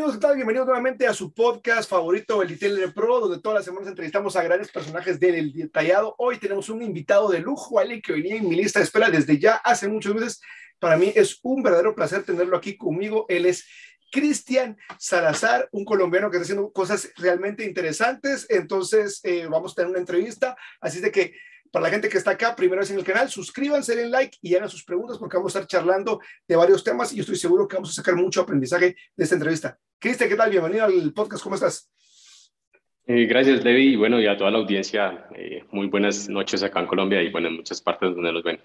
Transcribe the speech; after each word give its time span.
Amigos. 0.00 0.36
Bienvenidos 0.36 0.66
nuevamente 0.66 1.08
a 1.08 1.12
su 1.12 1.34
podcast 1.34 1.90
favorito, 1.90 2.40
el 2.40 2.48
Detailer 2.48 2.94
Pro, 2.94 3.18
donde 3.18 3.40
todas 3.42 3.56
las 3.56 3.64
semanas 3.64 3.88
entrevistamos 3.88 4.36
a 4.36 4.44
grandes 4.44 4.70
personajes 4.70 5.18
del 5.18 5.52
detallado. 5.52 6.14
Hoy 6.18 6.38
tenemos 6.38 6.68
un 6.68 6.82
invitado 6.82 7.28
de 7.28 7.40
lujo, 7.40 7.80
alguien 7.80 8.00
que 8.00 8.12
venía 8.12 8.36
en 8.36 8.48
mi 8.48 8.54
lista 8.54 8.78
de 8.78 8.84
espera 8.84 9.10
desde 9.10 9.40
ya 9.40 9.56
hace 9.56 9.88
muchos 9.88 10.14
meses. 10.14 10.40
Para 10.78 10.96
mí 10.96 11.12
es 11.16 11.40
un 11.42 11.64
verdadero 11.64 11.96
placer 11.96 12.22
tenerlo 12.22 12.56
aquí 12.56 12.76
conmigo. 12.76 13.26
Él 13.28 13.44
es 13.44 13.66
Cristian 14.12 14.76
Salazar, 15.00 15.68
un 15.72 15.84
colombiano 15.84 16.30
que 16.30 16.36
está 16.36 16.44
haciendo 16.44 16.72
cosas 16.72 17.10
realmente 17.16 17.64
interesantes. 17.64 18.46
Entonces, 18.50 19.18
eh, 19.24 19.48
vamos 19.50 19.72
a 19.72 19.74
tener 19.74 19.90
una 19.90 19.98
entrevista. 19.98 20.56
Así 20.80 21.00
de 21.00 21.10
que 21.10 21.34
para 21.70 21.84
la 21.84 21.90
gente 21.90 22.08
que 22.08 22.18
está 22.18 22.32
acá, 22.32 22.54
primero 22.56 22.82
es 22.82 22.90
en 22.90 22.98
el 22.98 23.04
canal, 23.04 23.28
suscríbanse, 23.28 23.96
den 23.96 24.10
like 24.10 24.36
y 24.42 24.54
hagan 24.54 24.68
sus 24.68 24.84
preguntas 24.84 25.18
porque 25.18 25.36
vamos 25.36 25.54
a 25.54 25.60
estar 25.60 25.68
charlando 25.68 26.20
de 26.46 26.56
varios 26.56 26.82
temas 26.82 27.12
y 27.12 27.16
yo 27.16 27.22
estoy 27.22 27.36
seguro 27.36 27.66
que 27.66 27.76
vamos 27.76 27.90
a 27.90 27.94
sacar 27.94 28.16
mucho 28.16 28.40
aprendizaje 28.40 28.96
de 29.16 29.24
esta 29.24 29.34
entrevista. 29.34 29.78
Cristian, 29.98 30.28
¿qué 30.28 30.36
tal? 30.36 30.50
Bienvenido 30.50 30.84
al 30.84 31.12
podcast, 31.12 31.42
¿cómo 31.42 31.54
estás? 31.54 31.90
Eh, 33.06 33.26
gracias, 33.26 33.64
Levi, 33.64 33.94
y 33.94 33.96
bueno, 33.96 34.20
y 34.20 34.26
a 34.26 34.36
toda 34.36 34.50
la 34.50 34.58
audiencia, 34.58 35.28
eh, 35.34 35.64
muy 35.70 35.86
buenas 35.86 36.28
noches 36.28 36.62
acá 36.62 36.80
en 36.80 36.86
Colombia 36.86 37.22
y 37.22 37.30
bueno, 37.30 37.48
en 37.48 37.56
muchas 37.56 37.80
partes 37.80 38.14
donde 38.14 38.32
nos 38.32 38.42
ven. 38.42 38.60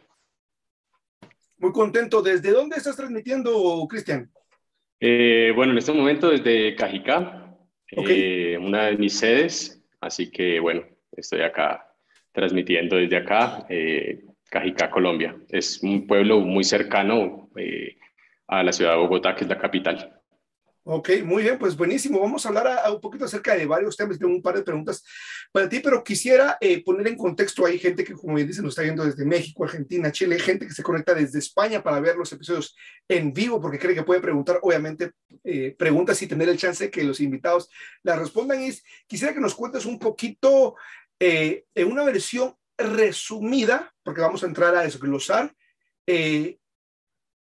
Muy 1.58 1.72
contento. 1.72 2.22
¿Desde 2.22 2.52
dónde 2.52 2.76
estás 2.76 2.98
transmitiendo, 2.98 3.88
Cristian? 3.90 4.30
Eh, 5.00 5.54
bueno, 5.56 5.72
en 5.72 5.78
este 5.78 5.94
momento 5.94 6.30
desde 6.30 6.76
Cajicá, 6.76 7.58
una 8.60 8.88
de 8.88 8.98
mis 8.98 9.18
sedes, 9.18 9.82
así 10.02 10.30
que 10.30 10.60
bueno, 10.60 10.84
estoy 11.16 11.42
acá 11.42 11.93
transmitiendo 12.34 12.98
desde 12.98 13.18
acá, 13.18 13.66
eh, 13.70 14.26
Cajicá, 14.50 14.90
Colombia. 14.90 15.36
Es 15.50 15.82
un 15.82 16.06
pueblo 16.06 16.40
muy 16.42 16.64
cercano 16.64 17.50
eh, 17.56 17.98
a 18.48 18.64
la 18.64 18.74
ciudad 18.74 18.92
de 18.92 18.98
Bogotá, 18.98 19.36
que 19.36 19.46
es 19.46 19.50
la 19.50 19.58
capital. 19.58 20.20
Ok, 20.86 21.10
muy 21.24 21.44
bien, 21.44 21.58
pues 21.58 21.78
buenísimo. 21.78 22.20
Vamos 22.20 22.46
a 22.46 22.50
hablar 22.50 22.68
a, 22.68 22.92
un 22.92 23.00
poquito 23.00 23.24
acerca 23.24 23.56
de 23.56 23.66
varios 23.66 23.96
temas. 23.96 24.20
Tengo 24.20 24.34
un 24.34 24.42
par 24.42 24.56
de 24.56 24.64
preguntas 24.64 25.02
para 25.54 25.70
ti, 25.70 25.80
pero 25.80 26.04
quisiera 26.04 26.58
eh, 26.60 26.84
poner 26.84 27.08
en 27.08 27.16
contexto. 27.16 27.66
Hay 27.66 27.80
gente 27.80 28.04
que, 28.04 28.14
como 28.14 28.36
bien 28.36 28.48
dice, 28.48 28.62
nos 28.62 28.72
está 28.72 28.82
viendo 28.82 29.06
desde 29.06 29.24
México, 29.24 29.64
Argentina, 29.64 30.12
Chile, 30.12 30.38
gente 30.40 30.68
que 30.68 30.74
se 30.74 30.84
conecta 30.84 31.14
desde 31.14 31.40
España 31.40 31.82
para 31.82 32.02
ver 32.02 32.18
los 32.18 32.34
episodios 32.34 32.76
en 33.08 33.32
vivo 33.32 33.62
porque 33.62 33.80
cree 33.80 33.96
que 33.96 34.04
puede 34.04 34.20
preguntar, 34.20 34.60
obviamente, 34.62 35.12
eh, 35.46 35.74
preguntas 35.80 36.22
y 36.22 36.28
tener 36.28 36.50
el 36.50 36.58
chance 36.58 36.92
que 36.92 37.06
los 37.06 37.22
invitados 37.22 37.70
las 38.04 38.20
respondan. 38.20 38.62
Y 38.62 38.72
quisiera 39.08 39.34
que 39.34 39.40
nos 39.40 39.56
cuentes 39.56 39.86
un 39.86 39.98
poquito 39.98 40.76
eh, 41.20 41.66
en 41.76 41.92
una 41.92 42.04
versión 42.04 42.56
resumida, 42.78 43.94
porque 44.04 44.22
vamos 44.22 44.44
a 44.44 44.48
entrar 44.48 44.76
a 44.76 44.82
desglosar 44.82 45.54
eh, 46.08 46.58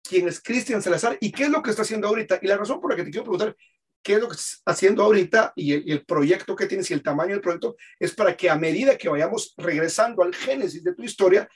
quién 0.02 0.28
es 0.28 0.40
Cristian 0.40 0.82
Salazar 0.82 1.18
y 1.20 1.30
qué 1.32 1.44
es 1.44 1.50
lo 1.50 1.62
que 1.62 1.70
está 1.70 1.82
haciendo 1.82 2.08
ahorita. 2.08 2.38
Y 2.42 2.46
la 2.46 2.56
razón 2.56 2.80
por 2.80 2.90
la 2.90 2.96
que 2.96 3.04
te 3.04 3.10
quiero 3.10 3.24
preguntar 3.24 3.56
qué 4.02 4.14
es 4.14 4.20
lo 4.20 4.28
que 4.28 4.36
está 4.36 4.72
haciendo 4.72 5.02
ahorita 5.02 5.52
y 5.54 5.90
el, 5.90 6.04
proyecto 6.04 6.56
que 6.56 6.66
tienes 6.66 6.90
y 6.90 6.94
el 6.94 7.02
tamaño 7.02 7.32
del 7.32 7.40
proyecto 7.40 7.76
es 7.98 8.14
para 8.14 8.36
que 8.36 8.48
a 8.48 8.56
medida 8.56 8.96
que 8.96 9.08
vayamos 9.08 9.54
regresando 9.56 10.22
al 10.22 10.34
génesis 10.34 10.82
de 10.82 10.94
tu 10.94 11.02
historia, 11.02 11.48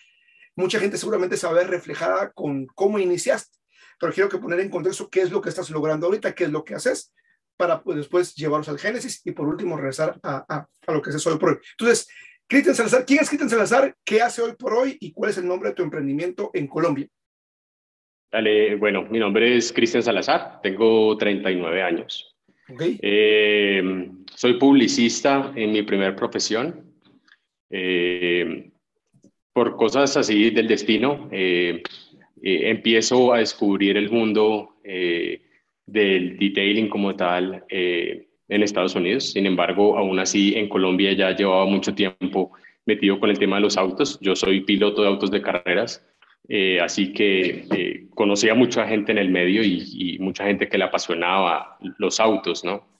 mucha 0.54 0.78
gente 0.78 0.98
seguramente 0.98 1.36
se 1.36 1.46
va 1.46 1.52
a 1.52 1.56
ver 1.56 1.70
reflejada 1.70 2.30
con 2.32 2.66
cómo 2.66 2.98
iniciaste. 2.98 3.58
Pero 3.98 4.12
quiero 4.12 4.28
que 4.28 4.38
poner 4.38 4.60
en 4.60 4.70
contexto 4.70 5.08
qué 5.08 5.22
es 5.22 5.30
lo 5.30 5.40
que 5.40 5.48
estás 5.48 5.70
logrando 5.70 6.06
ahorita, 6.06 6.34
qué 6.34 6.44
es 6.44 6.50
lo 6.50 6.64
que 6.64 6.74
haces 6.74 7.12
para 7.56 7.82
pues, 7.82 7.98
después 7.98 8.34
llevarlos 8.34 8.68
al 8.68 8.78
Génesis 8.78 9.20
y 9.24 9.32
por 9.32 9.48
último 9.48 9.76
regresar 9.76 10.18
a, 10.22 10.44
a, 10.48 10.66
a 10.86 10.92
lo 10.92 11.00
que 11.02 11.10
es 11.10 11.26
hoy 11.26 11.38
por 11.38 11.50
hoy. 11.50 11.58
Entonces, 11.78 12.08
Cristian 12.52 12.74
Salazar, 12.74 13.06
¿quién 13.06 13.20
es 13.20 13.28
Cristian 13.28 13.48
Salazar? 13.48 13.96
¿Qué 14.04 14.20
hace 14.20 14.42
hoy 14.42 14.52
por 14.58 14.74
hoy 14.74 14.96
y 15.00 15.12
cuál 15.12 15.30
es 15.30 15.38
el 15.38 15.46
nombre 15.46 15.70
de 15.70 15.74
tu 15.74 15.82
emprendimiento 15.82 16.50
en 16.52 16.66
Colombia? 16.66 17.08
Dale, 18.30 18.76
bueno, 18.76 19.02
mi 19.10 19.18
nombre 19.18 19.56
es 19.56 19.72
Cristian 19.72 20.02
Salazar, 20.02 20.60
tengo 20.62 21.16
39 21.16 21.82
años. 21.82 22.34
Okay. 22.68 22.98
Eh, 23.02 24.10
soy 24.34 24.58
publicista 24.58 25.52
en 25.54 25.72
mi 25.72 25.82
primera 25.82 26.14
profesión. 26.14 26.94
Eh, 27.70 28.70
por 29.52 29.76
cosas 29.76 30.16
así 30.16 30.50
del 30.50 30.68
destino, 30.68 31.28
eh, 31.30 31.82
empiezo 32.42 33.32
a 33.32 33.38
descubrir 33.38 33.96
el 33.96 34.10
mundo 34.10 34.76
del 35.86 36.38
detailing 36.38 36.88
como 36.88 37.14
tal 37.16 37.64
eh, 37.68 38.28
en 38.48 38.62
Estados 38.62 38.94
Unidos. 38.94 39.32
Sin 39.32 39.46
embargo, 39.46 39.98
aún 39.98 40.18
así 40.18 40.54
en 40.56 40.68
Colombia 40.68 41.12
ya 41.12 41.34
llevaba 41.34 41.66
mucho 41.66 41.94
tiempo 41.94 42.52
metido 42.86 43.18
con 43.20 43.30
el 43.30 43.38
tema 43.38 43.56
de 43.56 43.62
los 43.62 43.76
autos. 43.76 44.18
Yo 44.20 44.36
soy 44.36 44.60
piloto 44.62 45.02
de 45.02 45.08
autos 45.08 45.30
de 45.30 45.42
carreras, 45.42 46.04
eh, 46.48 46.80
así 46.80 47.12
que 47.12 47.66
eh, 47.74 48.06
conocía 48.14 48.54
mucha 48.54 48.86
gente 48.86 49.12
en 49.12 49.18
el 49.18 49.30
medio 49.30 49.62
y, 49.62 50.18
mucha 50.18 50.44
gente 50.44 50.68
que 50.68 50.78
le 50.78 50.84
apasionaba 50.84 51.78
los 51.98 52.20
autos, 52.20 52.64
¿no? 52.64 52.90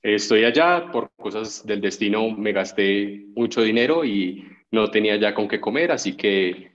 estoy 0.00 0.44
allá 0.44 0.90
por 0.90 1.10
cosas 1.16 1.66
del 1.66 1.82
destino, 1.82 2.30
me 2.30 2.52
gasté 2.52 3.26
mucho 3.34 3.60
dinero 3.60 4.06
y 4.06 4.42
no 4.70 4.90
tenía 4.90 5.16
ya 5.16 5.34
con 5.34 5.48
qué 5.48 5.60
comer, 5.60 5.92
así 5.92 6.16
que 6.16 6.70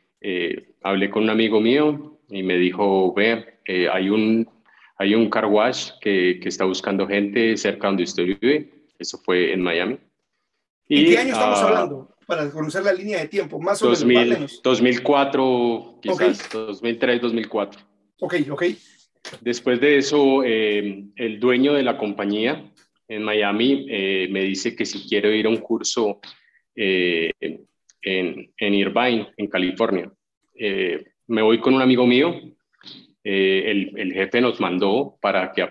hablé 0.84 1.10
con 1.10 1.24
un 1.24 1.30
amigo 1.32 1.60
mío 1.60 2.20
y 2.30 2.44
me 2.44 2.58
dijo, 2.58 3.12
ve, 3.14 3.53
eh, 3.66 3.88
hay, 3.92 4.10
un, 4.10 4.50
hay 4.98 5.16
un 5.16 5.30
car 5.30 5.46
wash 5.46 5.92
que, 6.02 6.40
que, 6.42 6.50
está 6.50 6.66
buscando 6.66 7.08
gente 7.08 7.56
cerca 7.58 7.88
donde 7.88 8.04
usted 8.04 8.26
vive. 8.26 8.70
Eso 9.00 9.18
fue 9.18 9.54
en 9.54 9.62
Miami. 9.62 9.98
¿Y, 10.88 11.06
qué 11.06 11.18
año 11.18 11.34
estamos 11.34 11.60
ah, 11.60 11.68
hablando? 11.68 12.16
Para 12.26 12.50
conocer 12.50 12.84
la 12.84 12.94
línea 12.94 13.20
de 13.20 13.28
tiempo, 13.28 13.60
más 13.60 13.82
o 13.82 14.06
menos. 14.06 14.62
2004, 14.64 16.00
quizás, 16.02 16.50
2003, 16.52 17.22
2004. 17.22 17.82
Ok, 18.20 18.36
ok. 18.50 18.64
Después 19.42 19.80
de 19.80 19.98
eso, 19.98 20.44
eh, 20.44 21.06
el 21.16 21.40
dueño 21.40 21.74
de 21.74 21.84
la 21.84 21.98
compañía 21.98 22.70
en 23.08 23.24
Miami 23.24 23.86
eh, 23.90 24.28
me 24.30 24.44
dice 24.44 24.76
que 24.76 24.86
si 24.86 25.08
quiero 25.08 25.32
ir 25.32 25.46
a 25.46 25.50
un 25.50 25.58
curso 25.58 26.20
en, 26.76 27.68
en, 28.02 28.74
Irvine, 28.74 29.34
en 29.38 29.48
California. 29.48 30.12
me 31.28 31.42
voy 31.42 31.60
con 31.60 31.76
un 31.76 31.82
amigo 31.82 32.06
mío 32.06 32.36
eh, 33.24 33.92
el, 33.96 34.14
jefe 34.14 34.42
nos 34.42 34.60
mandó 34.60 35.18
para 35.22 35.54
que, 35.54 35.66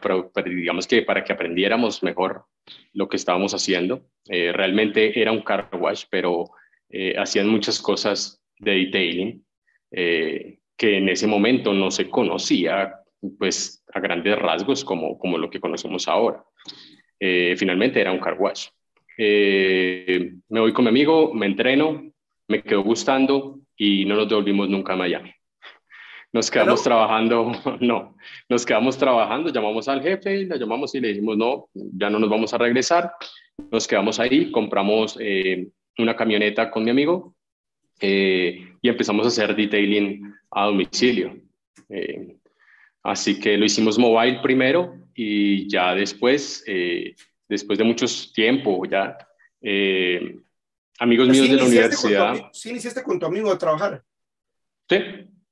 digamos 0.46 0.86
que 0.86 1.02
para 1.02 1.22
que 1.22 1.32
aprendiéramos 1.32 2.02
mejor 2.02 2.46
lo 2.94 3.08
que 3.08 3.16
estábamos 3.16 3.54
haciendo. 3.54 4.06
Eh, 4.28 4.52
realmente 4.52 5.20
era 5.20 5.32
un 5.32 5.42
car 5.42 5.68
wash, 5.72 6.04
pero 6.10 6.50
eh, 6.88 7.14
hacían 7.18 7.48
muchas 7.48 7.80
cosas 7.80 8.42
de 8.58 8.72
detailing 8.72 9.44
que 9.90 10.96
en 10.96 11.08
ese 11.10 11.26
momento 11.26 11.74
no 11.74 11.90
se 11.90 12.08
conocía 12.08 12.94
pues 13.38 13.84
a 13.92 14.00
grandes 14.00 14.38
rasgos 14.38 14.84
como, 14.84 15.18
como 15.18 15.36
lo 15.36 15.50
que 15.50 15.60
conocemos 15.60 16.08
ahora. 16.08 16.42
finalmente 17.20 18.00
era 18.00 18.10
un 18.10 18.18
car 18.18 18.36
wash. 18.38 18.68
me 19.18 20.60
voy 20.60 20.72
con 20.72 20.84
mi 20.84 20.88
amigo, 20.88 21.34
me 21.34 21.46
entreno, 21.46 22.10
me 22.48 22.62
quedó 22.62 22.82
gustando 22.82 23.60
y 23.76 24.06
no 24.06 24.16
nos 24.16 24.28
devolvimos 24.30 24.70
nunca 24.70 24.94
a 24.94 24.96
Miami. 24.96 25.34
Nos 26.32 26.50
quedamos 26.50 26.82
trabajando, 26.82 27.52
no, 27.80 28.16
nos 28.48 28.64
quedamos 28.64 28.96
trabajando, 28.96 29.52
llamamos 29.52 29.86
al 29.88 30.02
jefe, 30.02 30.38
y 30.38 30.44
le 30.46 30.58
llamamos 30.58 30.94
y 30.94 31.00
le 31.00 31.08
dijimos, 31.08 31.36
no, 31.36 31.68
ya 31.74 32.08
no 32.08 32.18
nos 32.18 32.30
vamos 32.30 32.54
a 32.54 32.58
regresar. 32.58 33.12
Nos 33.70 33.86
quedamos 33.86 34.18
ahí, 34.18 34.50
compramos 34.50 35.18
eh, 35.20 35.68
una 35.98 36.16
camioneta 36.16 36.70
con 36.70 36.84
mi 36.84 36.90
amigo 36.90 37.36
eh, 38.00 38.76
y 38.80 38.88
empezamos 38.88 39.26
a 39.26 39.28
hacer 39.28 39.54
detailing 39.54 40.34
a 40.50 40.66
domicilio. 40.66 41.36
Eh, 41.90 42.36
así 43.02 43.38
que 43.38 43.58
lo 43.58 43.66
hicimos 43.66 43.98
mobile 43.98 44.40
primero 44.42 44.94
y 45.14 45.68
ya 45.68 45.94
después, 45.94 46.64
después 47.46 47.78
de 47.78 47.84
mucho 47.84 48.06
tiempo, 48.34 48.86
ya 48.86 49.18
amigos 50.98 51.28
míos 51.28 51.50
de 51.50 51.56
la 51.56 51.64
universidad. 51.64 52.50
¿Sí 52.52 52.70
iniciaste 52.70 53.02
con 53.02 53.18
tu 53.18 53.26
amigo 53.26 53.52
a 53.52 53.58
trabajar? 53.58 54.02
Sí, 54.88 54.96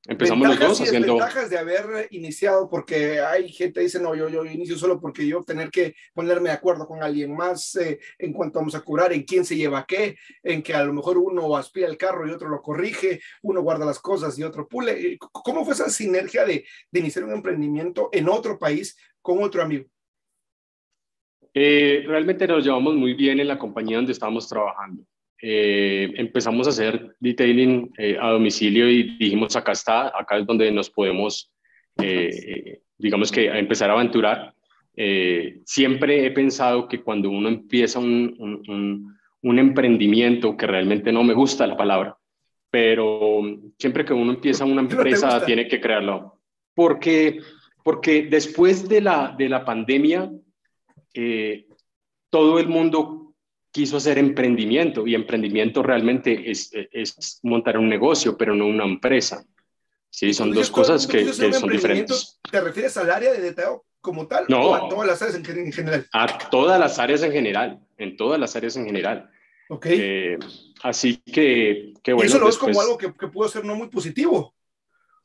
Empezamos 0.09 0.49
los 0.49 0.59
dos 0.59 0.81
haciendo. 0.81 1.15
ventajas 1.15 1.51
de 1.51 1.59
haber 1.59 2.09
iniciado, 2.11 2.71
porque 2.71 3.21
hay 3.21 3.51
gente 3.51 3.81
que 3.81 3.85
dice, 3.85 4.01
no, 4.01 4.15
yo, 4.15 4.31
yo 4.31 4.45
inicio 4.47 4.79
solo 4.79 4.99
porque 4.99 5.27
yo 5.27 5.43
tener 5.43 5.71
que 5.71 5.95
ponerme 6.15 6.49
de 6.49 6.55
acuerdo 6.55 6.87
con 6.87 7.03
alguien 7.03 7.37
más 7.37 7.77
eh, 7.77 8.01
en 8.19 8.33
cuanto 8.33 8.61
vamos 8.61 8.75
a 8.75 8.81
curar, 8.81 9.13
en 9.13 9.25
quién 9.25 9.45
se 9.45 9.57
lleva 9.57 9.85
qué, 9.87 10.17
en 10.43 10.63
que 10.63 10.73
a 10.73 10.85
lo 10.85 10.95
mejor 10.95 11.19
uno 11.19 11.55
aspira 11.55 11.87
el 11.87 11.99
carro 11.99 12.27
y 12.27 12.31
otro 12.31 12.49
lo 12.49 12.63
corrige, 12.63 13.21
uno 13.43 13.61
guarda 13.61 13.85
las 13.85 13.99
cosas 13.99 14.39
y 14.39 14.43
otro 14.43 14.67
pule. 14.67 15.19
¿Cómo 15.19 15.65
fue 15.65 15.75
esa 15.75 15.91
sinergia 15.91 16.47
de, 16.47 16.65
de 16.91 17.01
iniciar 17.01 17.27
un 17.27 17.35
emprendimiento 17.35 18.09
en 18.13 18.31
otro 18.31 18.59
país 18.59 18.97
con 19.21 19.43
otro 19.43 19.63
amigo? 19.63 19.85
Eh, 21.53 22.05
realmente 22.07 22.47
nos 22.47 22.65
llevamos 22.65 22.95
muy 22.95 23.15
bien 23.15 23.41
en 23.41 23.49
la 23.49 23.59
compañía 23.59 23.97
donde 23.97 24.13
estábamos 24.13 24.49
trabajando. 24.49 25.05
Eh, 25.43 26.13
empezamos 26.17 26.67
a 26.67 26.71
hacer 26.71 27.17
detailing 27.19 27.93
eh, 27.97 28.17
a 28.21 28.31
domicilio 28.31 28.89
y 28.91 29.17
dijimos, 29.17 29.57
acá 29.57 29.73
está, 29.73 30.09
acá 30.09 30.39
es 30.39 30.47
donde 30.47 30.71
nos 30.71 30.91
podemos, 30.91 31.51
eh, 32.03 32.81
digamos 32.99 33.33
que, 33.33 33.47
empezar 33.47 33.91
a 33.91 33.95
aventurar. 33.95 34.55
siempre 35.65 36.27
he 36.27 36.31
pensado 36.31 36.87
que 36.89 37.01
cuando 37.01 37.31
uno 37.31 37.49
empieza 37.49 37.99
un, 37.99 38.37
un, 38.39 39.17
un, 39.43 39.59
emprendimiento, 39.59 40.57
que 40.57 40.67
realmente 40.67 41.11
no 41.11 41.25
me 41.25 41.33
gusta 41.33 41.67
la 41.67 41.77
palabra, 41.77 42.17
pero 42.71 43.41
siempre 43.79 44.05
que 44.05 44.13
uno 44.13 44.33
empieza 44.33 44.65
una 44.65 44.83
empresa 44.89 45.45
tiene 45.47 45.67
que 45.67 45.81
crearlo, 45.81 46.39
porque 46.75 47.41
porque 47.83 48.23
después 48.23 48.89
de 48.89 49.01
la, 49.01 49.35
de 49.37 49.49
la 49.49 49.65
pandemia, 49.65 50.31
eh, 51.15 51.67
todo 52.31 52.59
el 52.59 52.69
mundo 52.69 53.20
quiso 53.71 53.97
hacer 53.97 54.19
emprendimiento 54.19 55.07
y 55.07 55.15
emprendimiento 55.15 55.83
realmente 55.83 56.51
es, 56.51 56.71
es 56.73 57.41
montar 57.43 57.79
un 57.79 57.89
negocio, 57.89 58.37
pero 58.37 58.55
no 58.55 58.67
una 58.67 58.85
empresa. 58.85 59.45
Sí, 60.11 60.35
son 60.35 60.53
dos 60.53 60.71
cosas 60.71 61.07
que, 61.07 61.25
que 61.25 61.53
son 61.53 61.71
diferentes. 61.71 62.41
¿Te 62.51 62.61
refieres 62.61 62.97
al 62.97 63.11
área 63.11 63.33
de 63.33 63.41
detalle 63.41 63.79
como 64.01 64.27
tal 64.27 64.47
no, 64.49 64.71
o 64.71 64.75
a 64.75 64.89
todas 64.89 65.07
las 65.07 65.23
áreas 65.23 65.37
en, 65.37 65.73
general? 65.73 66.07
A 66.13 66.51
todas 66.51 66.81
las 66.81 66.99
áreas 66.99 67.23
en 67.23 67.33
general, 67.33 67.81
en 67.97 68.17
todas 68.17 68.41
las 68.41 68.57
áreas 68.57 68.77
en 68.77 68.87
general. 68.87 69.31
Ok. 69.69 69.87
Eh, 69.89 70.39
así 70.83 71.17
que, 71.19 71.95
que 72.03 72.13
bueno. 72.13 72.27
¿Y 72.27 72.31
eso 72.31 72.41
lo 72.41 72.47
ves 72.47 72.59
como 72.59 72.81
algo 72.81 72.99
que, 72.99 73.15
que 73.15 73.29
pudo 73.29 73.49
ser 73.49 73.65
no 73.65 73.77
muy 73.77 73.89
positivo? 73.89 74.55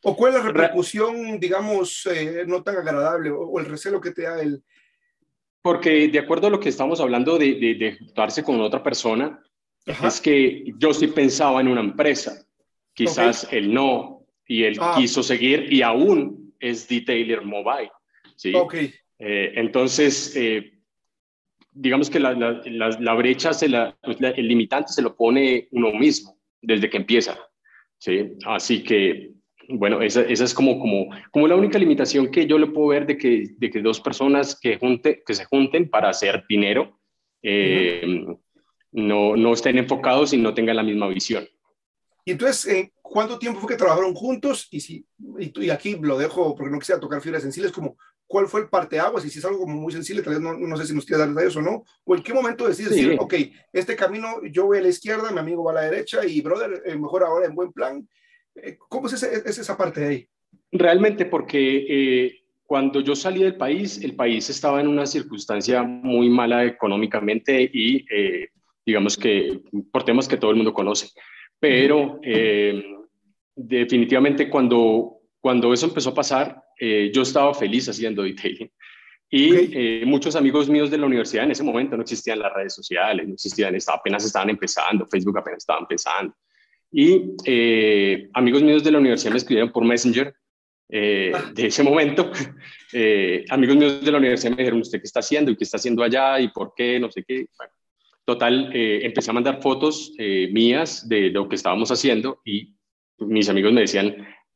¿O 0.04 0.16
cuál 0.16 0.34
es 0.34 0.40
la 0.40 0.46
repercusión, 0.46 1.40
digamos, 1.40 2.06
eh, 2.06 2.44
no 2.46 2.62
tan 2.62 2.78
agradable 2.78 3.32
o, 3.32 3.40
o, 3.40 3.60
el 3.60 3.66
recelo 3.66 4.00
que 4.00 4.12
te 4.12 4.22
da 4.22 4.40
el... 4.40 4.64
Porque 5.66 6.10
de 6.10 6.20
acuerdo 6.20 6.46
a 6.46 6.50
lo 6.52 6.60
que 6.60 6.70
estamos 6.70 7.02
hablando 7.02 7.40
de, 7.40 7.56
de, 7.56 7.74
de 7.74 7.98
juntarse 7.98 8.44
con 8.44 8.62
otra 8.62 8.84
persona, 8.84 9.42
Ajá. 9.88 10.10
es 10.10 10.22
que 10.22 10.64
yo 10.78 10.94
sí 10.94 11.08
pensaba 11.08 11.60
en 11.60 11.70
una 11.70 11.82
empresa, 11.82 12.46
quizás 12.94 13.46
okay. 13.46 13.58
él 13.58 13.74
no, 13.74 14.28
y 14.48 14.62
él 14.62 14.78
ah. 14.80 14.94
quiso 14.96 15.24
seguir 15.24 15.74
y 15.74 15.82
aún 15.82 16.54
es 16.60 16.88
detailer 16.88 17.42
mobile. 17.42 17.90
¿sí? 18.36 18.54
Okay. 18.54 18.94
Eh, 19.18 19.54
entonces, 19.56 20.36
eh, 20.36 20.72
digamos 21.72 22.12
que 22.12 22.20
la, 22.20 22.34
la, 22.34 22.62
la, 22.66 22.90
la 23.00 23.14
brecha, 23.16 23.52
se 23.52 23.68
la, 23.68 23.98
el 24.04 24.48
limitante 24.48 24.94
se 24.94 25.02
lo 25.02 25.16
pone 25.16 25.68
uno 25.72 25.92
mismo 25.94 26.38
desde 26.62 26.92
que 26.92 26.98
empieza. 26.98 27.40
¿sí? 27.98 28.34
Así 28.46 28.84
que 28.84 29.32
bueno, 29.70 30.02
esa, 30.02 30.22
esa, 30.22 30.44
es 30.44 30.54
como, 30.54 30.80
como, 30.80 31.10
como 31.32 31.48
la 31.48 31.56
única 31.56 31.78
limitación 31.78 32.30
que 32.30 32.46
yo 32.48 32.58
le 32.58 32.68
puedo 32.68 32.88
ver 32.88 33.06
de 33.06 33.18
que, 33.18 33.56
de 33.58 33.70
que 33.70 33.82
dos 33.82 34.00
personas 34.00 34.60
que, 34.60 34.78
junte, 34.78 35.24
que 35.26 35.34
se 35.34 35.46
junten 35.46 35.90
para 35.90 36.10
hacer 36.10 36.44
dinero 36.48 37.00
eh, 37.42 38.02
uh 38.04 38.10
-huh. 38.10 38.40
no, 38.92 39.36
no 39.36 39.54
estén 39.54 39.78
enfocados 39.78 40.34
y 40.34 40.38
no 40.38 40.54
tengan 40.54 40.76
la 40.76 40.84
misma 40.84 41.08
visión. 41.08 41.48
Y 42.24 42.32
entonces, 42.32 42.66
eh, 42.74 42.92
¿cuánto 43.02 43.38
tiempo 43.38 43.60
fue 43.60 43.70
que 43.70 43.78
trabajaron 43.78 44.16
juntos? 44.16 44.68
Y, 44.72 44.80
si, 44.80 45.06
y, 45.40 45.66
y, 45.66 45.70
aquí 45.70 45.96
lo 46.02 46.18
dejo 46.18 46.56
porque 46.56 46.72
no 46.72 46.80
quisiera 46.80 47.00
tocar 47.00 47.22
fibras 47.22 47.44
sensibles, 47.44 47.72
como 47.72 47.98
cuál 48.28 48.48
fue 48.48 48.62
el 48.62 48.70
parteaguas 48.70 49.24
y 49.26 49.30
si 49.30 49.40
es 49.40 49.46
algo 49.46 49.60
como 49.60 49.76
muy 49.76 49.94
sensible, 49.94 50.24
tal 50.24 50.34
vez 50.34 50.42
no, 50.42 50.54
no 50.54 50.78
sé 50.78 50.88
si 50.88 50.94
nos 50.94 51.06
quieres 51.06 51.20
dar 51.20 51.30
detalles 51.30 51.56
o 51.56 51.62
no, 51.62 51.84
o 52.04 52.16
en 52.16 52.24
qué 52.24 52.34
momento 52.34 52.68
decides 52.68 52.94
sí. 52.94 53.04
decir, 53.04 53.18
ok, 53.20 53.34
este 53.72 53.96
camino 53.96 54.44
yo 54.52 54.66
voy 54.66 54.80
a 54.80 54.82
la 54.82 54.90
izquierda, 54.90 55.32
mi 55.32 55.40
amigo 55.40 55.64
va 55.64 55.72
a 55.72 55.76
la 55.76 55.82
derecha 55.82 56.26
y 56.26 56.42
brother, 56.42 56.82
eh, 56.86 56.98
mejor 56.98 57.24
ahora 57.24 57.46
en 57.46 57.56
buen 57.56 57.72
plan. 57.72 58.08
Eh, 58.56 58.78
¿Cómo 58.90 59.08
es, 59.08 59.14
ese, 59.14 59.50
es, 59.50 59.58
esa 59.58 59.78
parte 59.78 60.02
de 60.02 60.08
ahí? 60.08 60.28
Realmente 60.72 61.26
porque 61.26 61.86
eh, 61.90 62.40
cuando 62.66 63.00
yo 63.02 63.16
salí 63.16 63.44
del 63.44 63.56
país, 63.56 64.04
el 64.04 64.16
país 64.16 64.50
estaba 64.50 64.82
en 64.82 64.88
una 64.88 65.06
circunstancia 65.06 65.84
muy 65.84 66.30
mala 66.30 66.66
económicamente 66.66 67.70
y 67.72 68.06
eh, 68.12 68.50
digamos 68.86 69.18
que 69.18 69.62
por 69.92 70.04
temas 70.04 70.28
que 70.28 70.38
todo 70.38 70.52
el 70.52 70.58
mundo 70.58 70.74
conoce. 70.74 71.10
Pero 71.60 72.20
eh, 72.24 72.84
definitivamente 73.56 74.50
cuando, 74.50 75.22
cuando 75.40 75.74
eso 75.74 75.88
empezó 75.88 76.10
a 76.10 76.16
pasar, 76.16 76.64
eh, 76.80 77.12
yo 77.14 77.22
estaba 77.22 77.54
feliz 77.54 77.88
haciendo 77.88 78.24
detailing. 78.24 78.72
Y 79.30 79.52
okay. 79.52 79.72
eh, 79.74 80.04
muchos 80.06 80.36
amigos 80.36 80.70
míos 80.70 80.92
de 80.92 80.98
la 80.98 81.08
universidad 81.08 81.46
en 81.46 81.52
ese 81.52 81.64
momento 81.64 81.96
no 81.96 82.04
existían 82.04 82.40
las 82.40 82.54
redes 82.54 82.74
sociales, 82.74 83.28
no 83.28 83.34
existían, 83.34 83.76
apenas 83.88 84.26
estaban 84.26 84.50
empezando, 84.50 85.08
Facebook 85.08 85.38
apenas 85.38 85.60
estaba 85.60 85.80
empezando. 85.80 86.34
Y 86.98 87.36
eh, 87.46 88.30
amigos 88.34 88.64
míos 88.64 88.84
de 88.84 88.92
la 88.92 89.00
universidad 89.00 89.32
me 89.32 89.38
escribieron 89.38 89.72
por 89.72 89.84
Messenger 89.84 90.34
eh, 90.90 91.34
de 91.54 91.68
ese 91.68 91.84
momento. 91.84 92.32
amigos 93.50 93.76
míos 93.76 94.06
de 94.06 94.12
la 94.12 94.18
universidad 94.18 94.52
me 94.52 94.58
dijeron, 94.58 94.80
¿usted 94.80 95.00
qué 95.00 95.06
está 95.06 95.20
haciendo? 95.20 95.52
¿Y 95.52 95.58
qué 95.58 95.66
está 95.66 95.78
haciendo 95.78 96.04
allá? 96.04 96.40
¿Y 96.40 96.48
por 96.50 96.74
qué? 96.76 97.00
No 97.00 97.12
sé 97.12 97.24
qué. 97.28 97.48
Bueno, 97.58 97.74
Total, 98.26 98.72
eh, 98.74 99.06
empecé 99.06 99.30
a 99.30 99.36
mandar 99.36 99.62
fotos 99.62 100.12
eh, 100.18 100.50
mías 100.52 101.08
de 101.08 101.30
lo 101.30 101.48
que 101.48 101.56
estábamos 101.56 101.92
haciendo 101.92 102.42
y 102.44 102.76
mis 103.20 103.48
amigos 103.50 103.72
me 103.72 103.82
decían, 103.82 104.16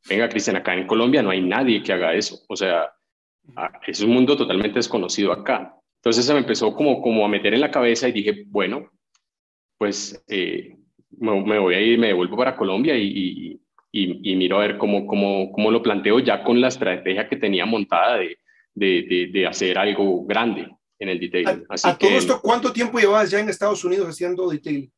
venga, 0.09 0.27
Cristian, 0.27 0.55
acá 0.55 0.73
en 0.73 0.87
Colombia 0.87 1.21
no 1.21 1.29
hay 1.29 1.41
nadie 1.41 1.83
que 1.83 1.93
haga 1.93 2.15
eso. 2.15 2.39
O 2.49 2.55
sea, 2.55 2.91
es 3.85 4.01
un 4.01 4.09
mundo 4.09 4.35
totalmente 4.35 4.79
desconocido 4.79 5.31
acá. 5.31 5.75
Entonces 5.97 6.25
se 6.25 6.33
me 6.33 6.39
empezó 6.39 6.73
como, 6.73 6.99
como 6.99 7.23
a 7.23 7.29
meter 7.29 7.53
en 7.53 7.61
la 7.61 7.69
cabeza 7.69 8.07
y 8.07 8.11
dije, 8.11 8.43
bueno, 8.47 8.89
pues 9.77 10.23
eh, 10.27 10.75
me, 11.17 11.41
me, 11.43 11.59
voy 11.59 11.75
a 11.75 11.81
ir, 11.81 11.99
me 11.99 12.07
devuelvo 12.07 12.37
para 12.37 12.55
Colombia 12.55 12.95
y, 12.97 13.07
y, 13.07 13.61
y, 13.91 14.31
y 14.31 14.35
miro 14.35 14.57
a 14.57 14.61
ver 14.61 14.77
cómo, 14.77 15.05
cómo, 15.07 15.51
cómo, 15.51 15.71
lo 15.71 15.81
planteo 15.81 16.19
ya 16.19 16.43
con 16.43 16.61
la 16.61 16.67
estrategia 16.67 17.27
que 17.27 17.37
tenía 17.37 17.65
montada 17.65 18.17
de, 18.17 18.37
de, 18.73 19.05
de, 19.09 19.29
de 19.31 19.47
hacer 19.47 19.77
algo 19.77 20.25
grande 20.25 20.69
en 20.99 21.09
el 21.09 21.19
detailing. 21.19 21.65
Así 21.69 21.87
a, 21.87 21.91
a 21.91 21.97
que, 21.97 22.07
todo 22.07 22.17
esto, 22.17 22.41
¿cuánto 22.41 22.71
tiempo 22.71 22.99
llevabas 22.99 23.31
ya 23.31 23.39
en 23.39 23.49
Estados 23.49 23.83
Unidos 23.83 24.07
haciendo 24.09 24.49
detailing? 24.49 24.91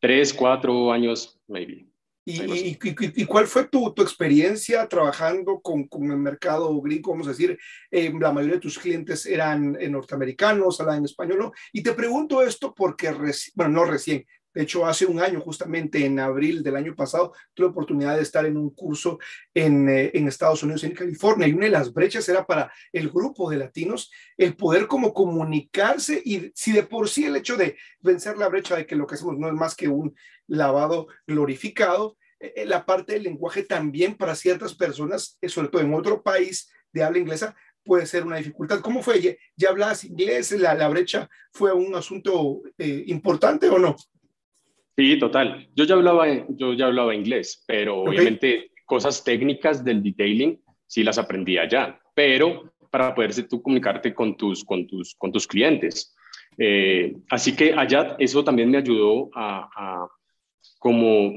Tres, 0.00 0.32
cuatro 0.32 0.92
años, 0.92 1.40
maybe. 1.46 1.86
¿Y, 2.26 2.40
y, 2.40 2.78
y, 2.82 3.22
y 3.22 3.24
cuál 3.26 3.46
fue 3.46 3.68
tu, 3.68 3.92
tu, 3.92 4.00
experiencia 4.00 4.88
trabajando 4.88 5.60
con, 5.60 5.86
con, 5.88 6.10
el 6.10 6.16
mercado 6.16 6.80
gringo? 6.80 7.10
Vamos 7.10 7.26
a 7.26 7.30
decir, 7.30 7.58
eh, 7.90 8.10
la 8.18 8.32
mayoría 8.32 8.54
de 8.54 8.62
tus 8.62 8.78
clientes 8.78 9.26
eran 9.26 9.76
eh, 9.78 9.90
norteamericanos, 9.90 10.80
hablaban 10.80 11.00
en 11.00 11.04
español, 11.04 11.38
¿no? 11.38 11.52
Y 11.72 11.82
te 11.82 11.92
pregunto 11.92 12.42
esto 12.42 12.74
porque, 12.74 13.14
bueno, 13.54 13.72
no 13.72 13.84
recién, 13.84 14.24
de 14.54 14.62
hecho, 14.62 14.86
hace 14.86 15.04
un 15.04 15.18
año, 15.20 15.40
justamente 15.40 16.06
en 16.06 16.20
abril 16.20 16.62
del 16.62 16.76
año 16.76 16.94
pasado, 16.94 17.32
tuve 17.52 17.66
la 17.66 17.72
oportunidad 17.72 18.16
de 18.16 18.22
estar 18.22 18.46
en 18.46 18.56
un 18.56 18.70
curso 18.70 19.18
en, 19.52 19.88
eh, 19.88 20.12
en, 20.14 20.28
Estados 20.28 20.62
Unidos, 20.62 20.84
en 20.84 20.94
California, 20.94 21.48
y 21.48 21.52
una 21.52 21.64
de 21.64 21.72
las 21.72 21.92
brechas 21.92 22.28
era 22.28 22.46
para 22.46 22.72
el 22.92 23.10
grupo 23.10 23.50
de 23.50 23.56
latinos 23.56 24.12
el 24.36 24.54
poder 24.56 24.86
como 24.86 25.12
comunicarse 25.12 26.22
y 26.24 26.52
si 26.54 26.70
de 26.70 26.84
por 26.84 27.08
sí 27.08 27.24
el 27.24 27.34
hecho 27.34 27.56
de 27.56 27.76
vencer 28.00 28.38
la 28.38 28.48
brecha 28.48 28.76
de 28.76 28.86
que 28.86 28.94
lo 28.94 29.08
que 29.08 29.16
hacemos 29.16 29.36
no 29.38 29.48
es 29.48 29.54
más 29.54 29.74
que 29.74 29.88
un 29.88 30.14
lavado 30.46 31.08
glorificado, 31.26 32.16
eh, 32.38 32.52
eh 32.56 32.64
la 32.64 32.86
parte 32.86 33.14
del 33.14 33.24
lenguaje 33.24 33.64
también 33.64 34.14
para 34.14 34.36
ciertas 34.36 34.74
personas, 34.74 35.36
sobre 35.48 35.68
todo 35.68 35.82
en 35.82 35.94
otro 35.94 36.22
país 36.22 36.70
de 36.92 37.02
habla 37.02 37.18
inglesa, 37.18 37.56
puede 37.84 38.06
ser 38.06 38.24
una 38.24 38.36
dificultad. 38.36 38.80
¿Cómo 38.80 39.02
fue? 39.02 39.36
¿Ya, 39.56 39.68
hablabas 39.68 40.04
inglés? 40.04 40.52
¿La, 40.52 40.74
la 40.74 40.88
brecha 40.88 41.28
fue 41.52 41.72
un 41.72 41.94
asunto 41.96 42.62
importante 42.78 43.68
o 43.68 43.78
no? 43.78 43.96
Sí, 44.96 45.18
total. 45.18 45.68
Yo 45.74 45.84
ya 45.84 45.94
hablaba, 45.94 46.26
yo 46.48 46.72
ya 46.74 46.86
hablaba 46.86 47.14
inglés, 47.14 47.64
pero 47.66 48.00
okay. 48.00 48.16
obviamente 48.16 48.70
cosas 48.84 49.24
técnicas 49.24 49.84
del 49.84 50.02
detailing 50.02 50.60
sí 50.86 51.02
las 51.02 51.18
aprendí 51.18 51.58
allá, 51.58 51.98
pero 52.14 52.74
para 52.90 53.14
poderse 53.14 53.42
tú 53.42 53.60
comunicarte 53.60 54.14
con 54.14 54.36
tus, 54.36 54.64
con 54.64 54.86
tus, 54.86 55.16
con 55.16 55.32
tus 55.32 55.46
clientes. 55.48 56.14
Eh, 56.56 57.12
así 57.30 57.56
que 57.56 57.72
allá 57.72 58.14
eso 58.20 58.44
también 58.44 58.70
me 58.70 58.78
ayudó 58.78 59.30
a, 59.34 59.68
a, 59.74 60.08
como 60.78 61.32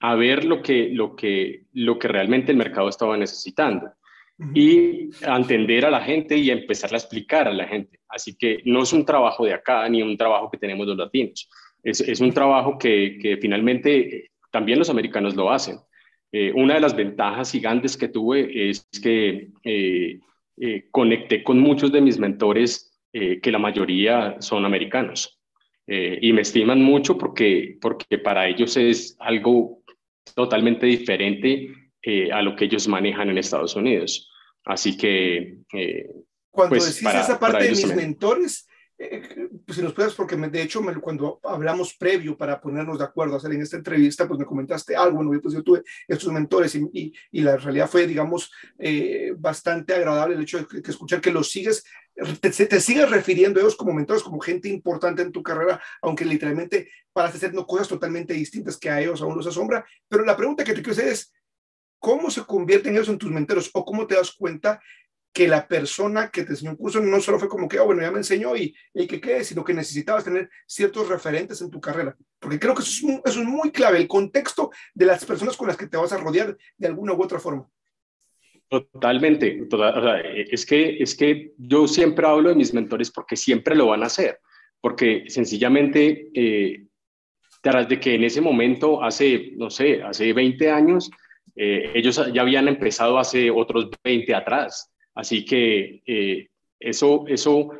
a 0.00 0.14
ver 0.14 0.44
lo 0.46 0.62
que, 0.62 0.88
lo, 0.90 1.14
que, 1.14 1.64
lo 1.74 1.98
que 1.98 2.08
realmente 2.08 2.52
el 2.52 2.58
mercado 2.58 2.88
estaba 2.88 3.18
necesitando 3.18 3.86
uh 4.38 4.44
-huh. 4.44 4.52
y 4.54 5.10
a 5.26 5.36
entender 5.36 5.84
a 5.84 5.90
la 5.90 6.00
gente 6.00 6.38
y 6.38 6.48
a 6.48 6.54
empezar 6.54 6.94
a 6.94 6.96
explicar 6.96 7.48
a 7.48 7.52
la 7.52 7.66
gente. 7.66 8.00
Así 8.08 8.34
que 8.34 8.62
no 8.64 8.82
es 8.82 8.92
un 8.94 9.04
trabajo 9.04 9.44
de 9.44 9.52
acá 9.52 9.86
ni 9.90 10.00
un 10.02 10.16
trabajo 10.16 10.50
que 10.50 10.56
tenemos 10.56 10.86
los 10.86 10.96
latinos 10.96 11.50
es, 11.84 12.00
es 12.00 12.20
un 12.20 12.32
trabajo 12.32 12.78
que, 12.78 13.18
que, 13.20 13.36
finalmente 13.36 14.30
también 14.50 14.78
los 14.78 14.90
americanos 14.90 15.36
lo 15.36 15.50
hacen. 15.50 15.78
Eh, 16.32 16.52
una 16.54 16.74
de 16.74 16.80
las 16.80 16.96
ventajas 16.96 17.52
gigantes 17.52 17.96
que 17.96 18.08
tuve 18.08 18.70
es 18.70 18.88
que 19.02 19.50
eh, 19.62 20.18
eh, 20.56 20.86
conecté 20.90 21.42
con 21.42 21.58
muchos 21.58 21.90
de 21.92 22.00
mis 22.00 22.18
mentores, 22.18 22.92
eh, 23.12 23.40
que 23.40 23.52
la 23.52 23.58
mayoría 23.58 24.36
son 24.40 24.64
americanos. 24.64 25.40
Eh, 25.86 26.18
y 26.22 26.32
me 26.32 26.42
estiman 26.42 26.80
mucho 26.80 27.18
porque, 27.18 27.76
porque 27.80 28.18
para 28.18 28.48
ellos 28.48 28.76
es 28.76 29.16
algo 29.20 29.82
totalmente 30.34 30.86
diferente 30.86 31.68
a 32.32 32.42
lo 32.42 32.54
que 32.54 32.66
ellos 32.66 32.86
manejan 32.86 33.30
en 33.30 33.38
Estados 33.38 33.74
Unidos. 33.76 34.30
Así 34.64 34.96
que... 34.96 35.56
Cuando 36.50 36.76
pues, 36.76 36.84
decís 36.84 37.02
para, 37.02 37.20
esa 37.20 37.40
parte 37.40 37.64
de 37.64 37.70
mis 37.70 37.80
también. 37.80 38.08
mentores, 38.10 38.68
eh, 38.98 39.43
pues 39.64 39.76
si 39.76 39.82
nos 39.82 39.92
puedes, 39.92 40.14
porque 40.14 40.36
me, 40.36 40.48
de 40.48 40.62
hecho 40.62 40.82
me, 40.82 40.94
cuando 40.96 41.40
hablamos 41.42 41.94
previo 41.94 42.36
para 42.36 42.60
ponernos 42.60 42.98
de 42.98 43.04
acuerdo 43.04 43.36
hacer 43.36 43.52
en 43.52 43.62
esta 43.62 43.76
entrevista, 43.76 44.26
pues 44.28 44.38
me 44.38 44.46
comentaste 44.46 44.96
algo, 44.96 45.22
bueno, 45.22 45.40
pues 45.40 45.54
yo 45.54 45.62
tuve 45.62 45.82
estos 46.06 46.32
mentores 46.32 46.74
y, 46.74 46.88
y, 46.92 47.12
y 47.32 47.40
la 47.42 47.56
realidad 47.56 47.88
fue, 47.88 48.06
digamos, 48.06 48.50
eh, 48.78 49.34
bastante 49.36 49.94
agradable 49.94 50.36
el 50.36 50.42
hecho 50.42 50.58
de 50.58 50.66
que, 50.66 50.82
que 50.82 50.90
escuchar 50.90 51.20
que 51.20 51.32
los 51.32 51.50
sigues, 51.50 51.84
te, 52.40 52.50
te, 52.50 52.80
sigues 52.80 53.10
refiriendo 53.10 53.58
a 53.58 53.62
ellos 53.62 53.76
como 53.76 53.92
mentores, 53.92 54.22
como 54.22 54.40
gente 54.40 54.68
importante 54.68 55.22
en 55.22 55.32
tu 55.32 55.42
carrera, 55.42 55.82
aunque 56.00 56.24
literalmente 56.24 56.88
para 57.12 57.28
haciendo 57.28 57.66
cosas 57.66 57.88
totalmente 57.88 58.34
distintas 58.34 58.76
que 58.76 58.90
a 58.90 59.00
ellos 59.00 59.22
aún 59.22 59.36
los 59.36 59.46
asombra, 59.46 59.84
pero 60.08 60.24
la 60.24 60.36
pregunta 60.36 60.64
que 60.64 60.72
te 60.72 60.82
quiero 60.82 60.92
hacer 60.92 61.08
es, 61.08 61.32
¿cómo 61.98 62.30
se 62.30 62.44
convierten 62.44 62.94
ellos 62.94 63.08
en 63.08 63.18
tus 63.18 63.30
mentores 63.30 63.70
o 63.72 63.84
cómo 63.84 64.06
te 64.06 64.14
das 64.14 64.32
cuenta 64.32 64.80
que 65.34 65.48
la 65.48 65.66
persona 65.66 66.30
que 66.30 66.44
te 66.44 66.50
enseñó 66.50 66.70
un 66.70 66.76
curso 66.76 67.00
no 67.00 67.20
solo 67.20 67.40
fue 67.40 67.48
como 67.48 67.68
que, 67.68 67.80
oh, 67.80 67.86
bueno, 67.86 68.02
ya 68.02 68.12
me 68.12 68.18
enseñó 68.18 68.56
y, 68.56 68.72
y 68.94 69.04
que 69.08 69.20
quede, 69.20 69.42
sino 69.42 69.64
que 69.64 69.74
necesitabas 69.74 70.22
tener 70.22 70.48
ciertos 70.64 71.08
referentes 71.08 71.60
en 71.60 71.72
tu 71.72 71.80
carrera. 71.80 72.16
Porque 72.38 72.60
creo 72.60 72.72
que 72.72 72.82
eso 72.82 72.92
es, 72.92 73.02
muy, 73.02 73.20
eso 73.24 73.40
es 73.40 73.46
muy 73.46 73.72
clave, 73.72 73.98
el 73.98 74.06
contexto 74.06 74.70
de 74.94 75.06
las 75.06 75.24
personas 75.24 75.56
con 75.56 75.66
las 75.66 75.76
que 75.76 75.88
te 75.88 75.96
vas 75.96 76.12
a 76.12 76.18
rodear 76.18 76.56
de 76.78 76.86
alguna 76.86 77.14
u 77.14 77.22
otra 77.22 77.40
forma. 77.40 77.68
Totalmente. 78.68 79.66
es, 80.52 80.64
que, 80.64 80.98
es 81.02 81.16
que 81.16 81.52
yo 81.58 81.88
siempre 81.88 82.26
hablo 82.26 82.50
de 82.50 82.54
mis 82.54 82.72
mentores 82.72 83.10
porque 83.10 83.36
siempre 83.36 83.74
lo 83.74 83.88
van 83.88 84.04
a 84.04 84.06
hacer, 84.06 84.38
porque 84.80 85.24
sencillamente, 85.26 86.30
eh, 86.32 86.86
tras 87.60 87.88
de 87.88 87.98
que 87.98 88.14
en 88.14 88.22
ese 88.22 88.40
momento, 88.40 89.02
hace, 89.02 89.50
no 89.56 89.68
sé, 89.68 90.00
hace 90.00 90.32
20 90.32 90.70
años, 90.70 91.10
eh, 91.56 91.90
ellos 91.92 92.20
ya 92.32 92.42
habían 92.42 92.68
empezado 92.68 93.18
hace 93.18 93.50
otros 93.50 93.90
20 94.04 94.32
atrás. 94.32 94.93
Así 95.14 95.44
que 95.44 96.02
eh, 96.06 96.48
eso, 96.80 97.24
eso, 97.28 97.70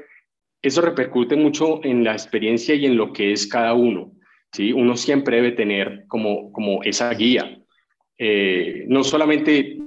eso 0.62 0.80
repercute 0.80 1.36
mucho 1.36 1.84
en 1.84 2.04
la 2.04 2.12
experiencia 2.12 2.74
y 2.74 2.86
en 2.86 2.96
lo 2.96 3.12
que 3.12 3.32
es 3.32 3.46
cada 3.46 3.74
uno. 3.74 4.12
¿sí? 4.52 4.72
Uno 4.72 4.96
siempre 4.96 5.36
debe 5.36 5.52
tener 5.52 6.04
como, 6.08 6.52
como 6.52 6.82
esa 6.82 7.12
guía. 7.14 7.58
no 8.88 9.02
solamente 9.02 9.78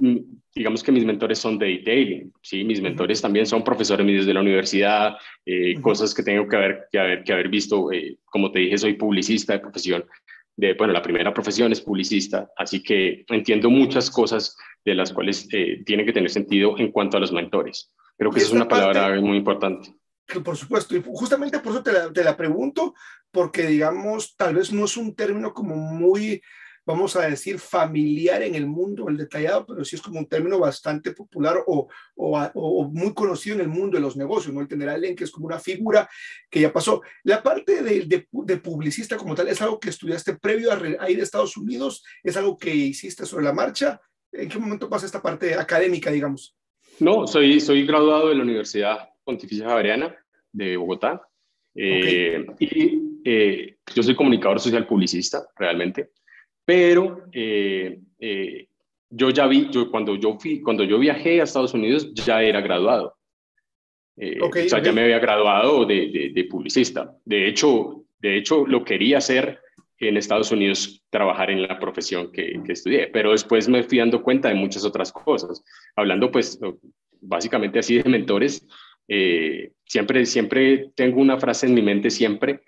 digamos 0.58 0.82
que 0.82 0.92
mis 0.92 1.04
mentores 1.04 1.38
son 1.38 1.56
de 1.56 1.66
detailing, 1.66 2.32
¿sí? 2.42 2.64
Mis 2.64 2.80
mentores 2.80 3.22
también 3.22 3.46
son 3.46 3.62
profesores 3.62 4.04
míos 4.04 4.26
de 4.26 4.34
la 4.34 4.40
universidad, 4.40 5.16
eh, 5.46 5.80
cosas 5.80 6.12
que 6.12 6.24
tengo 6.24 6.48
que 6.48 6.56
haber, 6.56 6.88
que 6.90 6.98
haber, 6.98 7.22
que 7.22 7.32
haber 7.32 7.48
visto. 7.48 7.92
Eh, 7.92 8.18
como 8.24 8.50
te 8.50 8.58
dije, 8.60 8.76
soy 8.76 8.94
publicista 8.94 9.52
de 9.52 9.60
profesión. 9.60 10.04
De, 10.58 10.74
bueno, 10.74 10.92
la 10.92 11.02
primera 11.02 11.32
profesión 11.32 11.70
es 11.70 11.80
publicista, 11.80 12.50
así 12.56 12.82
que 12.82 13.24
entiendo 13.28 13.70
muchas 13.70 14.10
cosas 14.10 14.56
de 14.84 14.96
las 14.96 15.12
cuales 15.12 15.46
eh, 15.52 15.84
tiene 15.86 16.04
que 16.04 16.12
tener 16.12 16.30
sentido 16.30 16.76
en 16.78 16.90
cuanto 16.90 17.16
a 17.16 17.20
los 17.20 17.30
mentores. 17.30 17.92
Creo 18.16 18.32
que 18.32 18.40
esa 18.40 18.48
es 18.48 18.54
una 18.54 18.66
palabra 18.66 19.20
muy 19.20 19.36
importante. 19.36 19.94
Por 20.44 20.56
supuesto, 20.56 20.96
y 20.96 21.02
justamente 21.06 21.60
por 21.60 21.72
eso 21.72 21.82
te 21.84 21.92
la, 21.92 22.12
te 22.12 22.24
la 22.24 22.36
pregunto, 22.36 22.92
porque 23.30 23.68
digamos, 23.68 24.34
tal 24.36 24.56
vez 24.56 24.72
no 24.72 24.86
es 24.86 24.96
un 24.96 25.14
término 25.14 25.54
como 25.54 25.76
muy 25.76 26.42
vamos 26.88 27.14
a 27.16 27.28
decir, 27.28 27.58
familiar 27.58 28.42
en 28.42 28.54
el 28.54 28.66
mundo, 28.66 29.10
el 29.10 29.18
detallado, 29.18 29.66
pero 29.66 29.84
sí 29.84 29.94
es 29.94 30.00
como 30.00 30.20
un 30.20 30.26
término 30.26 30.58
bastante 30.58 31.12
popular 31.12 31.62
o, 31.66 31.86
o, 32.16 32.90
muy 32.90 33.12
conocido 33.12 33.56
en 33.56 33.60
el 33.60 33.68
mundo 33.68 33.98
de 33.98 34.02
los 34.02 34.16
negocios, 34.16 34.54
¿no? 34.54 34.62
El 34.62 34.68
tener 34.68 34.88
a 34.88 34.94
alguien 34.94 35.14
que 35.14 35.24
es 35.24 35.30
como 35.30 35.44
una 35.48 35.58
figura 35.58 36.08
que 36.48 36.62
ya 36.62 36.72
pasó. 36.72 37.02
La 37.24 37.42
parte 37.42 37.82
de, 37.82 38.26
de, 38.32 38.56
publicista 38.56 39.18
como 39.18 39.34
tal, 39.34 39.48
¿es 39.48 39.60
algo 39.60 39.78
que 39.78 39.90
estudiaste 39.90 40.38
previo 40.38 40.72
a, 40.72 41.10
ir 41.10 41.20
a 41.20 41.22
Estados 41.22 41.58
Unidos? 41.58 42.02
¿Es 42.22 42.38
algo 42.38 42.56
que 42.56 42.74
hiciste 42.74 43.26
sobre 43.26 43.44
la 43.44 43.52
marcha? 43.52 44.00
¿En 44.32 44.48
qué 44.48 44.58
momento 44.58 44.88
pasa 44.88 45.04
esta 45.04 45.20
parte 45.20 45.56
académica, 45.56 46.10
digamos? 46.10 46.56
No, 47.00 47.26
soy, 47.26 47.60
soy 47.60 47.86
graduado 47.86 48.30
de 48.30 48.34
la 48.34 48.44
Universidad 48.44 49.10
Pontificia 49.24 49.68
Javeriana 49.68 50.16
de 50.52 50.78
Bogotá. 50.78 51.20
Eh, 51.74 52.46
y 52.60 53.20
eh, 53.26 53.76
yo 53.94 54.02
soy 54.02 54.16
comunicador 54.16 54.58
social 54.58 54.86
publicista, 54.86 55.46
realmente 55.54 56.12
pero 56.68 57.24
eh, 57.32 57.98
eh, 58.20 58.68
yo 59.08 59.30
ya 59.30 59.46
vi, 59.46 59.70
yo, 59.70 59.90
cuando, 59.90 60.16
yo 60.16 60.38
fui, 60.38 60.60
cuando 60.60 60.84
yo 60.84 60.98
viajé 60.98 61.40
a 61.40 61.44
Estados 61.44 61.72
Unidos 61.72 62.12
ya 62.12 62.42
era 62.42 62.60
graduado. 62.60 63.16
Eh, 64.18 64.38
o 64.38 64.52
sea, 64.52 64.82
ya 64.82 64.92
me 64.92 65.00
había 65.04 65.18
graduado 65.18 65.86
de, 65.86 66.30
de, 66.34 66.44
publicista. 66.44 67.16
De 67.24 67.48
hecho, 67.48 68.04
de 68.18 68.36
hecho, 68.36 68.66
lo 68.66 68.84
quería 68.84 69.16
hacer 69.16 69.60
en 69.98 70.18
Estados 70.18 70.52
Unidos, 70.52 71.02
trabajar 71.08 71.50
en 71.50 71.62
la 71.62 71.78
profesión 71.78 72.30
que, 72.32 72.60
que 72.62 72.72
estudié, 72.72 73.06
pero 73.06 73.32
después 73.32 73.66
me 73.66 73.82
fui 73.82 73.96
dando 73.96 74.22
cuenta 74.22 74.50
de 74.50 74.54
muchas 74.54 74.84
otras 74.84 75.10
cosas. 75.10 75.64
Hablando, 75.96 76.30
pues, 76.30 76.60
básicamente 77.22 77.78
así 77.78 78.02
de 78.02 78.10
mentores, 78.10 78.66
siempre, 79.86 80.26
siempre 80.26 80.90
tengo 80.94 81.18
una 81.18 81.38
frase 81.38 81.64
en 81.64 81.72
mi 81.72 81.80
mente, 81.80 82.10
siempre, 82.10 82.60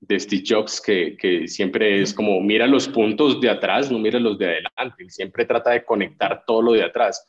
de 0.00 0.20
Steve 0.20 0.44
Jobs 0.46 0.80
que, 0.80 1.16
que, 1.16 1.48
siempre 1.48 2.00
es 2.00 2.14
como 2.14 2.40
mira 2.40 2.66
los 2.66 2.88
puntos 2.88 3.40
de 3.40 3.50
atrás, 3.50 3.90
no 3.90 3.98
mira 3.98 4.18
los 4.18 4.38
de 4.38 4.46
adelante, 4.46 5.02
Él 5.02 5.10
siempre 5.10 5.44
trata 5.44 5.70
de 5.70 5.84
conectar 5.84 6.44
todo 6.46 6.62
lo 6.62 6.72
de 6.72 6.84
atrás. 6.84 7.26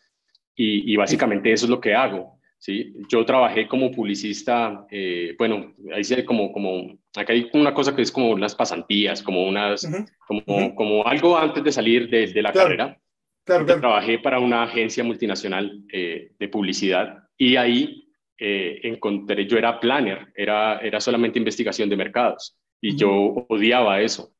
Y, 0.55 0.91
y 0.91 0.95
básicamente 0.95 1.51
eso 1.51 1.65
es 1.65 1.69
lo 1.69 1.79
que 1.79 1.95
hago. 1.95 2.39
¿sí? 2.57 2.93
Yo 3.09 3.25
trabajé 3.25 3.67
como 3.67 3.91
publicista, 3.91 4.85
eh, 4.91 5.35
bueno, 5.37 5.73
ahí 5.95 6.03
sí 6.03 6.23
como, 6.25 6.51
como, 6.51 6.99
acá 7.15 7.33
hay 7.33 7.49
una 7.53 7.73
cosa 7.73 7.95
que 7.95 8.01
es 8.01 8.11
como 8.11 8.37
las 8.37 8.53
pasantías, 8.53 9.23
como 9.23 9.47
unas, 9.47 9.89
como, 10.27 10.75
como 10.75 11.07
algo 11.07 11.37
antes 11.37 11.63
de 11.63 11.71
salir 11.71 12.09
de, 12.09 12.27
de 12.27 12.41
la 12.41 12.53
carrera. 12.53 12.99
Claro, 13.45 13.65
Trabajé 13.65 14.19
para 14.19 14.39
una 14.39 14.63
agencia 14.63 15.03
multinacional 15.03 15.83
eh, 15.91 16.33
de 16.37 16.47
publicidad. 16.49 17.23
Y 17.35 17.55
ahí 17.55 18.13
eh, 18.37 18.79
encontré, 18.83 19.47
yo 19.47 19.57
era 19.57 19.79
planner, 19.79 20.27
era, 20.35 20.77
era 20.79 20.99
solamente 20.99 21.39
investigación 21.39 21.89
de 21.89 21.97
mercados 21.97 22.58
y 22.81 22.95
yo 22.95 23.11
odiaba 23.49 24.01
eso. 24.01 24.33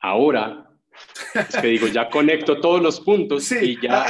Ahora, 0.00 0.70
es 1.34 1.56
que 1.56 1.66
digo, 1.68 1.86
ya 1.86 2.10
conecto 2.10 2.60
todos 2.60 2.82
los 2.82 3.00
puntos 3.00 3.50
y 3.52 3.80
ya... 3.80 4.02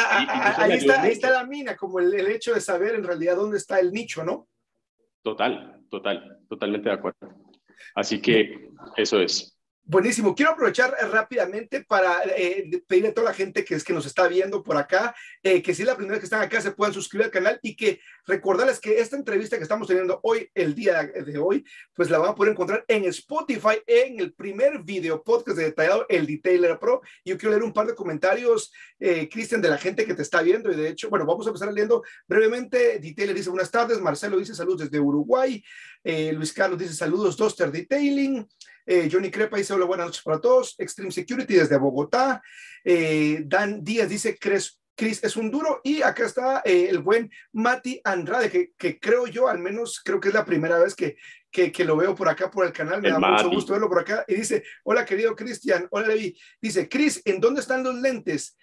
ahí, 0.59 0.73
está, 0.79 1.03
ahí, 1.03 1.13
está, 1.13 1.31
la 1.31 1.45
mina, 1.45 1.77
como 1.77 2.01
el, 2.01 2.13
el, 2.15 2.27
hecho 2.29 2.55
de 2.55 2.61
saber 2.61 2.95
en 2.95 3.05
realidad 3.05 3.37
dónde 3.37 3.59
está 3.59 3.79
el 3.79 3.93
nicho, 3.93 4.25
¿no? 4.25 4.49
Total, 5.23 5.81
total, 5.89 6.41
totalmente 6.49 6.89
de 6.89 6.95
acuerdo. 6.95 7.19
Así 7.95 8.21
que 8.21 8.71
eso 8.97 9.21
es. 9.21 9.57
Buenísimo. 9.85 10.33
Quiero 10.37 10.53
aprovechar 10.53 10.97
eh, 11.01 11.07
rápidamente 11.07 11.85
para 11.85 12.23
eh, 12.37 12.71
pedirle 12.87 13.09
a 13.09 13.15
toda 13.15 13.31
la 13.31 13.35
gente 13.35 13.65
que 13.65 13.75
es 13.75 13.83
que 13.83 13.93
nos 13.93 14.07
está 14.07 14.29
viendo 14.29 14.63
por 14.63 14.77
acá, 14.77 15.13
eh, 15.43 15.61
que 15.61 15.75
si 15.75 15.83
es 15.83 15.89
la 15.89 15.97
primera 15.97 16.13
vez 16.13 16.21
que 16.21 16.27
están 16.27 16.41
acá, 16.41 16.61
se 16.61 16.71
puedan 16.71 16.95
suscribir 16.95 17.25
al 17.25 17.33
canal 17.33 17.59
y 17.63 17.75
que 17.75 18.01
recordarles 18.25 18.79
que 18.79 19.01
esta 19.01 19.17
entrevista 19.17 19.57
que 19.57 19.65
estamos 19.65 19.89
teniendo 19.89 20.21
hoy, 20.23 20.49
el 20.55 20.77
día 20.77 21.03
de 21.03 21.37
hoy, 21.37 21.65
pues 21.95 22.11
la 22.11 22.19
van 22.19 22.31
a 22.31 22.35
poder 22.37 22.53
encontrar 22.53 22.85
en 22.87 23.07
Spotify, 23.07 23.83
en 23.85 24.21
el 24.21 24.33
primer 24.33 24.85
video 24.85 25.21
podcast 25.21 25.59
de 25.59 25.65
Detallado, 25.65 26.07
el 26.09 26.29
Detailer 26.29 26.79
Pro. 26.79 27.03
Yo 27.25 27.37
quiero 27.37 27.51
leer 27.51 27.65
un 27.65 27.73
par 27.73 27.89
de 27.89 27.97
comentarios, 27.97 28.73
Cristian, 29.31 29.61
de 29.61 29.69
la 29.69 29.79
gente 29.79 30.07
que 30.07 30.15
te 30.15 30.23
está 30.23 30.43
viendo. 30.43 30.71
Y 30.71 30.77
de 30.77 30.91
hecho, 30.91 31.11
bueno, 31.11 31.27
vamos 31.27 31.45
a 31.47 31.51
empezar 31.51 31.73
leyendo 31.73 32.05
brevemente. 32.29 33.01
Detailer 33.01 33.35
dice 33.35 33.51
buenas 33.51 33.71
tardes, 33.71 34.01
Marcelo 34.01 34.39
dice 34.39 34.55
saludos 34.55 34.83
desde 34.83 35.01
Uruguay, 35.01 35.63
Luis 36.05 36.53
Carlos 36.53 36.79
dice 36.79 36.95
saludos, 36.95 37.37
Doster 37.37 37.73
Detailing. 37.73 38.47
Eh, 38.87 39.09
Johnny 39.11 39.31
Crepa 39.31 39.57
dice 39.57 39.73
hola, 39.73 39.85
buenas 39.85 40.07
noches 40.07 40.23
para 40.23 40.41
todos. 40.41 40.75
Extreme 40.79 41.11
Security 41.11 41.55
desde 41.55 41.77
Bogotá. 41.79 42.43
Eh, 42.85 43.43
Dan 43.45 43.83
Díaz 43.85 44.09
dice, 44.09 44.37
Cris, 44.39 44.79
Chris 44.95 45.23
es 45.23 45.37
un 45.37 45.51
duro. 45.51 45.81
Y 45.85 46.03
acá 46.03 46.27
está 46.27 46.63
eh, 46.65 46.87
el 46.89 46.99
buen 46.99 47.31
Mati 47.53 48.01
Andrade, 48.05 48.51
que, 48.51 48.73
que, 48.77 48.99
creo 48.99 49.27
yo, 49.27 49.49
al 49.49 49.59
menos 49.59 50.01
creo 50.05 50.21
que 50.21 50.29
es 50.29 50.35
la 50.35 50.45
primera 50.45 50.79
vez 50.79 50.95
que, 50.95 51.17
que, 51.51 51.71
que 51.71 51.85
lo 51.85 51.97
veo 51.97 52.15
por 52.15 52.29
acá 52.29 52.51
por 52.51 52.67
el 52.67 52.73
canal. 52.73 53.01
Me 53.01 53.11
da 53.11 53.19
mucho 53.19 53.51
gusto 53.51 53.73
verlo 53.73 53.89
por 53.89 54.01
acá. 54.01 54.25
Y 54.27 54.35
dice, 54.35 54.65
hola 54.85 55.05
querido 55.05 55.37
Cristian, 55.37 55.87
hola 55.91 56.09
Levi. 56.09 56.37
Dice, 56.61 56.89
Chris, 56.89 57.23
¿en 57.25 57.41
dónde 57.41 57.61
están 57.61 57.83
los 57.83 57.95
lentes? 57.95 58.57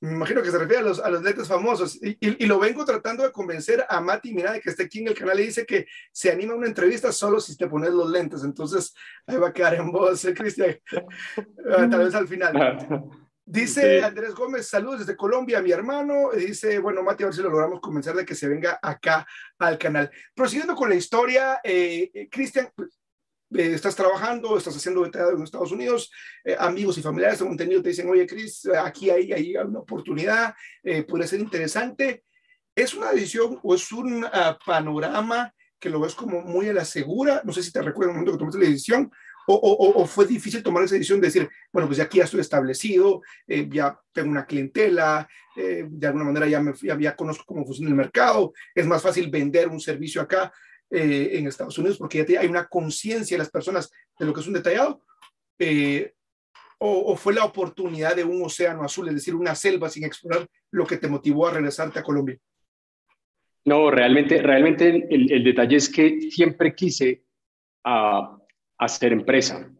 Me 0.00 0.12
imagino 0.12 0.42
que 0.42 0.50
se 0.50 0.58
refiere 0.58 0.80
a 0.80 0.84
los, 0.86 0.98
a 0.98 1.10
los 1.10 1.22
lentes 1.22 1.46
famosos, 1.46 1.96
y, 2.02 2.16
y, 2.20 2.46
lo 2.46 2.58
vengo 2.58 2.84
tratando 2.84 3.22
de 3.22 3.32
convencer 3.32 3.84
a 3.88 4.00
Mati 4.00 4.32
mira 4.32 4.52
de 4.52 4.60
que 4.60 4.70
esté 4.70 4.84
aquí 4.84 5.00
en 5.00 5.08
el 5.08 5.14
canal 5.14 5.38
y 5.38 5.44
dice 5.44 5.66
que 5.66 5.86
se 6.10 6.30
anima 6.30 6.54
a 6.54 6.56
una 6.56 6.66
entrevista 6.66 7.12
solo 7.12 7.38
si 7.38 7.56
te 7.56 7.68
pones 7.68 7.90
los 7.90 8.10
lentes, 8.10 8.42
entonces 8.42 8.94
ahí 9.26 9.36
va 9.36 9.48
a 9.48 9.52
quedar 9.52 9.74
en 9.74 9.92
voz, 9.92 10.24
¿eh, 10.24 10.34
Cristian, 10.34 10.78
ah, 11.70 11.88
tal 11.90 12.04
vez 12.04 12.14
al 12.14 12.28
final. 12.28 13.10
Dice 13.44 14.00
Andrés 14.04 14.32
Gómez, 14.32 14.68
saludos 14.68 15.00
desde 15.00 15.16
Colombia, 15.16 15.60
mi 15.60 15.72
hermano. 15.72 16.30
Dice, 16.36 16.78
bueno, 16.78 17.02
Mati, 17.02 17.24
a 17.24 17.26
ver 17.26 17.34
si 17.34 17.42
lo 17.42 17.50
logramos 17.50 17.80
convencer 17.80 18.14
de 18.14 18.24
que 18.24 18.36
se 18.36 18.46
venga 18.46 18.78
acá 18.80 19.26
al 19.58 19.76
canal. 19.76 20.08
Prosiguiendo 20.36 20.76
con 20.76 20.88
la 20.88 20.94
historia, 20.94 21.60
eh, 21.64 22.12
eh 22.14 22.28
Cristian, 22.30 22.70
eh, 23.52 23.72
estás 23.74 23.96
trabajando, 23.96 24.56
estás 24.56 24.76
haciendo 24.76 25.02
detallado 25.02 25.32
en 25.32 25.42
Estados 25.42 25.72
Unidos, 25.72 26.12
eh, 26.44 26.56
amigos 26.58 26.98
y 26.98 27.02
familiares 27.02 27.40
de 27.40 27.46
contenido 27.46 27.82
te 27.82 27.88
dicen, 27.88 28.08
oye, 28.08 28.26
Chris, 28.26 28.68
aquí 28.84 29.10
hay, 29.10 29.32
hay 29.32 29.56
una 29.56 29.80
oportunidad, 29.80 30.54
eh, 30.82 31.02
puede 31.02 31.26
ser 31.26 31.40
interesante. 31.40 32.24
¿Es 32.74 32.94
una 32.94 33.10
decisión 33.10 33.58
o 33.62 33.74
es 33.74 33.90
un 33.90 34.24
uh, 34.24 34.28
panorama 34.64 35.52
que 35.80 35.90
lo 35.90 35.98
ves 36.00 36.14
como 36.14 36.42
muy 36.42 36.68
a 36.68 36.72
la 36.72 36.84
segura? 36.84 37.42
No 37.44 37.52
sé 37.52 37.62
si 37.62 37.72
te 37.72 37.82
recuerdas 37.82 38.10
el 38.10 38.20
momento 38.20 38.32
que 38.32 38.38
tomaste 38.38 38.60
la 38.60 38.66
decisión 38.66 39.10
o, 39.52 40.06
fue 40.06 40.26
difícil 40.26 40.62
tomar 40.62 40.84
esa 40.84 40.94
decisión 40.94 41.20
de 41.20 41.26
decir, 41.26 41.48
bueno, 41.72 41.88
pues 41.88 41.98
ya 41.98 42.04
aquí 42.04 42.18
ya 42.18 42.24
estoy 42.24 42.38
establecido, 42.38 43.20
ya 43.48 43.98
tengo 44.12 44.30
una 44.30 44.46
clientela, 44.46 45.28
de 45.56 46.06
alguna 46.06 46.26
manera 46.26 46.46
ya, 46.46 46.60
me, 46.60 46.72
ya, 46.80 46.96
ya 46.96 47.16
conozco 47.16 47.44
cómo 47.44 47.64
funciona 47.64 47.90
el 47.90 47.96
mercado, 47.96 48.52
es 48.72 48.86
más 48.86 49.02
fácil 49.02 49.28
vender 49.28 49.66
un 49.66 49.80
servicio 49.80 50.22
acá 50.22 50.52
eh, 50.90 51.38
en 51.38 51.46
Estados 51.46 51.78
Unidos 51.78 51.98
porque 51.98 52.26
ya 52.26 52.40
hay 52.40 52.48
una 52.48 52.66
conciencia 52.66 53.36
de 53.36 53.38
las 53.38 53.50
personas 53.50 53.92
de 54.18 54.26
lo 54.26 54.34
que 54.34 54.40
es 54.40 54.46
un 54.46 54.54
detallado, 54.54 55.02
eh, 55.58 56.14
o, 56.82 57.14
fue 57.14 57.34
la 57.34 57.44
oportunidad 57.44 58.16
de 58.16 58.24
un 58.24 58.42
océano 58.42 58.82
azul, 58.82 59.06
es 59.08 59.14
decir, 59.14 59.34
una 59.34 59.54
selva 59.54 59.90
sin 59.90 60.04
explorar, 60.04 60.48
lo 60.70 60.86
que 60.86 60.96
te 60.96 61.08
motivó 61.08 61.46
a 61.46 61.52
regresarte 61.52 61.98
a 61.98 62.02
Colombia? 62.02 62.38
No, 63.66 63.90
realmente, 63.90 64.40
realmente 64.40 65.06
el, 65.10 65.44
detalle 65.44 65.76
es 65.76 65.90
que 65.90 66.18
siempre 66.30 66.74
quise 66.74 67.22
a, 67.84 68.38
hacer 68.78 69.12
empresa. 69.12 69.70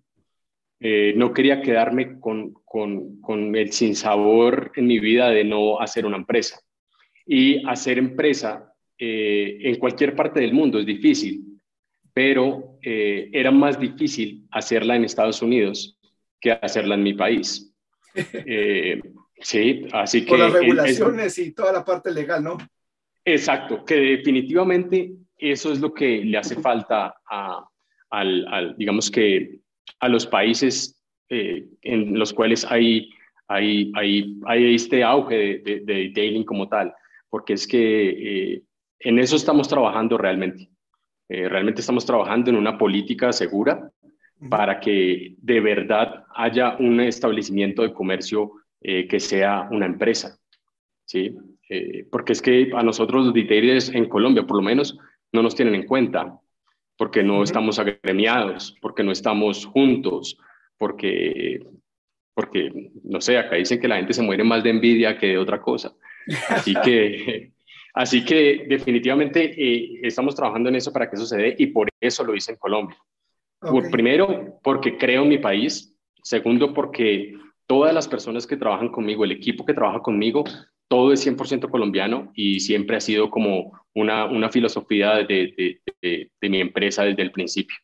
Eh, 0.78 1.14
no 1.16 1.32
quería 1.32 1.62
quedarme 1.62 2.20
con, 2.20 2.52
con, 2.64 3.20
con 3.22 3.56
el 3.56 3.72
sinsabor 3.72 4.70
en 4.76 4.86
mi 4.86 5.00
vida 5.00 5.30
de 5.30 5.44
no 5.44 5.80
hacer 5.80 6.04
una 6.04 6.18
empresa. 6.18 6.60
Y 7.24 7.66
hacer 7.66 7.98
empresa 7.98 8.69
eh, 9.00 9.58
en 9.62 9.76
cualquier 9.76 10.14
parte 10.14 10.40
del 10.40 10.52
mundo 10.52 10.78
es 10.78 10.86
difícil, 10.86 11.60
pero 12.12 12.78
eh, 12.82 13.30
era 13.32 13.50
más 13.50 13.80
difícil 13.80 14.46
hacerla 14.50 14.94
en 14.94 15.04
Estados 15.04 15.42
Unidos 15.42 15.98
que 16.40 16.52
hacerla 16.52 16.94
en 16.94 17.02
mi 17.02 17.14
país. 17.14 17.66
Eh, 18.44 19.00
Sí, 19.40 19.86
así 19.92 20.22
que... 20.24 20.28
Por 20.28 20.38
las 20.38 20.52
regulaciones 20.52 21.38
y 21.38 21.52
toda 21.52 21.72
la 21.72 21.84
parte 21.84 22.10
legal, 22.10 22.44
¿no? 22.44 22.58
Exacto, 23.24 23.84
que 23.84 23.94
definitivamente 23.94 25.12
eso 25.38 25.72
es 25.72 25.80
lo 25.80 25.92
que 25.94 26.24
le 26.24 26.36
hace 26.36 26.56
falta 26.56 27.14
a, 27.28 27.66
al, 28.10 28.74
digamos 28.76 29.10
que 29.10 29.60
a 30.00 30.08
los 30.08 30.26
países 30.26 31.02
eh, 31.28 31.66
en 31.82 32.18
los 32.18 32.32
cuales 32.32 32.66
hay, 32.70 33.08
hay, 33.48 33.92
hay, 33.94 34.38
hay 34.46 34.74
este 34.74 35.02
auge 35.02 35.62
de, 35.64 35.80
de, 35.80 35.94
detailing 35.94 36.44
como 36.44 36.68
tal, 36.68 36.92
porque 37.28 37.54
es 37.54 37.66
que 37.66 38.54
eh, 38.54 38.62
en 39.00 39.18
eso 39.18 39.36
estamos 39.36 39.68
trabajando 39.68 40.16
realmente. 40.16 40.70
Eh, 41.28 41.48
realmente 41.48 41.80
estamos 41.80 42.06
trabajando 42.06 42.50
en 42.50 42.56
una 42.56 42.78
política 42.78 43.32
segura 43.32 43.90
para 44.48 44.80
que 44.80 45.34
de 45.36 45.60
verdad 45.60 46.24
haya 46.34 46.76
un 46.78 47.00
establecimiento 47.00 47.82
de 47.82 47.92
comercio 47.92 48.52
que 48.80 49.20
sea 49.20 49.68
una 49.70 49.84
empresa. 49.84 50.38
¿sí? 51.04 51.36
porque 52.10 52.32
es 52.32 52.40
que 52.40 52.70
a 52.74 52.82
nosotros 52.82 53.26
los 53.26 53.34
detailers 53.34 53.90
en 53.90 54.08
Colombia, 54.08 54.46
por 54.46 54.56
lo 54.56 54.62
menos, 54.62 54.98
no 55.32 55.42
nos 55.42 55.54
tienen 55.54 55.74
en 55.74 55.86
cuenta 55.86 56.40
porque 57.00 57.22
no 57.22 57.42
estamos 57.42 57.78
agremiados, 57.78 58.76
porque 58.78 59.02
no 59.02 59.10
estamos 59.10 59.64
juntos, 59.64 60.36
porque, 60.76 61.60
porque, 62.34 62.90
no 63.04 63.22
sé, 63.22 63.38
acá 63.38 63.56
dicen 63.56 63.80
que 63.80 63.88
la 63.88 63.96
gente 63.96 64.12
se 64.12 64.20
muere 64.20 64.44
más 64.44 64.62
de 64.62 64.68
envidia 64.68 65.16
que 65.16 65.28
de 65.28 65.38
otra 65.38 65.62
cosa. 65.62 65.94
Así 66.50 66.74
que, 66.84 67.52
así 67.94 68.24
que 68.24 68.66
definitivamente 68.68 69.54
eh, 69.56 70.00
estamos 70.02 70.34
trabajando 70.34 70.68
en 70.68 70.76
eso 70.76 70.92
para 70.92 71.08
que 71.08 71.16
eso 71.16 71.26
se 71.26 71.36
dé 71.36 71.54
y 71.58 71.66
por 71.68 71.88
eso 72.00 72.24
lo 72.24 72.34
hice 72.34 72.52
en 72.52 72.58
Colombia. 72.58 72.96
Por, 73.60 73.90
primero, 73.90 74.58
porque 74.62 74.96
creo 74.96 75.22
en 75.22 75.28
mi 75.28 75.38
país. 75.38 75.94
Segundo, 76.22 76.72
porque 76.72 77.34
todas 77.66 77.94
las 77.94 78.08
personas 78.08 78.46
que 78.46 78.56
trabajan 78.56 78.88
conmigo, 78.88 79.24
el 79.24 79.32
equipo 79.32 79.64
que 79.64 79.74
trabaja 79.74 80.00
conmigo, 80.00 80.44
todo 80.88 81.12
es 81.12 81.24
100% 81.24 81.70
colombiano 81.70 82.32
y 82.34 82.58
siempre 82.58 82.96
ha 82.96 83.00
sido 83.00 83.30
como 83.30 83.72
una, 83.94 84.24
una 84.24 84.50
filosofía 84.50 85.18
de, 85.18 85.80
de, 86.02 86.30
de, 86.40 86.48
mi 86.48 86.60
empresa 86.60 87.04
desde 87.04 87.22
el 87.22 87.30
principio. 87.30 87.76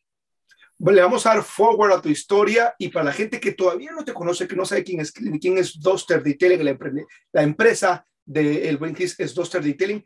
le 0.81 1.01
vamos 1.01 1.25
a 1.25 1.35
dar 1.35 1.43
forward 1.45 1.93
a 1.93 2.03
tu 2.03 2.09
historia 2.09 2.75
y 2.79 2.89
para 2.89 3.05
la 3.05 3.13
gente 3.13 3.39
que 3.39 3.53
todavía 3.53 3.93
no 3.93 4.05
te 4.05 4.13
conoce, 4.13 4.49
que 4.49 4.57
no 4.57 4.65
sabe 4.65 4.83
quién 4.83 5.01
es, 5.01 5.13
quién 5.13 5.57
es 5.57 5.81
Duster 5.81 6.21
Detailing, 6.21 6.65
la, 6.65 6.77
la 7.33 7.43
empresa 7.43 8.05
de 8.27 8.69
El 8.69 8.77
Buen 8.77 8.95
es 8.99 9.35
Duster 9.35 9.63
Detailing, 9.63 10.05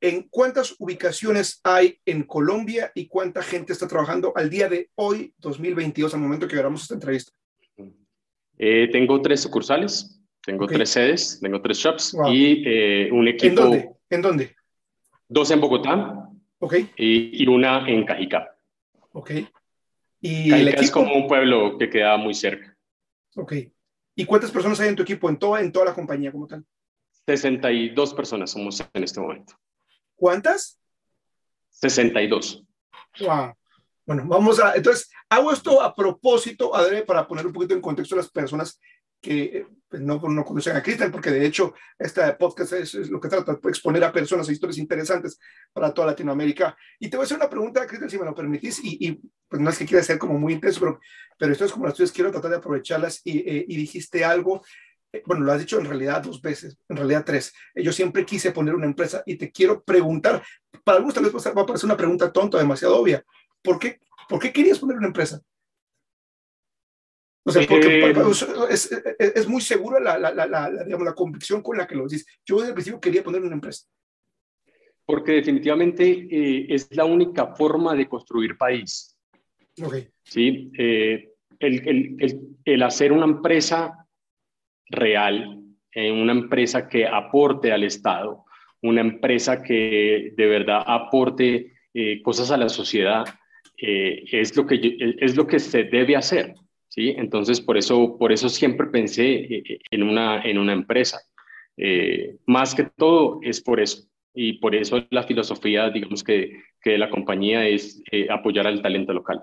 ¿en 0.00 0.28
cuántas 0.30 0.74
ubicaciones 0.78 1.60
hay 1.62 2.00
en 2.06 2.22
Colombia 2.22 2.90
y 2.94 3.06
cuánta 3.06 3.42
gente 3.42 3.72
está 3.72 3.86
trabajando 3.86 4.32
al 4.34 4.48
día 4.48 4.68
de 4.68 4.90
hoy, 4.94 5.34
2022, 5.38 6.14
al 6.14 6.20
momento 6.20 6.48
que 6.48 6.56
grabamos 6.56 6.82
esta 6.82 6.94
entrevista? 6.94 7.32
Eh, 8.58 8.88
tengo 8.90 9.20
tres 9.20 9.40
sucursales, 9.40 10.20
tengo 10.44 10.66
tres 10.66 10.90
sedes, 10.90 11.38
tengo 11.40 11.60
tres 11.60 11.78
shops 11.78 12.16
y 12.30 12.62
eh, 12.66 13.10
un 13.12 13.28
equipo. 13.28 13.48
¿En 13.48 13.54
dónde? 13.54 13.90
¿En 14.10 14.22
dónde? 14.22 14.56
Dos 15.28 15.50
en 15.50 15.60
Bogotá. 15.60 16.28
Ok. 16.58 16.74
Y, 16.96 17.42
y 17.42 17.46
una 17.48 17.88
en 17.88 18.04
Cajicá. 18.04 18.56
Ok. 19.12 19.30
¿Y 20.20 20.50
Cajicá 20.50 20.56
el 20.56 20.68
equipo? 20.68 20.82
es 20.82 20.90
como 20.90 21.14
un 21.14 21.26
pueblo 21.26 21.76
que 21.78 21.90
queda 21.90 22.16
muy 22.16 22.34
cerca. 22.34 22.76
Ok. 23.34 23.54
¿Y 24.14 24.24
cuántas 24.24 24.50
personas 24.50 24.78
hay 24.80 24.90
en 24.90 24.96
tu 24.96 25.02
equipo, 25.02 25.28
en 25.28 25.38
toda, 25.38 25.60
en 25.60 25.72
toda 25.72 25.86
la 25.86 25.94
compañía 25.94 26.30
como 26.30 26.46
tal? 26.46 26.64
62 27.26 28.14
personas 28.14 28.50
somos 28.50 28.82
en 28.92 29.04
este 29.04 29.20
momento. 29.20 29.54
¿Cuántas? 30.16 30.78
62. 31.70 32.64
Wow. 33.20 33.54
Bueno, 34.04 34.24
vamos 34.26 34.60
a, 34.60 34.74
entonces, 34.74 35.10
hago 35.28 35.52
esto 35.52 35.80
a 35.80 35.94
propósito, 35.94 36.74
Adre, 36.74 37.02
para 37.02 37.26
poner 37.26 37.46
un 37.46 37.52
poquito 37.52 37.74
en 37.74 37.80
contexto 37.80 38.14
a 38.14 38.18
las 38.18 38.30
personas 38.30 38.80
que 39.20 39.64
pues, 39.88 40.02
no, 40.02 40.20
no, 40.20 40.44
conocen 40.44 40.76
a 40.76 40.82
Cristian, 40.82 41.12
porque 41.12 41.30
de 41.30 41.46
hecho 41.46 41.74
este 41.96 42.32
podcast 42.32 42.72
es, 42.72 42.94
lo 43.08 43.20
que 43.20 43.28
trata, 43.28 43.54
de 43.54 43.68
exponer 43.68 44.02
a 44.02 44.12
personas 44.12 44.48
a 44.48 44.52
historias 44.52 44.78
interesantes 44.78 45.38
para 45.72 45.94
toda 45.94 46.08
Latinoamérica. 46.08 46.76
Y 46.98 47.08
te 47.08 47.16
voy 47.16 47.22
a 47.22 47.26
hacer 47.26 47.36
una 47.36 47.48
pregunta, 47.48 47.86
Cristian, 47.86 48.10
si 48.10 48.18
me 48.18 48.24
lo 48.24 48.34
permitís, 48.34 48.80
y, 48.82 49.20
pues 49.48 49.62
no 49.62 49.70
es 49.70 49.78
que 49.78 49.86
quiera 49.86 50.02
ser 50.02 50.18
como 50.18 50.38
muy 50.38 50.54
intenso, 50.54 50.80
pero, 50.80 51.00
pero 51.38 51.52
esto 51.52 51.64
es 51.64 51.72
como 51.72 51.86
las 51.86 51.94
tuyas, 51.94 52.10
quiero 52.10 52.32
tratar 52.32 52.50
de 52.50 52.56
aprovecharlas 52.56 53.20
y, 53.22 53.38
eh, 53.38 53.64
y 53.68 53.76
dijiste 53.76 54.24
algo 54.24 54.62
bueno, 55.26 55.44
lo 55.44 55.52
has 55.52 55.60
dicho 55.60 55.78
en 55.78 55.86
realidad 55.86 56.22
dos 56.22 56.40
veces, 56.40 56.78
en 56.88 56.96
realidad 56.96 57.24
tres. 57.24 57.52
Eh, 57.74 57.82
yo 57.82 57.92
siempre 57.92 58.24
quise 58.24 58.52
poner 58.52 58.74
una 58.74 58.86
empresa 58.86 59.22
y 59.26 59.36
te 59.36 59.50
quiero 59.50 59.82
preguntar, 59.82 60.42
para 60.84 60.96
algunos 60.96 61.14
tal 61.14 61.24
vez 61.24 61.34
va 61.34 61.62
a 61.62 61.66
parecer 61.66 61.86
una 61.86 61.96
pregunta 61.96 62.32
tonta, 62.32 62.58
demasiado 62.58 62.96
obvia. 62.96 63.24
¿Por 63.62 63.78
qué, 63.78 64.00
¿Por 64.28 64.40
qué 64.40 64.52
querías 64.52 64.78
poner 64.78 64.96
una 64.96 65.08
empresa? 65.08 65.40
O 67.44 67.50
sea, 67.50 67.66
porque 67.66 68.10
eh, 68.10 68.14
es, 68.70 68.92
es, 69.18 69.48
muy 69.48 69.60
seguro 69.60 69.98
la, 69.98 70.16
la, 70.16 70.32
la, 70.32 70.84
digamos, 70.84 71.04
la 71.04 71.14
convicción 71.14 71.60
con 71.60 71.76
la 71.76 71.86
que 71.86 71.96
lo 71.96 72.06
dices. 72.06 72.26
Yo 72.46 72.56
desde 72.56 72.68
el 72.68 72.74
principio 72.74 73.00
quería 73.00 73.24
poner 73.24 73.42
una 73.42 73.54
empresa. 73.54 73.86
Porque 75.04 75.32
definitivamente 75.32 76.04
eh, 76.08 76.66
es 76.68 76.94
la 76.94 77.04
única 77.04 77.54
forma 77.54 77.96
de 77.96 78.08
construir 78.08 78.56
país. 78.56 79.18
Okay. 79.80 80.08
¿Sí? 80.22 80.70
Eh, 80.78 81.32
el, 81.58 81.88
el, 81.88 82.16
el, 82.20 82.40
el, 82.64 82.82
hacer 82.82 83.10
una 83.10 83.24
empresa 83.24 84.01
real, 84.88 85.58
una 85.94 86.32
empresa 86.32 86.88
que 86.88 87.06
aporte 87.06 87.72
al 87.72 87.84
Estado, 87.84 88.44
una 88.80 89.00
empresa 89.00 89.62
que 89.62 90.32
de 90.36 90.46
verdad 90.46 90.82
aporte 90.86 91.72
cosas 92.24 92.50
a 92.50 92.56
la 92.56 92.68
sociedad, 92.68 93.24
es, 93.76 94.56
lo 94.56 94.66
que, 94.66 94.96
es 95.20 95.36
lo 95.36 95.46
que 95.46 95.58
se 95.58 95.84
debe 95.84 96.16
hacer. 96.16 96.54
¿sí? 96.92 97.14
Entonces, 97.16 97.60
por 97.60 97.78
eso, 97.78 98.16
por 98.18 98.32
eso 98.32 98.48
siempre 98.48 98.86
pensé 98.88 99.32
eh, 99.32 99.62
eh, 99.66 99.78
en 99.90 100.02
una, 100.02 100.42
en 100.42 100.58
una 100.58 100.72
empresa. 100.72 101.20
Eh, 101.76 102.36
más 102.46 102.74
que 102.74 102.84
todo 102.84 103.40
es 103.42 103.60
por 103.60 103.80
eso. 103.80 104.06
Y 104.34 104.54
por 104.54 104.74
eso 104.74 105.04
la 105.10 105.24
filosofía, 105.24 105.90
digamos 105.90 106.22
que, 106.22 106.62
que 106.80 106.96
la 106.96 107.10
compañía 107.10 107.66
es 107.66 108.02
apoyar 108.30 108.66
al 108.66 108.80
talento 108.80 109.12
local. 109.12 109.42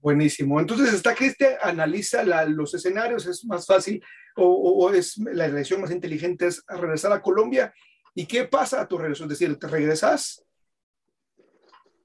Buenísimo. 0.00 0.60
Entonces, 0.60 0.94
está 0.94 1.14
que 1.14 1.26
este 1.26 1.56
analiza 1.60 2.22
los 2.46 2.74
escenarios, 2.74 3.26
es 3.26 3.44
más 3.44 3.66
fácil 3.66 4.00
o, 4.38 4.92
es 4.92 5.18
la 5.18 5.46
elección 5.46 5.80
más 5.80 5.90
inteligente 5.90 6.46
es 6.46 6.64
regresar 6.68 7.12
a 7.12 7.22
Colombia. 7.22 7.72
¿Y 8.14 8.26
qué 8.26 8.44
pasa 8.44 8.80
a 8.80 8.88
tu 8.88 8.98
regreso? 8.98 9.24
Es 9.24 9.30
decir, 9.30 9.58
¿te 9.58 9.68
regresas? 9.68 10.44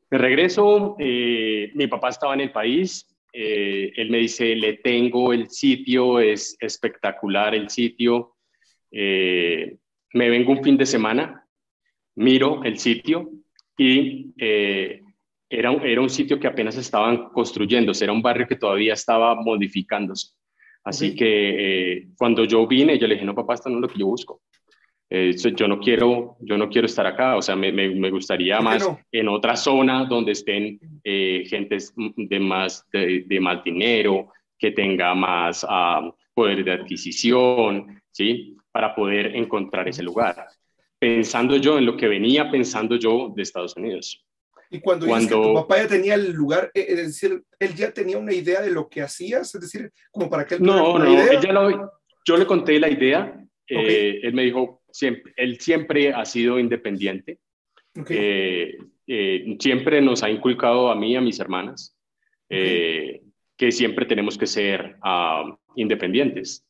De 0.09 0.17
regreso, 0.17 0.95
mi 0.99 1.87
papá 1.87 2.09
estaba 2.09 2.33
en 2.35 2.41
el 2.41 2.51
país, 2.51 3.07
eh, 3.35 3.91
él 3.95 4.11
me 4.11 4.19
dice, 4.19 4.55
le 4.55 4.73
tengo 4.73 5.33
el 5.33 5.49
sitio, 5.49 6.19
es 6.19 6.55
espectacular 6.59 7.55
el 7.55 7.69
sitio. 7.69 8.35
Eh, 8.91 9.75
me 10.13 10.29
vengo 10.29 10.51
un 10.51 10.63
fin 10.63 10.77
de 10.77 10.85
semana, 10.85 11.47
miro 12.15 12.63
el 12.63 12.77
sitio 12.77 13.31
y 13.75 14.31
eh, 14.37 15.01
era, 15.49 15.71
era 15.71 16.01
un 16.01 16.11
sitio 16.11 16.39
que 16.39 16.45
apenas 16.45 16.77
estaban 16.77 17.29
construyéndose, 17.29 18.03
era 18.03 18.13
un 18.13 18.21
barrio 18.21 18.47
que 18.47 18.55
todavía 18.55 18.93
estaba 18.93 19.33
modificándose. 19.33 20.35
Así 20.83 21.15
que 21.15 22.07
cuando 22.17 22.43
yo 22.45 22.67
vine, 22.67 22.99
yo 22.99 23.07
le 23.07 23.15
dije, 23.15 23.25
no, 23.25 23.35
papá, 23.35 23.53
esto 23.53 23.69
no 23.69 23.77
es 23.77 23.81
lo 23.81 23.87
que 23.87 23.99
yo 23.99 24.07
busco. 24.07 24.41
Eh, 25.09 25.35
yo 25.55 25.67
no 25.67 25.79
quiero, 25.79 26.37
yo 26.39 26.57
no 26.57 26.69
quiero 26.69 26.87
estar 26.87 27.05
acá, 27.05 27.35
o 27.35 27.41
sea, 27.41 27.55
me, 27.55 27.71
me, 27.71 28.09
gustaría 28.09 28.59
más 28.61 28.89
en 29.11 29.27
otra 29.27 29.55
zona 29.55 30.05
donde 30.05 30.31
estén 30.31 30.79
eh, 31.03 31.43
gentes 31.47 31.93
de 31.95 32.39
más, 32.39 32.83
de, 32.91 33.23
de, 33.27 33.39
más 33.39 33.63
dinero, 33.63 34.31
que 34.57 34.71
tenga 34.71 35.13
más 35.13 35.63
ah, 35.69 36.11
poder 36.33 36.63
de 36.63 36.71
adquisición, 36.71 38.01
¿sí? 38.11 38.57
Para 38.71 38.95
poder 38.95 39.35
encontrar 39.35 39.87
ese 39.87 40.01
lugar. 40.01 40.47
Pensando 40.97 41.57
yo 41.57 41.77
en 41.77 41.85
lo 41.85 41.95
que 41.95 42.07
venía 42.07 42.49
pensando 42.49 42.95
yo 42.95 43.31
de 43.35 43.43
Estados 43.43 43.75
Unidos. 43.75 44.25
Y 44.69 44.79
cuando, 44.79 45.05
cuando... 45.05 45.41
que 45.41 45.47
tu 45.47 45.53
papá 45.53 45.77
ya 45.77 45.87
tenía 45.87 46.15
el 46.15 46.31
lugar, 46.31 46.71
eh, 46.73 46.85
es 46.89 46.97
decir, 46.97 47.43
él 47.59 47.75
ya 47.75 47.91
tenía 47.91 48.17
una 48.17 48.33
idea 48.33 48.61
de 48.61 48.71
lo 48.71 48.89
que 48.89 49.01
hacías, 49.01 49.53
es 49.53 49.61
decir, 49.61 49.91
como 50.11 50.29
para 50.29 50.45
que 50.45 50.55
él 50.55 50.63
No, 50.63 50.97
no, 50.97 51.13
idea? 51.13 51.51
Lo, 51.51 51.91
yo 52.25 52.37
le 52.37 52.45
conté 52.45 52.79
la 52.79 52.89
idea, 52.89 53.37
eh, 53.67 54.19
él 54.23 54.33
me 54.33 54.43
dijo, 54.43 54.83
siempre, 54.91 55.33
él 55.35 55.59
siempre 55.59 56.13
ha 56.13 56.25
sido 56.25 56.59
independiente. 56.59 57.39
Eh, 58.09 58.75
eh, 59.05 59.57
siempre 59.59 60.01
nos 60.01 60.23
ha 60.23 60.29
inculcado 60.29 60.89
a 60.89 60.95
mí 60.95 61.11
y 61.11 61.15
a 61.15 61.21
mis 61.21 61.39
hermanas 61.39 61.95
eh, 62.49 63.21
que 63.55 63.71
siempre 63.71 64.05
tenemos 64.05 64.37
que 64.37 64.47
ser 64.47 64.97
uh, 65.03 65.55
independientes. 65.75 66.65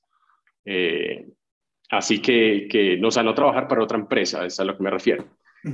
así 1.89 2.21
que, 2.21 2.67
que 2.69 2.97
nos 2.97 3.17
a 3.17 3.23
no 3.23 3.33
trabajar 3.33 3.67
para 3.67 3.83
otra 3.83 3.97
empresa, 3.97 4.45
es 4.45 4.59
a 4.59 4.65
lo 4.65 4.75
que 4.75 4.83
me 4.83 4.89
refiero. 4.89 5.25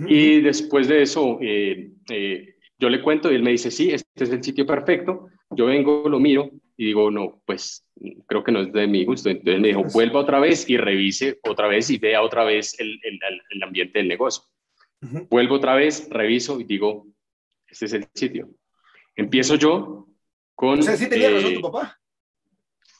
Y 0.08 0.42
después 0.42 0.88
de 0.88 1.02
eso, 1.02 1.40
yo 1.42 2.90
le 2.90 3.02
cuento 3.02 3.32
y 3.32 3.36
él 3.36 3.44
me 3.44 3.52
dice, 3.52 3.72
sí, 3.72 3.92
este 3.92 4.24
es 4.24 4.30
el 4.30 4.44
sitio 4.44 4.66
perfecto. 4.66 5.30
Yo 5.52 5.66
vengo, 5.66 6.08
lo 6.08 6.20
miro 6.20 6.52
y 6.78 6.86
digo, 6.86 7.10
no, 7.12 7.42
pues 7.46 7.86
creo 8.28 8.44
que 8.44 8.52
no 8.52 8.62
es 8.62 8.72
de 8.72 8.88
mi 8.88 9.04
gusto. 9.04 9.30
Entonces 9.30 9.60
me 9.60 9.70
dijo, 9.70 9.84
vuelva 9.94 10.20
otra 10.22 10.40
vez 10.40 10.70
y 10.70 10.78
revise 10.78 11.40
otra 11.44 11.68
vez 11.68 11.90
y 11.90 11.98
vea 11.98 12.22
otra 12.22 12.44
vez 12.44 12.80
el, 12.80 13.00
el, 13.04 13.20
el 13.50 13.64
ambiente 13.64 14.00
del 14.00 14.08
negocio. 14.08 14.44
Vuelvo 15.30 15.56
otra 15.56 15.76
vez, 15.76 16.08
reviso 16.10 16.60
y 16.60 16.66
digo, 16.66 17.08
este 17.68 17.86
es 17.86 17.94
el 17.94 18.08
sitio. 18.14 18.50
Empiezo 19.16 19.56
yo 19.56 20.08
con... 20.56 20.80
O 20.80 20.82
sea, 20.82 20.98
sí 20.98 21.10
tenía 21.10 21.30
razón 21.32 21.54
tu 21.54 21.60
eh, 21.60 21.64
papá. 21.64 22.00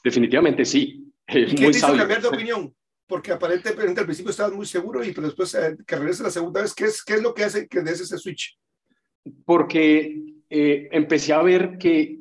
Definitivamente 0.02 0.64
sí. 0.64 1.12
¿Y 1.28 1.54
qué 1.54 1.70
te 1.70 1.70
hizo 1.70 1.96
cambiar 1.96 2.22
de 2.22 2.28
opinión? 2.28 2.74
Porque 3.10 3.32
aparentemente 3.32 4.00
al 4.00 4.06
principio 4.06 4.30
estabas 4.30 4.54
muy 4.54 4.64
seguro 4.64 5.04
y 5.04 5.12
pero 5.12 5.26
después 5.26 5.52
eh, 5.56 5.76
que 5.84 5.96
regreses 5.96 6.22
la 6.22 6.30
segunda 6.30 6.62
vez, 6.62 6.72
¿qué 6.72 6.84
es, 6.84 7.04
¿qué 7.04 7.14
es 7.14 7.22
lo 7.22 7.34
que 7.34 7.42
hace 7.42 7.66
que 7.66 7.82
des 7.82 8.00
ese 8.00 8.16
switch? 8.16 8.56
Porque 9.44 10.16
eh, 10.48 10.88
empecé 10.92 11.32
a 11.32 11.42
ver 11.42 11.76
que 11.76 12.20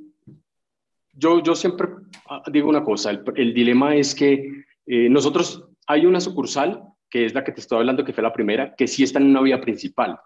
yo, 1.13 1.43
yo 1.43 1.53
siempre 1.53 1.87
ah, 2.27 2.41
digo 2.51 2.67
una 2.67 2.83
cosa, 2.83 3.11
el, 3.11 3.53
dilema 3.53 3.95
es 3.95 4.15
que 4.15 4.65
eh, 4.87 5.09
nosotros, 5.09 5.63
hay 5.85 6.07
una 6.07 6.19
sucursal, 6.19 6.81
que 7.07 7.25
es 7.25 7.35
la 7.35 7.43
que 7.43 7.51
te 7.51 7.61
estoy 7.61 7.77
hablando, 7.77 8.03
que 8.03 8.13
fue 8.13 8.23
la 8.23 8.33
primera, 8.33 8.73
que 8.75 8.87
sí 8.87 9.03
está 9.03 9.19
en 9.19 9.27
una 9.27 9.41
vía 9.41 9.61
principal, 9.61 10.17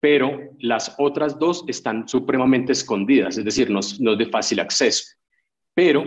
pero 0.00 0.50
las 0.58 0.96
otras 0.98 1.38
dos 1.38 1.64
están 1.68 2.08
supremamente 2.08 2.72
escondidas, 2.72 3.38
es 3.38 3.44
decir, 3.44 3.70
no, 3.70 3.80
no 4.00 4.12
es 4.12 4.18
de 4.18 4.26
fácil 4.26 4.58
acceso. 4.58 5.04
Pero 5.74 6.04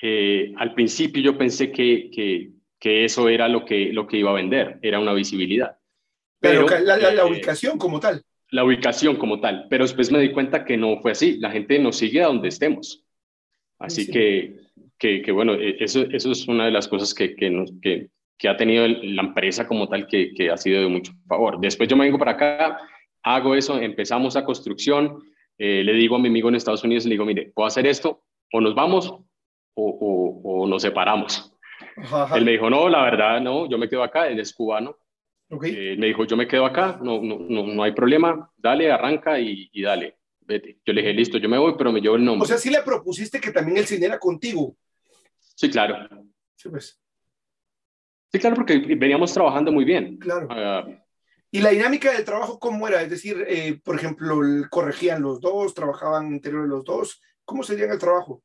eh, 0.00 0.52
al 0.56 0.74
principio 0.74 1.22
yo 1.22 1.36
pensé 1.36 1.72
que, 1.72 2.10
que, 2.12 2.50
que, 2.78 3.04
eso 3.04 3.28
era 3.28 3.48
lo 3.48 3.64
que, 3.64 3.92
lo 3.92 4.06
que 4.06 4.18
iba 4.18 4.30
a 4.30 4.34
vender, 4.34 4.78
era 4.82 4.98
una 4.98 5.12
visibilidad. 5.12 5.76
Pero, 6.40 6.66
la, 6.68 6.96
la, 6.96 7.26
ubicación 7.26 7.78
como 7.78 7.98
tal 7.98 8.22
la 8.50 8.64
ubicación 8.64 9.16
como 9.16 9.40
tal, 9.40 9.66
pero 9.68 9.84
después 9.84 10.10
me 10.10 10.20
di 10.20 10.32
cuenta 10.32 10.64
que 10.64 10.76
no 10.76 11.00
fue 11.00 11.12
así, 11.12 11.38
la 11.38 11.50
gente 11.50 11.78
nos 11.78 11.96
sigue 11.96 12.22
a 12.22 12.28
donde 12.28 12.48
estemos. 12.48 13.04
Así 13.78 14.10
que, 14.10 14.56
que, 14.98 15.30
bueno, 15.30 15.54
e, 15.54 15.76
eso, 15.80 16.02
eso 16.10 16.32
es 16.32 16.48
una 16.48 16.64
de 16.64 16.70
las 16.70 16.88
cosas 16.88 17.14
que, 17.14 17.36
que, 17.36 17.50
nos, 17.50 17.72
que, 17.82 18.08
que 18.38 18.48
ha 18.48 18.56
tenido 18.56 18.86
la 18.88 19.22
empresa 19.22 19.66
como 19.66 19.88
tal 19.88 20.06
que, 20.06 20.32
que 20.34 20.50
ha 20.50 20.56
sido 20.56 20.80
de 20.80 20.88
mucho 20.88 21.12
favor. 21.28 21.60
Después 21.60 21.88
yo 21.88 21.96
me 21.96 22.04
vengo 22.04 22.18
para 22.18 22.32
acá, 22.32 22.78
hago 23.22 23.54
eso, 23.54 23.78
empezamos 23.78 24.36
a 24.36 24.44
construcción, 24.44 25.22
eh, 25.58 25.82
le 25.84 25.92
digo 25.92 26.16
a 26.16 26.18
mi 26.18 26.28
amigo 26.28 26.48
en 26.48 26.54
Estados 26.54 26.84
Unidos, 26.84 27.04
le 27.04 27.10
digo, 27.10 27.24
mire, 27.24 27.52
puedo 27.54 27.66
hacer 27.66 27.86
esto, 27.86 28.22
o 28.52 28.60
nos 28.60 28.74
vamos 28.74 29.08
o, 29.10 29.22
o, 29.74 30.62
o 30.62 30.66
nos 30.66 30.82
separamos. 30.82 31.52
Él 32.34 32.44
me 32.44 32.52
dijo, 32.52 32.70
no, 32.70 32.88
la 32.88 33.02
verdad, 33.02 33.40
no, 33.40 33.68
yo 33.68 33.78
me 33.78 33.88
quedo 33.88 34.02
acá, 34.02 34.28
él 34.28 34.40
es 34.40 34.52
cubano, 34.52 34.96
Okay. 35.50 35.74
Eh, 35.74 35.96
me 35.96 36.08
dijo, 36.08 36.24
yo 36.24 36.36
me 36.36 36.46
quedo 36.46 36.66
acá, 36.66 36.98
no, 37.02 37.22
no, 37.22 37.38
no, 37.38 37.66
no 37.66 37.82
hay 37.82 37.92
problema, 37.92 38.50
dale, 38.56 38.92
arranca 38.92 39.40
y, 39.40 39.70
y, 39.72 39.82
dale, 39.82 40.18
vete. 40.40 40.78
Yo 40.84 40.92
le 40.92 41.00
dije, 41.00 41.14
listo, 41.14 41.38
yo 41.38 41.48
me 41.48 41.56
voy, 41.56 41.74
pero 41.76 41.90
me 41.90 42.00
llevo 42.00 42.16
el 42.16 42.24
nombre. 42.24 42.44
O 42.44 42.46
sea, 42.46 42.58
sí 42.58 42.68
le 42.68 42.82
propusiste 42.82 43.40
que 43.40 43.50
también 43.50 43.78
el 43.78 43.86
cine 43.86 44.06
era 44.06 44.18
contigo. 44.18 44.76
Sí, 45.38 45.70
claro. 45.70 46.06
Sí, 46.54 46.68
pues. 46.68 47.00
Sí, 48.30 48.38
claro, 48.38 48.56
porque 48.56 48.78
veníamos 48.78 49.32
trabajando 49.32 49.72
muy 49.72 49.86
bien. 49.86 50.18
Claro. 50.18 50.48
Uh, 50.48 50.94
¿Y 51.50 51.62
la 51.62 51.70
dinámica 51.70 52.12
del 52.12 52.26
trabajo 52.26 52.58
cómo 52.58 52.86
era? 52.86 53.00
Es 53.00 53.08
decir, 53.08 53.42
eh, 53.48 53.80
por 53.82 53.96
ejemplo, 53.96 54.38
corregían 54.68 55.22
los 55.22 55.40
dos, 55.40 55.72
trabajaban 55.72 56.30
interior 56.30 56.64
de 56.64 56.68
los 56.68 56.84
dos. 56.84 57.22
¿Cómo 57.46 57.62
sería 57.62 57.90
el 57.90 57.98
trabajo? 57.98 58.42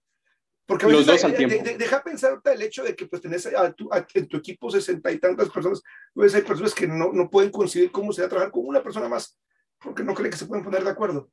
Porque 0.65 0.85
a 0.85 0.87
veces 0.87 1.07
Los 1.07 1.15
dos 1.15 1.23
al 1.25 1.35
tiempo. 1.35 1.55
deja 1.77 2.03
pensar 2.03 2.39
el 2.45 2.61
hecho 2.61 2.83
de 2.83 2.95
que 2.95 3.05
pues 3.05 3.21
tenés 3.21 3.45
a 3.47 3.73
tu, 3.73 3.89
en 4.13 4.27
tu 4.27 4.37
equipo 4.37 4.71
sesenta 4.71 5.11
y 5.11 5.19
tantas 5.19 5.49
personas, 5.49 5.83
pues 6.13 6.33
hay 6.35 6.41
personas 6.41 6.73
que 6.73 6.87
no, 6.87 7.11
no 7.11 7.29
pueden 7.29 7.51
conseguir 7.51 7.91
cómo 7.91 8.13
se 8.13 8.23
a 8.23 8.29
trabajar 8.29 8.51
con 8.51 8.65
una 8.65 8.81
persona 8.81 9.09
más, 9.09 9.37
porque 9.83 10.03
no 10.03 10.13
creen 10.13 10.31
que 10.31 10.37
se 10.37 10.45
pueden 10.45 10.63
poner 10.63 10.83
de 10.83 10.89
acuerdo. 10.89 11.29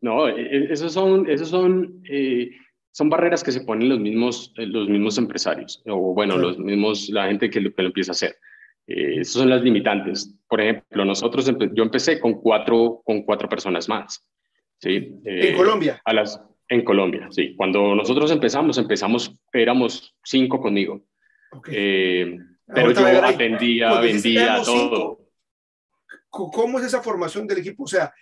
No, 0.00 0.28
e, 0.28 0.40
e, 0.40 0.72
esos 0.72 0.92
son, 0.92 1.28
esos 1.28 1.48
son, 1.48 2.00
eh, 2.08 2.50
son 2.92 3.10
barreras 3.10 3.42
que 3.42 3.50
se 3.50 3.62
ponen 3.62 3.88
los 3.88 3.98
mismos, 3.98 4.52
eh, 4.56 4.66
los 4.66 4.88
mismos 4.88 5.18
empresarios, 5.18 5.82
o 5.86 6.14
bueno, 6.14 6.36
los 6.36 6.58
mismos, 6.58 7.08
la 7.08 7.26
gente 7.26 7.50
que 7.50 7.60
lo, 7.60 7.74
que 7.74 7.82
lo 7.82 7.88
empieza 7.88 8.12
a 8.12 8.14
hacer. 8.14 8.36
Eh, 8.86 9.20
esas 9.20 9.34
son 9.34 9.50
las 9.50 9.62
limitantes. 9.62 10.32
Por 10.46 10.60
ejemplo, 10.60 11.04
nosotros, 11.04 11.50
yo 11.72 11.82
empecé 11.82 12.20
con 12.20 12.34
cuatro, 12.34 13.02
con 13.04 13.22
cuatro 13.22 13.48
personas 13.48 13.88
más. 13.88 14.24
¿sí? 14.78 15.20
¿En 15.24 15.56
Colombia? 15.56 16.00
A 16.04 16.12
las, 16.12 16.40
en 16.74 16.84
Colombia, 16.84 17.28
sí. 17.30 17.54
Cuando 17.56 17.94
nosotros 17.94 18.30
empezamos, 18.30 18.78
empezamos, 18.78 19.34
éramos 19.52 20.14
cinco 20.22 20.60
conmigo. 20.60 21.06
Eh, 21.70 22.38
pero 22.66 22.92
yo 22.92 23.24
atendía, 23.24 24.00
vendía 24.00 24.62
todo. 24.64 25.20
¿Cómo 26.28 26.78
es 26.78 26.86
esa 26.86 27.00
formación 27.00 27.46
del 27.46 27.58
equipo? 27.58 27.84
O 27.84 27.86
sea, 27.86 28.12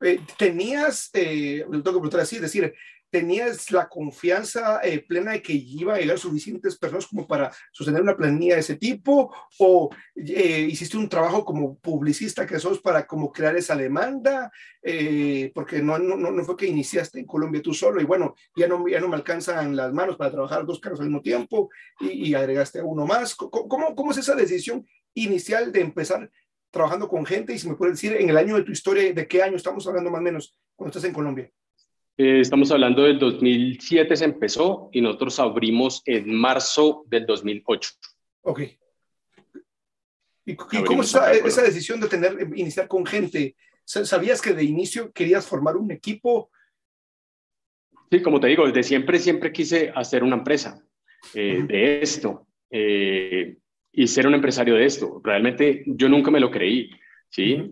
eh, 0.00 0.20
tenías, 0.38 1.10
eh, 1.12 1.64
lo 1.68 1.82
tengo 1.82 1.98
que 1.98 2.00
preguntar 2.00 2.20
así, 2.20 2.36
es 2.36 2.42
decir, 2.42 2.74
tenías 3.14 3.70
la 3.70 3.88
confianza 3.88 4.80
eh, 4.82 4.98
plena 4.98 5.30
de 5.30 5.40
que 5.40 5.52
iba 5.52 5.94
a 5.94 5.98
llegar 5.98 6.18
suficientes 6.18 6.76
personas 6.76 7.06
como 7.06 7.28
para 7.28 7.52
sostener 7.70 8.02
una 8.02 8.16
planilla 8.16 8.54
de 8.54 8.60
ese 8.60 8.74
tipo 8.74 9.32
o 9.60 9.88
eh, 10.16 10.66
hiciste 10.68 10.96
un 10.96 11.08
trabajo 11.08 11.44
como 11.44 11.78
publicista 11.78 12.44
que 12.44 12.58
sos 12.58 12.80
para 12.80 13.06
como 13.06 13.30
crear 13.30 13.54
esa 13.56 13.76
demanda 13.76 14.50
eh, 14.82 15.52
porque 15.54 15.80
no, 15.80 15.96
no, 15.96 16.16
no 16.16 16.44
fue 16.44 16.56
que 16.56 16.66
iniciaste 16.66 17.20
en 17.20 17.24
Colombia 17.24 17.62
tú 17.62 17.72
solo 17.72 18.00
y 18.00 18.04
bueno 18.04 18.34
ya 18.56 18.66
no, 18.66 18.84
ya 18.88 18.98
no 18.98 19.06
me 19.06 19.14
alcanzan 19.14 19.76
las 19.76 19.92
manos 19.92 20.16
para 20.16 20.32
trabajar 20.32 20.66
dos 20.66 20.80
carros 20.80 20.98
al 20.98 21.06
mismo 21.06 21.22
tiempo 21.22 21.70
y, 22.00 22.30
y 22.30 22.34
agregaste 22.34 22.80
a 22.80 22.84
uno 22.84 23.06
más. 23.06 23.36
¿Cómo, 23.36 23.94
¿Cómo 23.94 24.10
es 24.10 24.18
esa 24.18 24.34
decisión 24.34 24.84
inicial 25.14 25.70
de 25.70 25.82
empezar 25.82 26.28
trabajando 26.72 27.08
con 27.08 27.24
gente 27.24 27.54
y 27.54 27.60
si 27.60 27.68
me 27.68 27.76
puedes 27.76 27.94
decir 27.94 28.20
en 28.20 28.28
el 28.28 28.36
año 28.36 28.56
de 28.56 28.64
tu 28.64 28.72
historia 28.72 29.12
de 29.12 29.28
qué 29.28 29.40
año 29.40 29.54
estamos 29.54 29.86
hablando 29.86 30.10
más 30.10 30.18
o 30.18 30.24
menos 30.24 30.58
cuando 30.74 30.90
estás 30.90 31.08
en 31.08 31.14
Colombia 31.14 31.48
eh, 32.16 32.40
estamos 32.40 32.70
hablando 32.70 33.02
del 33.02 33.18
2007 33.18 34.16
se 34.16 34.24
empezó 34.24 34.88
y 34.92 35.00
nosotros 35.00 35.40
abrimos 35.40 36.00
en 36.04 36.32
marzo 36.32 37.04
del 37.08 37.26
2008. 37.26 37.90
Ok. 38.42 38.60
¿Y, 40.46 40.54
cómo 40.54 41.02
es 41.02 41.08
esa, 41.08 41.62
decisión 41.62 42.00
de 42.00 42.08
tener, 42.08 42.38
iniciar 42.54 42.86
con 42.86 43.04
gente? 43.04 43.56
¿Sabías 43.84 44.40
que 44.40 44.52
de 44.52 44.62
inicio 44.62 45.10
querías 45.12 45.46
formar 45.46 45.76
un 45.76 45.90
equipo? 45.90 46.50
Sí, 48.10 48.22
como 48.22 48.38
te 48.38 48.46
digo, 48.48 48.66
desde 48.66 48.82
siempre, 48.84 49.18
siempre 49.18 49.52
quise 49.52 49.90
hacer 49.94 50.22
una 50.22 50.36
empresa 50.36 50.84
eh, 51.34 51.64
de 51.66 52.00
esto 52.00 52.46
eh, 52.70 53.56
y 53.90 54.06
ser 54.06 54.26
un 54.26 54.34
empresario 54.34 54.74
de 54.76 54.84
esto. 54.84 55.20
Realmente 55.24 55.82
yo 55.86 56.08
nunca 56.08 56.30
me 56.30 56.40
lo 56.40 56.50
creí, 56.50 56.90
¿sí? 57.28 57.70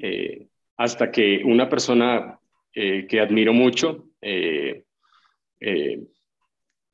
hasta 0.76 1.12
que 1.12 1.42
una 1.44 1.68
persona 1.68 2.40
que 2.72 3.20
admiro 3.20 3.52
mucho, 3.52 4.12
eh, 4.22 4.85
eh, 5.61 6.00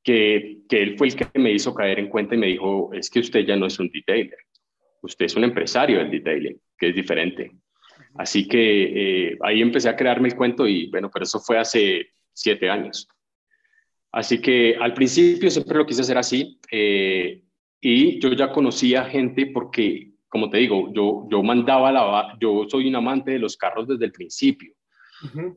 que, 0.03 0.59
que, 0.69 0.83
él 0.83 0.97
fue 0.97 1.09
el 1.09 1.17
que 1.17 1.39
me 1.39 1.53
hizo 1.53 1.75
caer 1.75 1.99
en 1.99 2.09
cuenta 2.09 2.35
y 2.35 2.39
me 2.39 2.47
dijo, 2.47 2.91
es 2.93 3.11
que 3.11 3.21
usted 3.21 3.41
ya 3.41 3.57
no 3.57 3.67
es 3.67 3.79
un 3.79 3.91
detailer, 3.91 4.39
usted 5.03 5.27
es 5.27 5.37
un 5.37 5.45
empresario 5.45 5.99
del 5.99 6.11
detailing, 6.11 6.61
que 6.79 6.89
es 6.89 6.95
diferente. 6.95 7.53
Así 8.15 8.49
que 8.49 9.29
eh, 9.29 9.39
ahí 9.43 9.61
empecé 9.61 9.89
a 9.89 9.97
crearme 9.97 10.29
el 10.29 10.37
cuento 10.37 10.67
y 10.67 10.89
bueno, 10.91 11.11
pero 11.13 11.25
eso 11.25 11.39
fue 11.39 11.59
hace 11.59 12.09
siete 12.33 12.71
años. 12.71 13.07
Así 14.11 14.41
que 14.41 14.77
al 14.81 14.95
principio 14.95 15.51
siempre 15.51 15.77
lo 15.77 15.87
quise 15.87 16.01
hacer 16.01 16.17
así 16.17 16.59
y 17.81 18.19
yo 18.21 18.33
ya 18.33 18.51
conocía 18.51 19.05
gente 19.05 19.47
porque, 19.47 20.13
como 20.29 20.51
te 20.51 20.59
digo, 20.59 20.93
yo, 20.93 21.29
yo 21.31 21.43
mandaba 21.43 21.93
la, 21.93 22.37
yo 22.41 22.67
soy 22.69 22.89
un 22.89 22.97
amante 22.97 23.33
de 23.33 23.39
los 23.39 23.57
carros 23.57 23.87
desde 23.87 24.07
el 24.07 24.13
principio. 24.13 24.73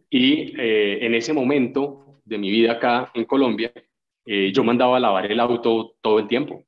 Y 0.10 0.60
eh, 0.60 1.06
en 1.06 1.14
ese 1.16 1.34
momento 1.34 2.22
de 2.26 2.38
mi 2.38 2.50
vida 2.50 2.74
acá 2.74 3.12
en 3.14 3.26
Colombia, 3.26 3.72
eh, 4.26 4.52
yo 4.54 4.64
mandaba 4.64 4.98
a 4.98 5.00
lavar 5.00 5.32
el 5.32 5.40
auto 5.40 5.96
todo 6.02 6.20
el 6.20 6.28
tiempo. 6.28 6.64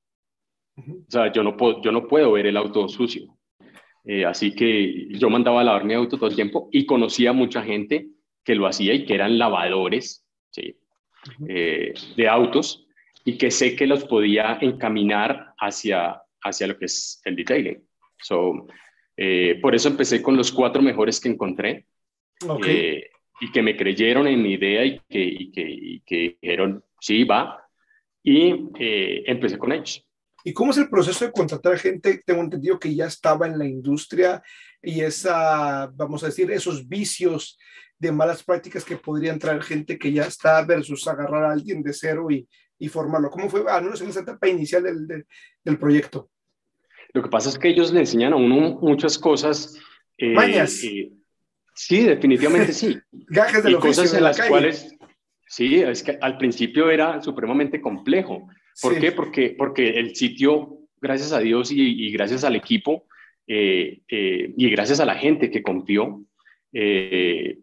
O 0.76 1.06
sea, 1.12 1.32
yo 1.32 1.44
no, 1.44 1.56
puedo, 1.56 1.82
yo 1.82 1.92
no 1.92 2.08
puedo 2.08 2.32
ver 2.32 2.48
el 2.48 2.58
auto 2.58 2.88
sucio. 2.88 3.38
Eh, 4.06 4.26
así 4.26 4.54
que 4.54 5.08
yo 5.18 5.30
mandaba 5.30 5.62
a 5.62 5.64
lavar 5.64 5.86
mi 5.86 5.94
auto 5.94 6.18
todo 6.18 6.30
el 6.30 6.36
tiempo 6.36 6.68
y 6.72 6.86
conocía 6.86 7.32
mucha 7.32 7.62
gente 7.62 8.08
que 8.44 8.56
lo 8.56 8.68
hacía 8.68 8.94
y 8.94 9.06
que 9.06 9.14
eran 9.14 9.38
lavadores 9.38 10.26
¿sí? 10.50 10.76
de 11.40 12.28
autos 12.28 12.86
y 13.24 13.38
que 13.38 13.50
sé 13.50 13.78
que 13.78 13.88
los 13.88 14.04
podía 14.04 14.58
encaminar 14.60 15.54
hacia, 15.58 16.22
hacia 16.42 16.68
lo 16.68 16.78
que 16.78 16.86
es 16.86 17.22
el 17.24 17.38
detailing. 17.38 17.82
So, 18.20 18.68
por 19.62 19.76
eso 19.76 19.88
empecé 19.88 20.22
con 20.22 20.36
los 20.36 20.52
cuatro 20.52 20.82
mejores 20.82 21.22
que 21.22 21.30
encontré 21.30 21.86
eh, 22.66 23.10
y 23.40 23.52
que 23.52 23.62
me 23.62 23.76
creyeron 23.76 24.28
en 24.28 24.42
mi 24.42 24.54
idea 24.54 24.86
y 24.86 25.00
que, 25.10 25.24
y 25.24 25.52
que, 25.52 25.62
y 25.70 26.00
que 26.02 26.38
dijeron, 26.42 26.84
sí, 27.00 27.24
va. 27.24 27.68
Y 28.24 28.70
eh, 28.80 29.24
empecé 29.28 29.58
con 29.58 29.72
ellos. 29.72 30.06
¿Y 30.46 30.54
cómo 30.54 30.72
es 30.72 30.78
el 30.78 30.90
proceso 30.90 31.26
de 31.26 31.32
contratar 31.32 31.78
gente? 31.78 32.22
Tengo 32.26 32.42
entendido 32.42 32.80
que 32.80 32.94
ya 32.94 33.06
estaba 33.06 33.48
en 33.48 33.58
la 33.58 33.66
industria 33.66 34.42
y 34.82 35.02
esa, 35.02 35.88
vamos 35.94 36.24
a 36.24 36.28
decir, 36.28 36.52
esos 36.52 36.88
vicios 36.88 37.58
de 37.98 38.12
malas 38.12 38.44
prácticas 38.44 38.84
que 38.84 38.98
podrían 38.98 39.40
traer 39.40 39.64
gente 39.64 39.98
que 39.98 40.12
ya 40.12 40.24
está 40.24 40.64
versus 40.66 41.08
agarrar 41.08 41.46
a 41.46 41.52
alguien 41.54 41.82
de 41.82 41.94
cero 41.94 42.30
y, 42.30 42.48
y 42.78 42.90
formarlo. 42.90 43.30
¿Cómo 43.30 43.50
fue, 43.50 43.64
al 43.70 43.84
menos 43.84 44.02
en 44.02 44.10
esa 44.10 44.20
etapa 44.20 44.50
inicial 44.50 44.84
del, 44.84 45.08
del, 45.08 45.26
del, 45.64 45.80
proyecto? 45.80 46.30
Lo 47.14 47.24
que 47.24 47.30
pasa 47.30 47.48
es 47.48 47.58
que 47.58 47.70
ellos 47.70 47.94
le 47.94 48.02
enseñan 48.02 48.34
a 48.34 48.36
uno 48.36 48.78
muchas 48.82 49.18
cosas. 49.18 49.78
Eh, 50.18 50.34
Mañas. 50.34 50.84
Eh, 50.84 51.14
Sí, 51.74 52.04
definitivamente 52.04 52.72
sí. 52.72 52.98
Gajes 53.12 53.64
de 53.64 53.72
y 53.72 53.76
cosas 53.76 54.14
en 54.14 54.24
las 54.24 54.40
cuales, 54.42 54.96
sí, 55.48 55.82
es 55.82 56.04
que 56.04 56.18
al 56.22 56.38
principio 56.38 56.90
era 56.90 57.22
supremamente 57.22 57.82
complejo. 57.82 58.48
¿Por 58.82 59.00
qué? 59.00 59.12
Porque, 59.12 59.56
porque 59.58 59.90
el 59.90 60.16
sitio, 60.16 60.80
gracias 61.02 61.32
a 61.32 61.40
Dios 61.40 61.72
y, 61.72 62.12
gracias 62.12 62.44
al 62.44 62.56
equipo 62.56 63.06
eh, 63.48 64.02
eh, 64.08 64.54
y 64.56 64.70
gracias 64.70 65.00
a 65.00 65.06
la 65.06 65.16
gente 65.16 65.52
que 65.52 65.62
confió, 65.62 66.24
eh, 66.72 67.60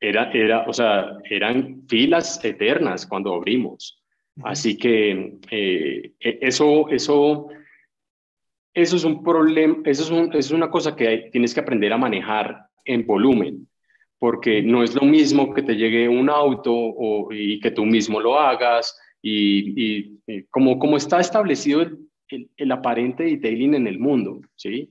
era, 0.00 0.30
era, 0.32 0.64
o 0.66 0.72
sea, 0.72 1.18
eran 1.24 1.82
filas 1.88 2.42
eternas 2.42 3.06
cuando 3.06 3.34
abrimos. 3.34 4.02
Así 4.42 4.78
que 4.78 5.34
e, 5.50 6.14
eso, 6.20 6.88
eso, 6.88 7.48
eso 8.72 8.96
es 8.96 9.04
un 9.04 9.22
problema, 9.22 9.76
eso 9.84 10.22
es, 10.22 10.34
es 10.34 10.50
una 10.52 10.70
cosa 10.70 10.96
que 10.96 11.28
tienes 11.30 11.52
que 11.52 11.60
aprender 11.60 11.92
a 11.92 11.98
manejar 11.98 12.69
en 12.92 13.06
volumen, 13.06 13.68
porque 14.18 14.62
no 14.62 14.82
es 14.82 14.94
lo 14.94 15.02
mismo 15.02 15.54
que 15.54 15.62
te 15.62 15.74
llegue 15.74 16.08
un 16.08 16.28
auto 16.28 16.72
o, 16.74 17.32
y 17.32 17.60
que 17.60 17.70
tú 17.70 17.84
mismo 17.84 18.20
lo 18.20 18.38
hagas, 18.38 18.98
y, 19.22 20.18
como, 20.50 20.78
como 20.78 20.96
está 20.96 21.20
establecido 21.20 21.82
el, 21.82 22.48
el, 22.56 22.72
aparente 22.72 23.24
detailing 23.24 23.74
en 23.74 23.86
el 23.86 23.98
mundo, 23.98 24.40
¿sí? 24.56 24.90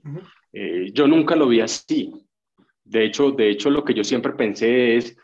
Eh, 0.53 0.91
yo 0.93 1.07
nunca 1.07 1.35
lo 1.35 1.47
vi 1.47 1.61
así. 1.61 2.11
De 2.83 3.05
hecho, 3.05 3.31
de 3.31 3.49
hecho, 3.49 3.69
lo 3.69 3.83
que 3.83 3.93
yo 3.93 4.03
siempre 4.03 4.33
pensé 4.33 4.97
es, 4.97 5.17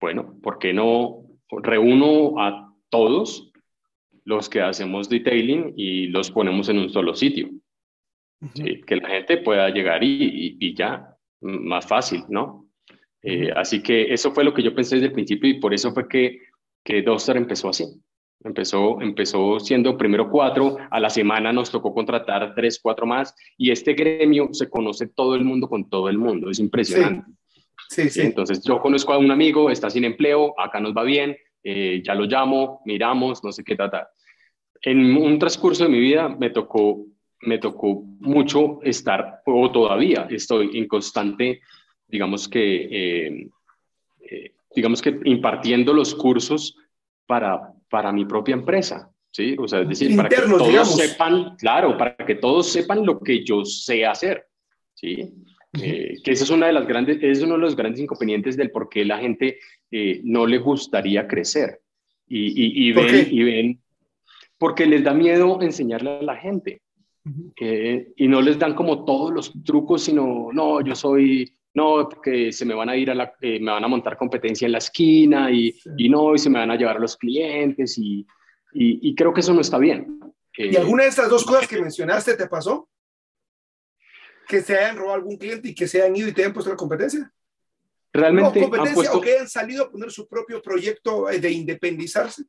bueno, 0.00 0.36
¿por 0.42 0.58
qué 0.58 0.72
no 0.72 1.22
reúno 1.62 2.40
a 2.40 2.72
todos 2.88 3.52
los 4.24 4.48
que 4.48 4.60
hacemos 4.60 5.08
detailing 5.08 5.74
y 5.76 6.06
los 6.08 6.30
ponemos 6.30 6.68
en 6.68 6.78
un 6.78 6.90
solo 6.90 7.14
sitio? 7.14 7.50
Que 8.54 8.96
la 8.96 9.08
gente 9.08 9.38
pueda 9.38 9.70
llegar 9.70 10.02
y, 10.02 10.56
y, 10.58 10.74
ya, 10.74 11.16
más 11.42 11.86
fácil, 11.86 12.24
¿no? 12.28 12.68
Eh, 13.22 13.50
así 13.54 13.82
que 13.82 14.12
eso 14.12 14.32
fue 14.32 14.44
lo 14.44 14.52
que 14.52 14.62
yo 14.62 14.74
pensé 14.74 14.96
desde 14.96 15.08
el 15.08 15.12
principio 15.12 15.48
y 15.48 15.60
por 15.60 15.72
eso 15.72 15.92
fue 15.92 16.08
que, 16.08 16.40
que 16.82 17.02
Duster 17.02 17.36
empezó 17.36 17.68
así. 17.68 17.84
Empezó, 18.44 19.00
empezó 19.00 19.60
siendo 19.60 19.96
primero 19.96 20.28
cuatro, 20.28 20.76
a 20.90 20.98
la 20.98 21.08
semana 21.10 21.52
nos 21.52 21.70
tocó 21.70 21.94
contratar 21.94 22.54
tres, 22.56 22.80
cuatro 22.82 23.06
más 23.06 23.34
y 23.56 23.70
este 23.70 23.94
gremio 23.94 24.48
se 24.52 24.68
conoce 24.68 25.06
todo 25.06 25.36
el 25.36 25.44
mundo 25.44 25.68
con 25.68 25.88
todo 25.88 26.08
el 26.08 26.18
mundo, 26.18 26.50
es 26.50 26.58
impresionante. 26.58 27.30
Sí, 27.88 28.10
sí. 28.10 28.22
Entonces 28.22 28.60
yo 28.64 28.80
conozco 28.80 29.12
a 29.12 29.18
un 29.18 29.30
amigo, 29.30 29.70
está 29.70 29.90
sin 29.90 30.04
empleo, 30.04 30.58
acá 30.58 30.80
nos 30.80 30.92
va 30.92 31.04
bien, 31.04 31.36
eh, 31.62 32.02
ya 32.04 32.14
lo 32.14 32.24
llamo, 32.24 32.80
miramos, 32.84 33.44
no 33.44 33.52
sé 33.52 33.62
qué 33.62 33.76
trata. 33.76 34.10
En 34.80 35.16
un 35.16 35.38
transcurso 35.38 35.84
de 35.84 35.90
mi 35.90 36.00
vida 36.00 36.28
me 36.28 36.50
tocó, 36.50 37.04
me 37.42 37.58
tocó 37.58 38.02
mucho 38.20 38.80
estar, 38.82 39.42
o 39.46 39.70
todavía 39.70 40.26
estoy 40.30 40.78
en 40.78 40.86
constante, 40.86 41.60
digamos 42.08 42.48
que, 42.48 42.88
eh, 42.90 43.48
eh, 44.20 44.52
digamos 44.74 45.02
que 45.02 45.18
impartiendo 45.24 45.92
los 45.92 46.14
cursos 46.14 46.76
para, 47.26 47.72
para 47.88 48.12
mi 48.12 48.24
propia 48.24 48.54
empresa. 48.54 49.10
¿sí? 49.30 49.56
O 49.58 49.66
sea, 49.66 49.80
es 49.80 49.88
decir, 49.88 50.16
para 50.16 50.28
que 50.28 50.36
todos 50.36 50.96
sepan, 50.96 51.56
claro, 51.56 51.96
para 51.96 52.16
que 52.16 52.34
todos 52.34 52.70
sepan 52.70 53.04
lo 53.04 53.20
que 53.20 53.44
yo 53.44 53.64
sé 53.64 54.06
hacer. 54.06 54.46
¿sí? 54.94 55.32
Eh, 55.80 56.16
que 56.22 56.32
esa 56.32 56.44
es 56.44 56.50
una 56.50 56.66
de 56.66 56.74
las 56.74 56.86
grandes, 56.86 57.18
es 57.22 57.42
uno 57.42 57.54
de 57.54 57.60
los 57.60 57.74
grandes 57.74 58.02
inconvenientes 58.02 58.56
del 58.56 58.70
por 58.70 58.90
qué 58.90 59.04
la 59.06 59.18
gente 59.18 59.58
eh, 59.90 60.20
no 60.22 60.46
le 60.46 60.58
gustaría 60.58 61.26
crecer. 61.26 61.80
Y, 62.28 62.88
y, 62.88 62.92
ven, 62.92 63.28
y 63.30 63.42
ven, 63.42 63.82
porque 64.58 64.86
les 64.86 65.02
da 65.02 65.12
miedo 65.12 65.60
enseñarle 65.60 66.18
a 66.18 66.22
la 66.22 66.36
gente. 66.36 66.81
Eh, 67.60 68.12
y 68.16 68.28
no 68.28 68.40
les 68.40 68.58
dan 68.58 68.74
como 68.74 69.04
todos 69.04 69.32
los 69.32 69.52
trucos, 69.64 70.02
sino, 70.02 70.48
no, 70.52 70.80
yo 70.80 70.94
soy 70.94 71.56
no, 71.74 72.06
porque 72.08 72.52
se 72.52 72.66
me 72.66 72.74
van 72.74 72.90
a 72.90 72.96
ir 72.96 73.10
a 73.10 73.14
la, 73.14 73.32
eh, 73.40 73.58
me 73.58 73.72
van 73.72 73.84
a 73.84 73.88
montar 73.88 74.16
competencia 74.16 74.66
en 74.66 74.72
la 74.72 74.78
esquina 74.78 75.50
y, 75.50 75.74
y, 75.96 76.08
no, 76.08 76.34
y 76.34 76.38
se 76.38 76.50
me 76.50 76.58
van 76.58 76.70
a 76.70 76.76
llevar 76.76 76.96
a 76.96 77.00
los 77.00 77.16
clientes 77.16 77.96
y, 77.96 78.26
y, 78.74 79.14
creo 79.14 79.32
que 79.32 79.40
eso 79.40 79.54
no 79.54 79.60
está 79.60 79.78
bien. 79.78 80.20
¿Y 80.56 80.76
alguna 80.76 81.04
de 81.04 81.08
estas 81.08 81.30
dos 81.30 81.44
cosas 81.44 81.66
que 81.66 81.80
mencionaste 81.80 82.36
te 82.36 82.46
pasó? 82.46 82.88
¿Que 84.46 84.60
se 84.60 84.76
hayan 84.76 84.96
robado 84.96 85.14
algún 85.14 85.38
cliente 85.38 85.68
y 85.68 85.74
que 85.74 85.88
se 85.88 86.02
hayan 86.02 86.14
ido 86.14 86.28
y 86.28 86.32
te 86.32 86.42
hayan 86.42 86.52
puesto 86.52 86.70
la 86.70 86.76
competencia? 86.76 87.32
Realmente. 88.12 88.60
No, 88.60 88.68
competencia 88.68 89.12
o 89.12 89.20
que 89.20 89.32
hayan 89.32 89.48
salido 89.48 89.84
a 89.84 89.90
poner 89.90 90.10
su 90.10 90.28
propio 90.28 90.60
proyecto 90.60 91.30
eh, 91.30 91.38
de 91.38 91.50
independizarse. 91.50 92.44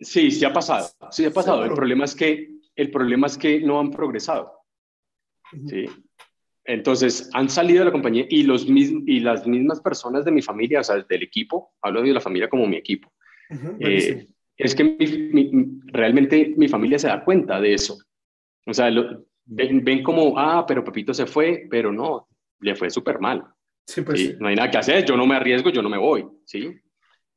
Sí, 0.00 0.30
sí 0.30 0.44
ha 0.44 0.52
pasado. 0.52 0.88
Sí 1.10 1.26
ha 1.26 1.30
pasado. 1.30 1.64
El 1.64 1.74
problema 1.74 2.06
es 2.06 2.14
que 2.14 2.57
el 2.78 2.90
problema 2.92 3.26
es 3.26 3.36
que 3.36 3.60
no 3.60 3.80
han 3.80 3.90
progresado. 3.90 4.52
Sí. 5.66 5.86
Entonces, 6.64 7.28
han 7.32 7.48
salido 7.48 7.80
de 7.80 7.86
la 7.86 7.92
compañía 7.92 8.26
y, 8.28 8.44
los 8.44 8.66
y 8.66 9.20
las 9.20 9.46
mismas 9.46 9.80
personas 9.80 10.24
de 10.24 10.30
mi 10.30 10.42
familia, 10.42 10.80
o 10.80 10.84
sea, 10.84 11.02
del 11.02 11.22
equipo, 11.22 11.72
hablo 11.82 12.02
de 12.02 12.12
la 12.12 12.20
familia 12.20 12.48
como 12.48 12.66
mi 12.66 12.76
equipo, 12.76 13.10
eh, 13.80 14.26
es 14.56 14.74
que 14.74 14.96
realmente 15.86 16.54
mi 16.56 16.68
familia 16.68 16.98
se 16.98 17.08
da 17.08 17.24
cuenta 17.24 17.60
de 17.60 17.74
eso. 17.74 17.98
O 18.66 18.72
sea, 18.72 18.90
ven, 19.46 20.02
como, 20.04 20.38
ah, 20.38 20.64
pero 20.68 20.84
Pepito 20.84 21.12
se 21.12 21.26
fue, 21.26 21.66
pero 21.68 21.90
no, 21.90 22.28
le 22.60 22.76
fue 22.76 22.90
súper 22.90 23.18
mal. 23.18 23.44
Sí, 23.86 24.02
pues, 24.02 24.38
No 24.38 24.48
hay 24.48 24.54
nada 24.54 24.70
que 24.70 24.78
hacer, 24.78 25.04
yo 25.04 25.16
no 25.16 25.26
me 25.26 25.34
arriesgo, 25.34 25.70
yo 25.70 25.82
no 25.82 25.88
me 25.88 25.98
voy, 25.98 26.26
¿sí? 26.44 26.78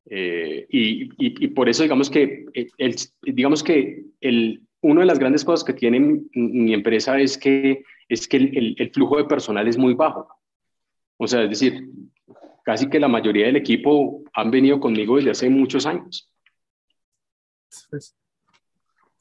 Eh, 0.05 0.67
y, 0.69 1.09
y, 1.17 1.47
por 1.49 1.69
eso 1.69 1.83
digamos 1.83 2.09
que, 2.09 2.45
el, 2.53 2.95
digamos 3.21 3.63
que 3.63 4.03
el, 4.19 4.61
una 4.81 5.01
de 5.01 5.07
las 5.07 5.19
grandes 5.19 5.45
cosas 5.45 5.63
que 5.63 5.73
tiene 5.73 5.99
mi, 6.33 6.73
empresa 6.73 7.19
es 7.19 7.37
que, 7.37 7.83
es 8.09 8.27
que 8.27 8.37
el, 8.37 8.91
flujo 8.93 9.17
de 9.17 9.25
personal 9.25 9.67
es 9.67 9.77
muy 9.77 9.93
bajo. 9.93 10.27
O 11.17 11.27
sea, 11.27 11.43
es 11.43 11.49
decir, 11.49 11.87
casi 12.63 12.89
que 12.89 12.99
la 12.99 13.07
mayoría 13.07 13.45
del 13.45 13.55
equipo 13.55 14.23
han 14.33 14.49
venido 14.49 14.79
conmigo 14.79 15.17
desde 15.17 15.31
hace 15.31 15.49
muchos 15.49 15.85
años. 15.85 16.31
Pues, 17.89 18.15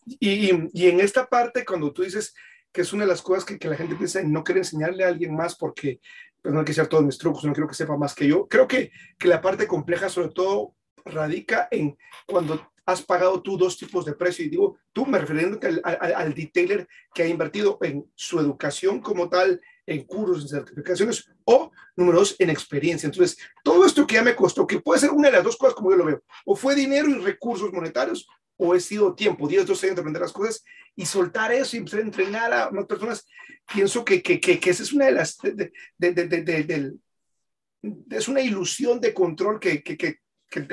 y, 0.07 0.51
y, 0.73 0.89
en 0.89 1.01
esta 1.01 1.27
parte, 1.27 1.65
cuando 1.65 1.93
tú 1.93 2.03
dices 2.03 2.35
que 2.73 2.81
es 2.81 2.93
una 2.93 3.05
de 3.05 3.11
las 3.11 3.23
cosas 3.23 3.45
que, 3.45 3.59
que 3.59 3.69
la 3.69 3.77
gente 3.77 3.97
piensa 3.97 4.21
en 4.21 4.33
no 4.33 4.43
querer 4.43 4.61
enseñarle 4.61 5.05
a 5.05 5.09
alguien 5.09 5.37
más 5.37 5.57
porque 5.57 6.01
pues, 6.41 6.55
no 6.55 6.61
hay 6.61 6.65
que 6.65 6.73
ser 6.73 6.89
todos 6.89 7.05
mis 7.05 7.19
trucos, 7.19 7.45
no 7.45 7.53
quiero 7.53 7.69
que 7.69 7.75
sepa 7.75 7.97
más 7.97 8.15
que 8.15 8.27
yo. 8.27 8.49
Creo 8.49 8.67
que, 8.67 8.91
que 9.19 9.29
la 9.29 9.41
parte 9.41 9.67
compleja, 9.67 10.09
sobre 10.09 10.31
todo, 10.31 10.75
radica 11.05 11.69
en 11.71 11.97
cuando 12.27 12.73
has 12.91 13.03
pagado 13.03 13.41
tú 13.41 13.57
dos 13.57 13.77
tipos 13.77 14.05
de 14.05 14.15
precio. 14.15 14.45
Y 14.45 14.49
digo, 14.49 14.79
tú 14.93 15.07
me 15.07 15.19
refiriendo 15.19 15.59
al, 15.63 15.81
al, 15.85 16.35
detailer 16.35 16.87
que 17.15 17.23
ha 17.23 17.29
invertido 17.29 17.79
en 17.83 18.05
su 18.15 18.39
educación 18.41 19.01
como 19.01 19.29
tal, 19.29 19.61
en 19.87 20.05
cursos, 20.05 20.43
en 20.43 20.49
certificaciones, 20.49 21.31
o 21.45 21.71
número 21.97 22.19
dos, 22.19 22.37
en 22.39 22.51
experiencia. 22.51 23.07
Entonces, 23.07 23.39
todo 23.63 23.85
esto 23.85 24.07
que 24.07 24.15
ya 24.15 24.23
me 24.23 24.37
costó, 24.37 24.67
que 24.67 24.81
puede 24.81 25.01
ser 25.01 25.11
una 25.11 25.29
de 25.29 25.37
las 25.37 25.45
dos 25.45 25.57
cosas 25.57 25.75
como 25.75 25.91
yo 25.91 25.97
lo 25.97 26.05
veo, 26.05 26.23
o 26.45 26.57
fue 26.57 26.75
dinero 26.75 27.09
y 27.09 27.15
recursos 27.15 27.73
monetarios, 27.73 28.29
o 28.57 28.75
he 28.75 28.81
sido 28.81 29.15
tiempo, 29.15 29.49
10, 29.49 29.67
12 29.67 29.87
años 29.87 29.97
de 29.97 30.01
aprender 30.03 30.23
las 30.23 30.33
cosas 30.33 30.63
y 30.95 31.07
soltar 31.07 31.51
eso 31.53 31.77
y 31.77 31.79
empezar 31.79 32.01
a 32.01 32.03
entrenar 32.03 32.53
a 32.53 32.71
más 32.71 32.85
personas, 32.87 33.27
pienso 33.73 34.05
que, 34.05 34.23
que, 34.23 34.39
que, 34.39 34.59
esa 34.71 34.83
es 34.83 34.93
una 34.93 35.07
de 35.07 35.13
las, 35.13 35.39
de, 35.39 35.73
de, 35.97 36.13
de, 36.13 36.93
es 38.11 38.29
una 38.29 38.43
ilusión 38.43 39.01
de 39.01 39.15
control 39.15 39.59
que, 39.59 39.83
que, 39.83 39.97
que 39.97 40.21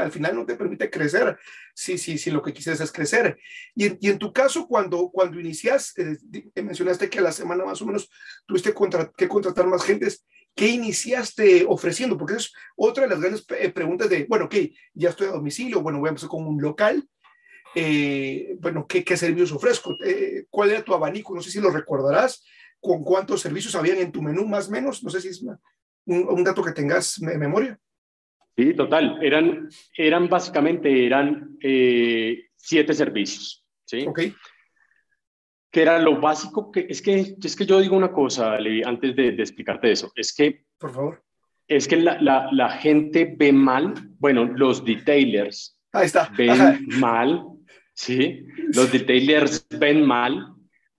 al 0.02 0.12
final 0.12 0.36
no 0.36 0.46
te 0.46 0.56
permite 0.56 0.90
crecer 0.90 1.38
si, 1.78 2.00
si, 2.00 2.18
si 2.18 2.32
lo 2.32 2.42
que 2.42 2.54
quisieras 2.54 2.82
es 2.82 2.92
crecer. 2.92 3.38
Y, 3.76 4.08
en 4.10 4.18
tu 4.18 4.34
caso, 4.34 4.68
cuando, 4.68 5.12
cuando 5.12 5.40
inicias, 5.40 5.94
eh, 5.98 6.18
mencionaste 6.64 7.08
que 7.08 7.20
a 7.20 7.22
la 7.22 7.32
semana 7.32 7.66
más 7.66 7.80
o 7.84 7.86
menos 7.86 8.10
tuviste 8.48 8.74
que 9.16 9.28
contratar 9.28 9.68
más 9.68 9.84
gentes. 9.84 10.26
¿Qué 10.56 10.70
iniciaste 10.70 11.66
ofreciendo? 11.68 12.18
Porque 12.18 12.34
es 12.34 12.52
otra 12.76 13.04
de 13.04 13.10
las 13.10 13.20
grandes 13.20 13.46
eh, 13.60 13.70
preguntas 13.70 14.10
de, 14.10 14.26
bueno, 14.28 14.46
ok, 14.46 14.56
ya 14.96 15.10
estoy 15.10 15.28
a 15.28 15.34
domicilio, 15.34 15.84
bueno, 15.84 16.00
voy 16.00 16.08
a 16.08 16.10
empezar 16.10 16.30
con 16.30 16.48
un 16.48 16.60
local. 16.60 17.08
Eh, 17.76 18.58
bueno, 18.60 18.88
¿qué, 18.88 19.04
¿qué, 19.04 19.16
servicios 19.16 19.52
ofrezco? 19.52 19.96
¿Cuál 20.50 20.72
era 20.72 20.84
tu 20.84 20.96
abanico? 20.96 21.36
No 21.36 21.44
sé 21.44 21.52
si 21.52 21.62
lo 21.62 21.70
recordarás. 21.70 22.44
¿Con 22.80 23.04
cuántos 23.04 23.42
servicios 23.42 23.76
habían 23.76 24.00
en 24.00 24.12
tu 24.12 24.24
menú, 24.24 24.48
más 24.48 24.68
o 24.68 24.72
menos? 24.72 25.04
No 25.04 25.12
sé 25.12 25.22
si 25.22 25.28
es 25.28 25.44
un, 25.44 25.60
un 26.06 26.44
dato 26.44 26.64
que 26.64 26.72
tengas 26.72 27.22
en 27.22 27.40
memoria. 27.40 27.80
Sí, 28.58 28.74
total. 28.74 29.20
Eran, 29.22 29.70
eran 29.96 30.28
básicamente, 30.28 31.06
eran 31.06 31.58
eh, 31.62 32.46
siete 32.56 32.94
servicios. 32.96 33.64
¿sí? 33.86 34.06
Ok. 34.08 34.22
Que 35.72 35.82
era 35.82 36.00
lo 36.00 36.20
básico 36.20 36.72
que, 36.72 36.88
es 36.90 37.02
que, 37.02 37.36
es 37.42 37.56
que 37.56 37.66
yo 37.66 37.80
digo 37.80 37.96
una 37.96 38.12
cosa, 38.12 38.58
antes 38.86 39.16
de, 39.16 39.30
explicarte 39.30 39.92
eso, 39.92 40.12
es 40.16 40.34
que... 40.34 40.64
Por 40.80 40.92
favor. 40.92 41.24
Es 41.68 41.88
que 41.88 41.98
la, 41.98 42.20
la, 42.22 42.50
la 42.52 42.70
gente 42.70 43.36
ve 43.38 43.52
mal, 43.52 43.94
bueno, 44.20 44.46
los 44.46 44.84
detailers 44.84 45.78
Ahí 45.92 46.06
está. 46.06 46.32
ven 46.36 46.88
mal, 47.00 47.44
¿sí? 47.94 48.46
Los 48.74 48.92
detailers 48.92 49.68
ven 49.78 50.06
mal 50.06 50.54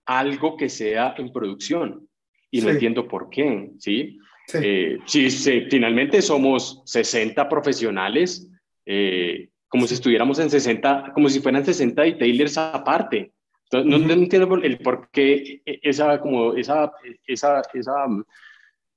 algo 0.05 0.55
que 0.55 0.69
sea 0.69 1.15
en 1.17 1.31
producción. 1.33 2.07
Y 2.51 2.61
no 2.61 2.69
entiendo 2.69 3.07
por 3.07 3.29
qué, 3.29 3.71
¿sí? 3.77 4.17
Eh, 4.53 4.99
si 5.05 5.29
finalmente 5.69 6.21
somos 6.21 6.81
60 6.85 7.47
profesionales, 7.49 8.49
eh, 8.85 9.49
como 9.67 9.85
si 9.85 9.93
estuviéramos 9.93 10.39
en 10.39 10.49
60, 10.49 11.11
como 11.13 11.29
si 11.29 11.39
fueran 11.39 11.65
60 11.65 12.01
detailers 12.01 12.57
aparte. 12.57 13.31
no, 13.71 13.97
entiendo 14.11 14.55
el 14.55 14.79
por 14.79 15.09
qué 15.11 15.61
esa, 15.65 16.19
como 16.19 16.55
esa, 16.55 16.91
esa, 17.27 17.61
esa, 17.73 18.05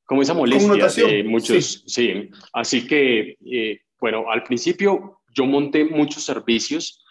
como 0.05 0.23
esa 0.23 0.35
molestia 0.35 1.07
de 1.07 1.25
muchos. 1.25 1.85
Sí. 1.87 2.31
Así 2.53 2.87
que, 2.87 3.37
eh, 3.45 3.81
bueno, 4.01 4.31
al 4.31 4.43
principio 4.45 5.21
yo 5.35 5.45
monté 5.47 5.85
muchos 5.85 6.25
servicios 6.25 7.05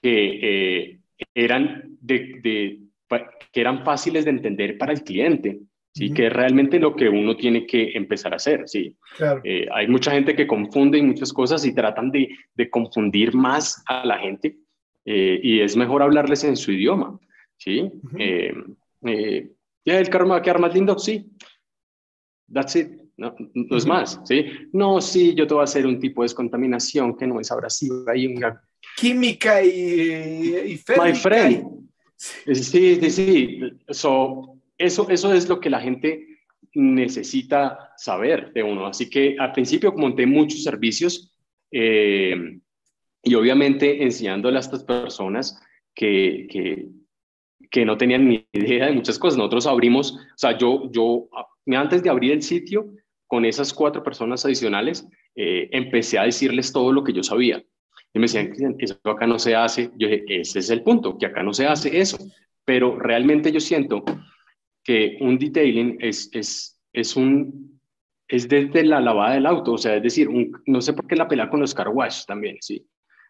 que 0.00 0.98
eran 1.34 1.96
de, 2.00 2.40
de, 2.42 2.80
que 3.52 3.60
eran 3.60 3.84
fáciles 3.84 4.24
de 4.24 4.30
entender 4.30 4.78
para 4.78 4.92
el 4.92 5.02
cliente. 5.02 5.60
¿Sí? 5.92 6.12
que 6.12 6.26
es 6.26 6.32
realmente 6.32 6.78
lo 6.78 6.96
que 6.96 7.08
uno 7.08 7.36
tiene 7.36 7.66
que 7.66 7.92
empezar 7.94 8.32
a 8.32 8.36
hacer. 8.36 8.62
¿sí? 8.66 8.96
Eh, 9.44 9.66
hay 9.72 9.86
mucha 9.88 10.12
gente 10.12 10.34
que 10.34 10.46
confunde 10.46 11.02
muchas 11.02 11.32
cosas 11.32 11.64
y 11.64 11.74
tratan 11.74 12.10
de, 12.10 12.28
de, 12.54 12.70
confundir 12.70 13.34
más 13.34 13.82
a 13.86 14.04
la 14.06 14.18
gente 14.18 14.56
eh, 15.04 15.38
y 15.42 15.60
es 15.60 15.76
mejor 15.76 16.02
hablarles 16.02 16.44
en 16.44 16.56
su 16.56 16.72
idioma, 16.72 17.18
¿sí? 17.56 17.90
Eh, 18.18 18.52
¿El 19.84 20.08
carro 20.08 20.26
me 20.26 20.32
va 20.32 20.36
a 20.38 20.42
quedar 20.42 20.60
más 20.60 20.74
lindo? 20.74 20.98
Sí. 20.98 21.26
That's 22.52 22.76
it. 22.76 22.88
No, 23.16 23.34
no 23.54 23.76
es 23.76 23.86
más, 23.86 24.20
¿sí? 24.24 24.46
No, 24.72 25.00
sí, 25.00 25.34
yo 25.34 25.46
te 25.46 25.54
voy 25.54 25.60
a 25.60 25.64
hacer 25.64 25.86
un 25.86 26.00
tipo 26.00 26.22
de 26.22 26.26
descontaminación 26.26 27.16
que 27.16 27.26
no 27.26 27.38
es 27.40 27.52
abrasiva 27.52 28.16
y 28.16 28.26
una... 28.26 28.62
Química 28.96 29.62
y, 29.62 30.72
y 30.72 30.80
My 31.00 31.14
friend. 31.14 31.88
Sí, 32.16 32.54
sí, 32.54 33.10
sí. 33.10 33.60
So, 33.88 34.61
eso, 34.78 35.08
eso 35.10 35.32
es 35.32 35.48
lo 35.48 35.60
que 35.60 35.70
la 35.70 35.80
gente 35.80 36.26
necesita 36.74 37.92
saber 37.96 38.52
de 38.52 38.62
uno. 38.62 38.86
Así 38.86 39.10
que 39.10 39.36
al 39.38 39.52
principio 39.52 39.92
monté 39.92 40.26
muchos 40.26 40.62
servicios 40.62 41.32
eh, 41.70 42.60
y 43.22 43.34
obviamente 43.34 44.02
enseñándole 44.02 44.56
a 44.56 44.60
estas 44.60 44.84
personas 44.84 45.60
que, 45.94 46.46
que, 46.50 46.88
que, 47.70 47.84
no 47.84 47.96
tenían 47.96 48.28
ni 48.28 48.46
idea 48.52 48.86
de 48.86 48.92
muchas 48.92 49.18
cosas. 49.18 49.38
Nosotros 49.38 49.66
abrimos, 49.66 50.12
o 50.12 50.18
sea, 50.38 50.56
yo, 50.56 50.90
yo 50.90 51.28
antes 51.66 52.02
de 52.02 52.10
abrir 52.10 52.32
el 52.32 52.42
sitio, 52.42 52.90
con 53.26 53.44
esas 53.44 53.72
cuatro 53.72 54.02
personas 54.02 54.44
adicionales, 54.44 55.06
eh, 55.34 55.68
empecé 55.72 56.18
a 56.18 56.24
decirles 56.24 56.72
todo 56.72 56.92
lo 56.92 57.02
que 57.02 57.14
yo 57.14 57.22
sabía. 57.22 57.64
Y 58.12 58.18
me 58.18 58.26
decían, 58.26 58.52
eso 58.78 58.98
acá 59.04 59.26
no 59.26 59.38
se 59.38 59.54
hace. 59.54 59.90
Yo 59.96 60.08
dije, 60.08 60.24
ese 60.28 60.58
es 60.58 60.68
el 60.68 60.82
punto, 60.82 61.16
que 61.16 61.26
acá 61.26 61.42
no 61.42 61.54
se 61.54 61.66
hace 61.66 61.98
eso. 61.98 62.18
Pero 62.66 62.98
realmente 62.98 63.50
yo 63.50 63.58
siento 63.58 64.04
que 64.84 65.18
un 65.20 65.38
detailing 65.38 65.98
es, 66.00 66.28
es, 66.32 66.80
es, 66.92 67.16
un, 67.16 67.80
es 68.28 68.48
desde 68.48 68.84
la 68.84 69.00
lavada 69.00 69.34
del 69.34 69.46
auto, 69.46 69.72
o 69.72 69.78
sea, 69.78 69.96
es 69.96 70.02
decir, 70.02 70.28
no 70.66 70.80
sé 70.80 70.92
por 70.92 71.06
qué 71.06 71.16
la 71.16 71.28
pelea 71.28 71.48
con 71.48 71.60
los 71.60 71.74
car 71.74 71.88
wash 71.88 72.24
también, 72.24 72.56
sí, 72.60 72.86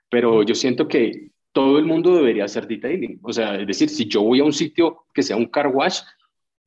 pero 0.09 0.43
yo 0.43 0.55
siento 0.55 0.89
que 0.89 1.31
todo 1.53 1.79
el 1.79 1.85
mundo 1.85 2.17
debería 2.17 2.45
hacer 2.45 2.67
detailing, 2.67 3.19
o 3.23 3.33
sea, 3.33 3.61
es 3.61 3.67
decir, 3.67 3.89
si 3.89 4.07
yo 4.07 4.23
voy 4.23 4.41
a 4.41 4.45
un 4.45 4.53
sitio 4.53 5.05
que 5.13 5.23
sea 5.23 5.37
un 5.37 5.47
car 5.47 5.69
wash, 5.69 6.01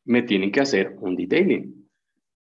me 0.06 0.22
tienen 0.22 0.52
que 0.52 0.62
hacer 0.62 0.96
un 1.02 1.16
detailing. 1.16 1.86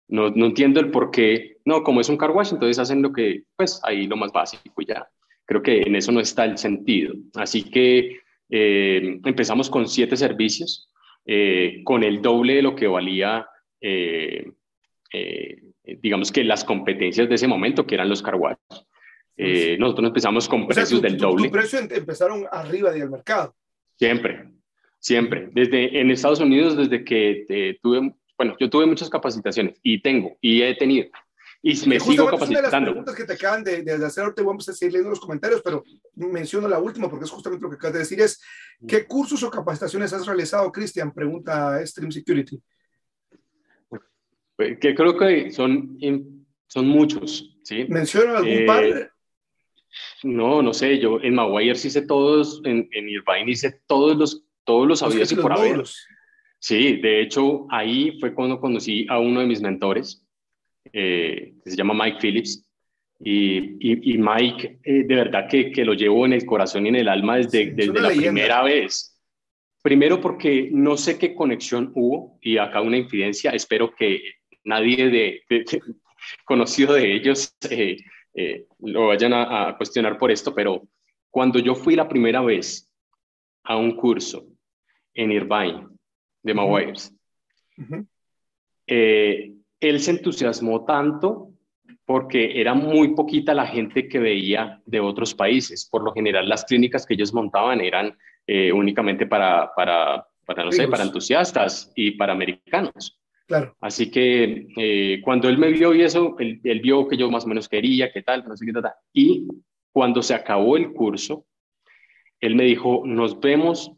No, 0.06 0.30
no 0.30 0.46
entiendo 0.46 0.80
el 0.80 0.90
por 0.90 1.10
qué, 1.10 1.56
no, 1.64 1.82
como 1.82 2.00
es 2.00 2.08
un 2.08 2.18
car 2.18 2.30
wash, 2.30 2.52
entonces 2.52 2.78
hacen 2.78 3.02
lo 3.02 3.12
que, 3.12 3.44
pues 3.56 3.80
ahí 3.84 4.06
lo 4.06 4.16
más 4.16 4.32
básico 4.32 4.82
y 4.82 4.86
ya. 4.86 5.08
Creo 5.46 5.62
que 5.62 5.80
en 5.80 5.96
eso 5.96 6.12
no 6.12 6.20
está 6.20 6.44
el 6.44 6.58
sentido. 6.58 7.14
Así 7.34 7.64
que 7.64 8.18
eh, 8.50 9.20
empezamos 9.24 9.70
con 9.70 9.88
siete 9.88 10.16
servicios, 10.16 10.90
eh, 11.26 11.80
con 11.84 12.02
el 12.04 12.20
doble 12.20 12.56
de 12.56 12.62
lo 12.62 12.76
que 12.76 12.86
valía, 12.86 13.46
eh, 13.80 14.50
eh, 15.12 15.62
digamos 16.02 16.30
que 16.30 16.44
las 16.44 16.64
competencias 16.64 17.28
de 17.28 17.34
ese 17.34 17.48
momento, 17.48 17.86
que 17.86 17.94
eran 17.94 18.08
los 18.08 18.22
carwash. 18.22 18.56
nosotros 19.78 20.08
empezamos 20.08 20.48
con 20.48 20.66
precios 20.66 21.00
del 21.00 21.16
doble. 21.16 21.48
Tu 21.48 21.52
precio 21.52 21.78
empezaron 21.78 22.46
arriba 22.50 22.90
del 22.90 23.10
mercado. 23.10 23.54
Siempre, 23.96 24.50
siempre. 24.98 25.48
Desde 25.52 26.00
en 26.00 26.10
Estados 26.10 26.40
Unidos, 26.40 26.76
desde 26.76 27.04
que 27.04 27.78
tuve, 27.82 28.14
bueno, 28.36 28.56
yo 28.58 28.68
tuve 28.68 28.86
muchas 28.86 29.08
capacitaciones 29.08 29.78
y 29.82 30.00
tengo 30.00 30.36
y 30.40 30.62
he 30.62 30.74
tenido 30.74 31.08
y 31.66 31.88
me 31.88 31.98
sigo 31.98 32.26
capacitando. 32.26 32.60
Una 32.60 32.68
de 32.68 32.72
las 32.72 32.82
preguntas 32.82 33.14
que 33.14 33.24
te 33.24 33.32
acaban 33.32 33.64
de, 33.64 33.82
de 33.82 34.04
hacer, 34.04 34.34
te 34.34 34.42
vamos 34.42 34.68
a 34.68 34.74
seguir 34.74 34.92
leyendo 34.92 35.08
los 35.08 35.20
comentarios, 35.20 35.62
pero 35.64 35.82
menciono 36.14 36.68
la 36.68 36.78
última 36.78 37.08
porque 37.08 37.24
es 37.24 37.30
justamente 37.30 37.62
lo 37.62 37.70
que 37.70 37.76
acabas 37.76 37.94
de 37.94 37.98
decir, 38.00 38.20
es 38.20 38.38
¿qué 38.86 39.06
cursos 39.06 39.42
o 39.42 39.50
capacitaciones 39.50 40.12
has 40.12 40.26
realizado, 40.26 40.70
Cristian? 40.70 41.14
Pregunta 41.14 41.84
Stream 41.86 42.12
Security. 42.12 42.60
Pues, 43.88 44.78
que 44.78 44.94
creo 44.94 45.16
que 45.16 45.50
son, 45.52 45.98
son 46.66 46.86
muchos, 46.86 47.58
¿sí? 47.62 47.86
¿Menciona 47.88 48.36
algún 48.36 48.52
eh, 48.52 48.66
par? 48.66 49.12
No, 50.22 50.60
no 50.60 50.74
sé, 50.74 50.98
yo 50.98 51.18
en 51.22 51.34
Maguire 51.34 51.72
hice 51.72 52.02
todos, 52.02 52.60
en, 52.64 52.90
en 52.92 53.08
Irvine 53.08 53.50
hice 53.50 53.80
todos 53.86 54.18
los, 54.18 54.44
todos 54.64 54.86
los 54.86 54.98
sabidos 54.98 55.32
y 55.32 55.36
por 55.36 55.52
haber. 55.52 55.82
Sí, 56.58 56.96
de 56.96 57.22
hecho, 57.22 57.66
ahí 57.70 58.18
fue 58.20 58.34
cuando 58.34 58.60
conocí 58.60 59.06
a 59.08 59.18
uno 59.18 59.40
de 59.40 59.46
mis 59.46 59.60
mentores, 59.60 60.23
eh, 60.92 61.54
que 61.62 61.70
se 61.70 61.76
llama 61.76 61.94
Mike 61.94 62.18
Phillips. 62.20 62.64
Y, 63.20 64.12
y, 64.12 64.18
Mike, 64.18 64.80
eh, 64.82 65.04
de 65.04 65.14
verdad 65.14 65.48
que, 65.48 65.70
que, 65.70 65.84
lo 65.84 65.94
llevo 65.94 66.26
en 66.26 66.34
el 66.34 66.44
corazón 66.44 66.84
y 66.84 66.90
en 66.90 66.96
el 66.96 67.08
alma 67.08 67.36
desde, 67.36 67.70
desde 67.70 68.00
la 68.00 68.08
primera 68.08 68.62
vez. 68.62 69.18
Primero 69.82 70.20
porque 70.20 70.68
no 70.72 70.96
sé 70.96 71.18
qué 71.18 71.34
conexión 71.34 71.92
hubo 71.94 72.38
y 72.42 72.58
acá 72.58 72.80
una 72.80 72.98
infidencia, 72.98 73.52
espero 73.52 73.94
que 73.94 74.20
nadie 74.64 75.08
de, 75.08 75.42
conocido 76.44 76.94
de 76.94 77.14
ellos 77.14 77.56
eh, 77.70 78.66
lo 78.80 79.08
vayan 79.08 79.32
a, 79.32 79.74
cuestionar 79.76 80.18
por 80.18 80.30
esto, 80.30 80.54
pero 80.54 80.82
cuando 81.30 81.58
yo 81.58 81.74
fui 81.74 81.94
la 81.94 82.08
primera 82.08 82.42
vez 82.42 82.90
a 83.62 83.76
un 83.76 83.96
curso 83.96 84.46
en 85.14 85.32
Irvine 85.32 85.86
de 86.42 86.54
Maguires, 86.54 87.14
él 89.88 90.00
se 90.00 90.12
entusiasmó 90.12 90.84
tanto 90.84 91.50
porque 92.06 92.60
era 92.60 92.74
muy 92.74 93.14
poquita 93.14 93.54
la 93.54 93.66
gente 93.66 94.08
que 94.08 94.18
veía 94.18 94.82
de 94.84 95.00
otros 95.00 95.34
países. 95.34 95.88
Por 95.90 96.02
lo 96.02 96.12
general, 96.12 96.48
las 96.48 96.64
clínicas 96.64 97.06
que 97.06 97.14
ellos 97.14 97.32
montaban 97.32 97.80
eran 97.80 98.16
eh, 98.46 98.72
únicamente 98.72 99.26
para, 99.26 99.72
para, 99.74 100.26
para, 100.44 100.64
no 100.64 100.72
sé, 100.72 100.86
para 100.86 101.04
entusiastas 101.04 101.92
y 101.94 102.12
para 102.12 102.32
americanos. 102.34 103.18
Claro. 103.46 103.76
Así 103.80 104.10
que 104.10 104.66
eh, 104.76 105.20
cuando 105.22 105.48
él 105.48 105.58
me 105.58 105.70
vio 105.70 105.94
y 105.94 106.02
eso, 106.02 106.36
él, 106.38 106.60
vio 106.82 107.08
que 107.08 107.16
yo 107.16 107.30
más 107.30 107.44
o 107.44 107.48
menos 107.48 107.68
quería, 107.68 108.12
qué 108.12 108.22
tal, 108.22 108.46
no 108.46 108.56
sé 108.56 108.66
qué 108.66 108.72
tal. 108.72 108.92
Y 109.12 109.46
cuando 109.92 110.22
se 110.22 110.34
acabó 110.34 110.76
el 110.76 110.92
curso, 110.92 111.46
él 112.40 112.54
me 112.54 112.64
dijo, 112.64 113.02
nos 113.06 113.40
vemos 113.40 113.92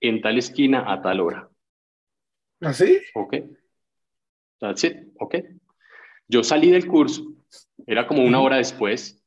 en 0.00 0.20
tal 0.20 0.38
esquina 0.38 0.84
a 0.92 1.00
tal 1.00 1.20
hora. 1.20 1.48
¿Así? 2.60 2.98
¿Ah, 3.14 3.20
ok. 3.20 3.36
That's 4.62 4.84
it, 4.84 5.08
ok. 5.18 5.34
Yo 6.28 6.44
salí 6.44 6.70
del 6.70 6.86
curso, 6.86 7.34
era 7.84 8.06
como 8.06 8.22
una 8.22 8.40
hora 8.40 8.58
después, 8.58 9.20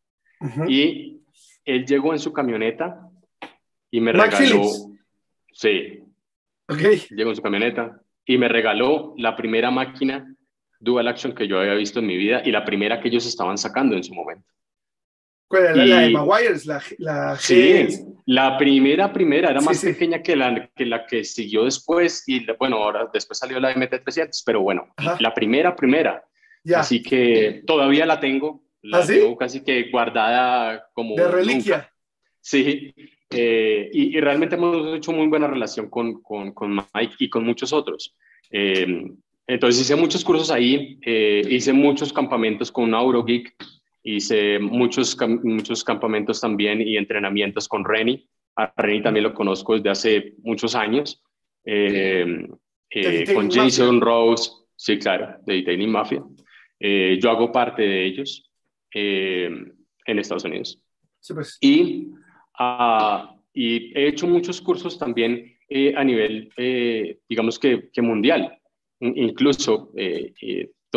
y 0.66 1.20
él 1.66 1.86
llegó 1.86 2.14
en 2.14 2.20
su 2.20 2.32
camioneta 2.32 3.02
y 3.92 4.00
me 4.00 4.14
regaló. 4.14 4.64
Sí. 5.52 6.00
Ok. 6.70 6.80
Llegó 7.10 7.32
en 7.32 7.36
su 7.36 7.42
camioneta 7.42 8.00
y 8.26 8.38
me 8.38 8.48
regaló 8.48 9.14
la 9.18 9.36
primera 9.36 9.72
máquina 9.72 10.34
Dual 10.80 11.10
Action 11.10 11.36
que 11.36 11.50
yo 11.50 11.60
había 11.60 11.74
visto 11.74 12.00
en 12.00 12.08
mi 12.08 12.16
vida 12.16 12.42
y 12.46 12.52
la 12.52 12.64
primera 12.64 13.02
que 13.02 13.10
ellos 13.10 13.26
estaban 13.26 13.58
sacando 13.58 13.98
en 13.98 14.06
su 14.06 14.14
momento. 14.14 14.48
¿Cuál 15.56 15.78
era? 15.78 15.86
la 15.86 16.00
de 16.02 16.10
Maguires, 16.10 16.66
la, 16.66 16.82
la 16.98 17.38
Sí, 17.38 17.88
la 18.26 18.58
primera, 18.58 19.14
primera, 19.14 19.52
era 19.52 19.62
más 19.62 19.84
pequeña 19.84 20.22
que 20.22 20.36
la, 20.36 20.70
que 20.76 20.86
la 20.86 21.06
que 21.06 21.24
siguió 21.24 21.66
después 21.66 22.24
y 22.28 22.46
bueno, 22.60 22.78
ahora 22.78 23.10
después 23.14 23.40
salió 23.40 23.60
la 23.60 23.74
MT300, 23.74 24.42
pero 24.46 24.62
bueno, 24.62 24.94
la 25.20 25.34
primera, 25.34 25.76
primera. 25.76 26.24
Así 26.76 27.02
que 27.02 27.64
todavía 27.66 28.06
la 28.06 28.20
tengo, 28.20 28.64
la 28.82 29.00
¿Ah, 29.00 29.06
tengo 29.06 29.38
casi 29.38 29.64
que 29.64 29.90
guardada 29.92 30.90
como... 30.94 31.16
De 31.16 31.28
reliquia. 31.28 31.90
Sí, 32.42 32.94
eh, 33.30 33.90
y, 33.92 34.20
realmente 34.20 34.56
hemos 34.56 34.96
hecho 34.96 35.12
muy 35.12 35.28
buena 35.28 35.48
relación 35.48 35.90
con, 35.90 36.22
con, 36.22 36.52
con 36.54 36.76
Mike 36.76 37.16
y 37.20 37.30
con 37.30 37.44
muchos 37.44 37.74
otros. 37.74 38.16
Eh, 38.52 39.06
entonces 39.48 39.82
hice 39.82 39.96
muchos 39.96 40.24
cursos 40.24 40.50
ahí, 40.50 41.00
eh, 41.06 41.44
hice 41.50 41.74
muchos 41.74 42.12
campamentos 42.12 42.72
con 42.72 42.94
Eurogeek, 42.94 43.56
hice 44.06 44.60
muchos, 44.60 45.18
muchos 45.44 45.84
campamentos 45.84 46.40
también 46.40 46.80
y 46.80 46.96
entrenamientos 46.96 47.68
con 47.68 47.84
Reni. 47.84 48.30
A 48.56 48.72
Reni 48.78 49.02
también 49.02 49.24
lo 49.24 49.34
conozco 49.34 49.74
desde 49.74 49.90
hace 49.90 50.34
muchos 50.44 50.76
años. 50.76 51.24
Eh, 51.66 52.48
eh, 52.92 53.34
con 53.34 53.50
Jason 53.50 54.00
Rose, 54.00 54.52
sí, 54.76 55.00
claro, 55.00 55.38
de 55.46 55.56
Detailing 55.56 55.90
Mafia. 55.90 56.24
Eh, 56.80 57.18
yo 57.20 57.32
hago 57.32 57.52
parte 57.52 57.82
de 57.82 58.06
ellos 58.06 58.50
en 58.92 59.76
Estados 60.06 60.46
Unidos. 60.46 60.80
Pues. 61.28 61.58
y, 61.60 62.12
ah, 62.60 63.36
y 63.52 63.92
he 63.98 64.08
hecho 64.08 64.28
muchos 64.28 64.62
cursos 64.62 65.00
también 65.00 65.58
a 65.96 66.04
nivel, 66.04 66.52
digamos 67.28 67.58
que, 67.58 67.90
que 67.92 68.02
mundial. 68.04 68.56
Incluso 69.00 69.92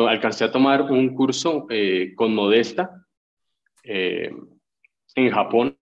alcancé 0.06 0.44
a 0.44 0.52
tomar 0.52 0.82
un 0.82 1.14
curso 1.14 1.66
eh, 1.70 2.12
con 2.14 2.34
Modesta 2.34 3.04
eh, 3.82 4.30
en 5.14 5.30
Japón, 5.30 5.76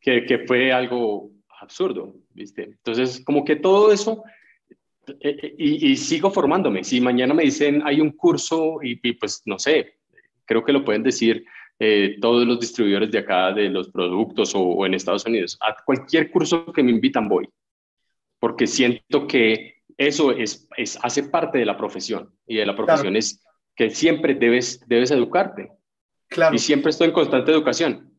que, 0.00 0.24
que, 0.24 0.38
fue 0.46 0.72
algo 0.72 1.30
absurdo, 1.60 2.14
¿viste? 2.32 2.64
Entonces, 2.64 3.22
como 3.24 3.44
que 3.44 3.56
todo 3.56 3.92
eso, 3.92 4.24
eh, 5.20 5.54
y, 5.58 5.96
sigo 5.96 6.30
formándome. 6.30 6.82
Si 6.82 7.00
mañana 7.00 7.34
me 7.34 7.44
dicen 7.44 7.82
hay 7.84 8.00
un 8.00 8.10
curso 8.12 8.78
y, 8.82 8.96
pues 9.12 9.42
no 9.44 9.58
sé, 9.58 9.98
creo 10.44 10.64
que 10.64 10.72
lo 10.72 10.84
pueden 10.84 11.02
decir 11.02 11.44
todos 12.22 12.46
los 12.46 12.58
distribuidores 12.58 13.10
de 13.10 13.18
acá 13.18 13.52
de 13.52 13.68
los 13.68 13.90
productos 13.90 14.54
o, 14.54 14.62
o 14.62 14.86
en 14.86 14.94
Estados 14.94 15.26
Unidos, 15.26 15.58
a 15.60 15.76
cualquier 15.84 16.30
curso 16.30 16.72
que 16.72 16.82
me 16.82 16.90
invitan 16.90 17.28
voy, 17.28 17.46
porque 18.40 18.66
siento 18.66 19.26
que 19.26 19.75
eso 19.98 20.32
es, 20.32 20.68
es, 20.76 20.98
hace 21.02 21.24
parte 21.24 21.58
de 21.58 21.66
la 21.66 21.76
profesión 21.76 22.34
y 22.46 22.56
de 22.56 22.66
la 22.66 22.76
profesión 22.76 23.16
es 23.16 23.40
que 23.74 23.90
siempre 23.90 24.34
debes, 24.34 24.80
debes 24.86 25.10
educarte. 25.10 25.70
Claro. 26.28 26.54
Y 26.54 26.58
siempre 26.58 26.90
estoy 26.90 27.08
en 27.08 27.14
constante 27.14 27.52
educación. 27.52 28.16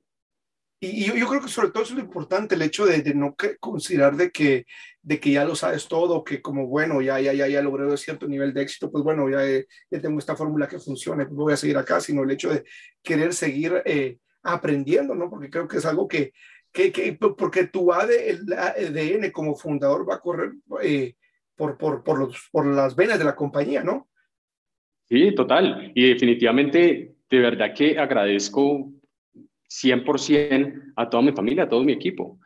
Y, 0.80 1.06
yo, 1.06 1.28
creo 1.28 1.42
que 1.42 1.48
sobre 1.48 1.70
todo 1.70 1.84
es 1.84 1.92
lo 1.92 2.00
importante, 2.00 2.54
el 2.54 2.62
hecho 2.62 2.86
de, 2.86 3.02
no 3.16 3.36
considerar 3.60 4.16
de 4.16 4.30
que, 4.30 4.68
de 5.02 5.20
que 5.20 5.32
ya 5.32 5.44
lo 5.44 5.56
sabes 5.56 5.88
todo, 5.88 6.24
que 6.24 6.40
como, 6.40 6.68
bueno, 6.68 7.02
ya, 7.02 7.20
ya, 7.20 7.34
ya, 7.34 7.48
ya 7.48 7.64
logré 7.64 7.98
cierto 7.98 8.28
nivel 8.28 8.54
de 8.54 8.62
éxito, 8.62 8.92
pues 8.92 9.04
bueno, 9.04 9.28
ya, 9.28 9.42
ya 9.90 10.02
tengo 10.02 10.20
esta 10.20 10.36
fórmula 10.36 10.68
que 10.68 10.78
funciona, 10.78 11.26
pues 11.26 11.36
voy 11.36 11.54
a 11.54 11.58
seguir 11.58 11.78
acá, 11.78 12.00
sino 12.00 12.24
el 12.24 12.30
hecho 12.30 12.52
de 12.52 12.64
querer 13.02 13.34
seguir 13.34 13.82
eh, 13.86 14.20
aprendiendo, 14.44 15.16
¿no? 15.16 15.32
Porque 15.32 15.50
creo 15.50 15.68
que 15.68 15.78
es 15.78 15.86
algo 15.86 16.08
que, 16.08 16.32
que, 16.72 16.92
que 16.92 17.14
porque 17.14 17.66
tu 17.66 17.92
ADN 17.92 19.32
como 19.32 19.56
fundador 19.56 20.08
va 20.08 20.16
a 20.16 20.20
correr 20.20 20.52
eh, 20.84 21.16
por, 21.58 21.78
por, 21.78 22.04
por, 22.04 22.20
los, 22.20 22.50
por 22.52 22.66
las 22.66 22.96
venas 22.96 23.20
de 23.20 23.26
la 23.26 23.36
compañía, 23.36 23.84
¿no? 23.84 24.08
Sí, 25.10 25.34
total. 25.34 25.92
Y 25.96 26.10
definitivamente, 26.10 27.16
de 27.30 27.40
verdad 27.40 27.74
que 27.74 27.98
agradezco 27.98 28.92
100% 29.70 30.94
a 30.96 31.10
toda 31.10 31.24
mi 31.24 31.32
familia, 31.32 31.64
a 31.64 31.70
todo 31.70 31.84
mi 31.84 31.94
equipo, 31.94 32.40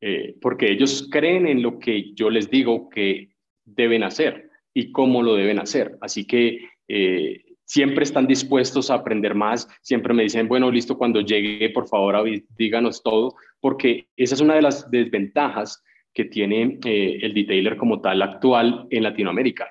eh, 0.00 0.34
porque 0.40 0.70
ellos 0.70 1.08
creen 1.10 1.46
en 1.46 1.62
lo 1.62 1.78
que 1.78 2.12
yo 2.14 2.30
les 2.30 2.50
digo 2.50 2.88
que 2.90 3.30
deben 3.64 4.02
hacer 4.02 4.50
y 4.74 4.92
cómo 4.92 5.22
lo 5.22 5.34
deben 5.34 5.58
hacer. 5.58 5.96
Así 6.00 6.26
que 6.26 6.68
eh, 6.88 7.44
siempre 7.64 8.04
están 8.04 8.26
dispuestos 8.26 8.90
a 8.90 8.94
aprender 8.94 9.34
más, 9.34 9.68
siempre 9.82 10.14
me 10.14 10.22
dicen, 10.22 10.48
bueno, 10.48 10.70
listo, 10.70 10.96
cuando 10.96 11.20
llegue, 11.20 11.70
por 11.70 11.88
favor, 11.88 12.24
díganos 12.56 13.02
todo, 13.02 13.34
porque 13.60 14.08
esa 14.16 14.34
es 14.34 14.40
una 14.40 14.54
de 14.54 14.62
las 14.62 14.90
desventajas 14.90 15.82
que 16.16 16.24
tiene 16.24 16.78
eh, 16.82 17.18
el 17.20 17.34
detailer 17.34 17.76
como 17.76 18.00
tal 18.00 18.22
actual 18.22 18.86
en 18.88 19.02
Latinoamérica. 19.02 19.70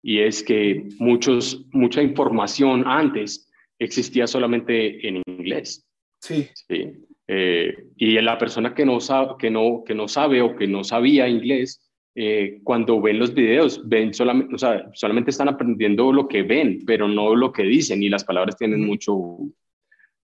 Y 0.00 0.20
es 0.20 0.44
que 0.44 0.86
muchos, 1.00 1.66
mucha 1.72 2.00
información 2.00 2.84
antes 2.86 3.50
existía 3.76 4.28
solamente 4.28 5.06
en 5.06 5.20
inglés. 5.26 5.84
Sí. 6.20 6.48
¿sí? 6.68 6.92
Eh, 7.26 7.74
y 7.96 8.20
la 8.20 8.38
persona 8.38 8.72
que 8.72 8.86
no, 8.86 9.00
sabe, 9.00 9.34
que, 9.36 9.50
no, 9.50 9.82
que 9.84 9.96
no 9.96 10.06
sabe 10.06 10.40
o 10.42 10.54
que 10.54 10.68
no 10.68 10.84
sabía 10.84 11.28
inglés, 11.28 11.90
eh, 12.14 12.60
cuando 12.62 13.00
ven 13.00 13.18
los 13.18 13.34
videos, 13.34 13.80
ven 13.88 14.14
solamente, 14.14 14.54
o 14.54 14.58
sea, 14.58 14.88
solamente 14.94 15.30
están 15.30 15.48
aprendiendo 15.48 16.12
lo 16.12 16.28
que 16.28 16.44
ven, 16.44 16.84
pero 16.86 17.08
no 17.08 17.34
lo 17.34 17.52
que 17.52 17.64
dicen, 17.64 18.00
y 18.00 18.08
las 18.08 18.24
palabras 18.24 18.56
tienen 18.56 18.86
mucho, 18.86 19.16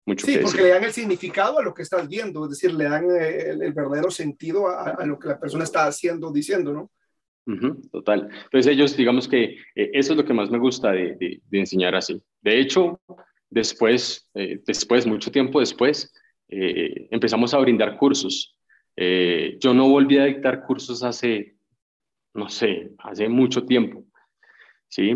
mucho 0.05 0.25
sí, 0.25 0.39
porque 0.41 0.61
le 0.61 0.69
dan 0.69 0.83
el 0.83 0.93
significado 0.93 1.59
a 1.59 1.63
lo 1.63 1.73
que 1.73 1.83
estás 1.83 2.07
viendo, 2.07 2.45
es 2.45 2.51
decir, 2.51 2.73
le 2.73 2.85
dan 2.85 3.05
eh, 3.11 3.49
el, 3.51 3.73
verdadero 3.73 4.09
sentido 4.09 4.67
a, 4.67 5.05
lo 5.05 5.19
que 5.19 5.27
la 5.27 5.39
persona 5.39 5.63
está 5.63 5.85
haciendo, 5.85 6.31
diciendo, 6.31 6.73
¿no? 6.73 6.91
total. 7.91 8.29
Entonces 8.45 8.71
ellos, 8.71 8.95
digamos 8.95 9.27
que 9.27 9.57
eso 9.75 10.13
es 10.13 10.17
lo 10.17 10.23
que 10.23 10.33
más 10.33 10.49
me 10.49 10.57
gusta 10.57 10.91
de, 10.91 11.17
de 11.17 11.59
enseñar 11.59 11.95
así. 11.95 12.21
De 12.41 12.59
hecho, 12.59 13.01
Después, 13.51 14.29
eh, 14.33 14.61
después, 14.65 15.05
mucho 15.05 15.29
tiempo 15.29 15.59
después, 15.59 16.13
eh, 16.47 17.09
empezamos 17.11 17.53
a 17.53 17.59
brindar 17.59 17.97
cursos. 17.97 18.57
Eh, 18.95 19.57
yo 19.59 19.73
no 19.73 19.89
volví 19.89 20.17
a 20.17 20.23
dictar 20.23 20.63
cursos 20.63 21.03
hace, 21.03 21.57
no 22.33 22.47
sé, 22.47 22.91
hace 22.99 23.27
mucho 23.27 23.65
tiempo, 23.65 24.05
¿sí? 24.87 25.13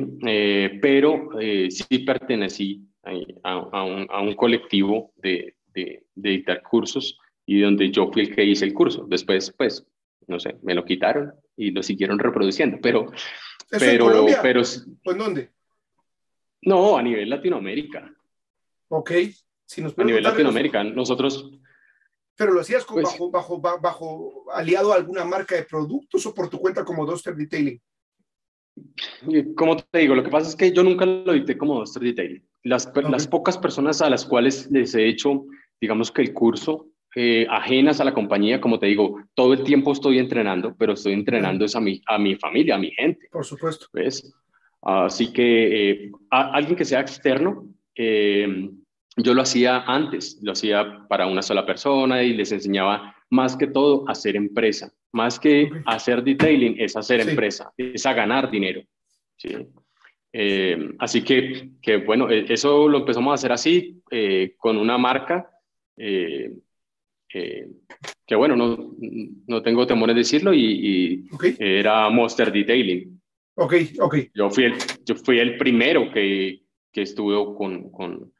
pero 0.82 1.30
sí 1.70 2.00
pertenecí 2.00 2.82
a, 3.44 4.20
un, 4.22 4.36
colectivo 4.36 5.14
de, 5.18 5.56
dictar 6.16 6.62
cursos 6.64 7.20
y 7.46 7.62
donde 7.62 7.92
yo 7.92 8.12
fui 8.12 8.24
el 8.24 8.36
que 8.36 8.44
hice 8.44 8.66
el 8.66 8.74
curso. 8.74 9.06
Después, 9.08 9.54
pues, 9.58 9.86
no 10.28 10.40
sé, 10.40 10.58
me 10.64 10.74
lo 10.74 10.84
quitaron 10.84 11.34
y 11.56 11.72
lo 11.72 11.84
siguieron 11.84 12.20
reproduciendo, 12.20 12.78
pero... 12.82 13.12
pero, 13.70 14.28
en 14.28 14.36
pero, 14.42 14.62
¿En 15.04 15.18
dónde? 15.18 15.50
No, 16.62 16.98
a 16.98 17.04
nivel 17.04 17.30
Latinoamérica. 17.30 18.12
Ok. 18.90 19.12
Si 19.66 19.82
nos 19.82 19.98
a 19.98 20.04
nivel 20.04 20.24
Latinoamérica, 20.24 20.84
nosotros... 20.84 21.52
¿Pero 22.38 22.52
lo 22.52 22.60
hacías 22.60 22.86
pues 22.86 23.04
bajo, 23.04 23.32
bajo, 23.32 23.62
bajo, 23.62 24.52
aliado 24.52 24.92
a 24.92 24.96
alguna 24.98 25.24
marca 25.24 25.56
de 25.56 25.64
productos 25.64 26.26
o 26.26 26.34
por 26.34 26.50
tu 26.50 26.60
cuenta 26.60 26.84
como 26.84 27.06
Duster 27.06 27.34
Detailing? 27.34 27.82
Como 29.56 29.78
te 29.78 30.00
digo, 30.00 30.16
lo 30.16 30.24
que 30.24 30.30
pasa 30.30 30.50
es 30.50 30.56
que 30.56 30.74
yo 30.74 30.84
nunca 30.84 31.06
lo 31.06 31.32
dicté 31.32 31.58
como 31.58 31.80
Duster 31.80 32.04
Detailing. 32.04 32.46
Las, 32.66 32.92
las 33.10 33.28
pocas 33.28 33.58
personas 33.58 34.02
a 34.02 34.10
las 34.10 34.26
cuales 34.26 34.70
les 34.72 34.96
he 34.96 35.08
hecho, 35.08 35.46
digamos 35.80 36.12
que 36.12 36.24
el 36.24 36.34
curso, 36.34 36.88
eh, 37.16 37.48
ajenas 37.50 38.02
a 38.02 38.04
la 38.04 38.14
compañía, 38.14 38.60
como 38.60 38.78
te 38.78 38.88
digo, 38.88 39.22
todo 39.36 39.54
el 39.54 39.64
tiempo 39.64 39.94
estoy 39.94 40.20
entrenando, 40.20 40.76
pero 40.78 40.94
estoy 40.94 41.14
entrenando 41.14 41.64
es 41.64 41.76
a 41.76 41.80
mi, 41.80 42.02
a 42.08 42.18
mi 42.18 42.36
familia, 42.36 42.76
a 42.76 42.80
mi 42.80 42.92
gente. 42.92 43.30
Por 43.32 43.46
supuesto. 43.46 43.86
¿ves? 43.94 44.34
Así 44.82 45.32
que 45.32 45.92
eh, 45.92 46.12
alguien 46.30 46.76
que 46.76 46.84
sea 46.84 47.00
externo, 47.00 47.70
eh, 47.96 48.70
yo 49.16 49.34
lo 49.34 49.44
hacía 49.44 49.84
antes, 49.88 50.40
lo 50.42 50.52
hacía 50.52 51.06
para 51.08 51.28
una 51.28 51.42
sola 51.42 51.66
persona 51.66 52.22
y 52.22 52.34
les 52.34 52.52
enseñaba 52.52 53.16
más 53.30 53.56
que 53.56 53.68
todo 53.68 54.04
a 54.10 54.12
hacer 54.12 54.36
empresa. 54.36 54.92
Más 55.14 55.40
que 55.40 55.70
hacer 55.86 56.22
detailing 56.22 56.76
es 56.78 56.98
hacer 56.98 57.22
empresa, 57.22 57.72
es 57.78 58.06
a 58.06 58.14
ganar 58.14 58.52
dinero. 58.52 58.82
¿sí? 59.38 59.56
Eh, 60.38 60.94
así 61.00 61.24
que, 61.24 61.70
que, 61.82 61.96
bueno, 61.98 62.30
e, 62.30 62.52
eso 62.52 62.90
lo 62.90 63.00
empezamos 63.00 63.32
a 63.32 63.36
hacer 63.36 63.54
así, 63.54 64.02
eh, 64.12 64.54
con 64.58 64.78
una 64.78 64.98
marca, 64.98 65.50
que 65.96 66.52
bueno, 68.36 68.58
no, 68.58 68.96
no 69.48 69.62
tengo 69.62 69.88
temor 69.88 70.10
en 70.10 70.18
decirlo, 70.18 70.54
y, 70.54 71.26
era 71.58 72.10
Monster 72.10 72.52
Detailing. 72.52 73.22
Ok, 73.56 73.76
ok. 74.00 74.16
Yo 74.34 74.50
fui 74.50 74.66
el, 74.66 74.74
yo 75.06 75.16
fui 75.16 75.40
el 75.40 75.58
primero 75.58 76.12
que, 76.12 76.64
que 76.92 77.04
estuvo 77.04 77.56
con, 77.56 77.90
con, 77.92 78.34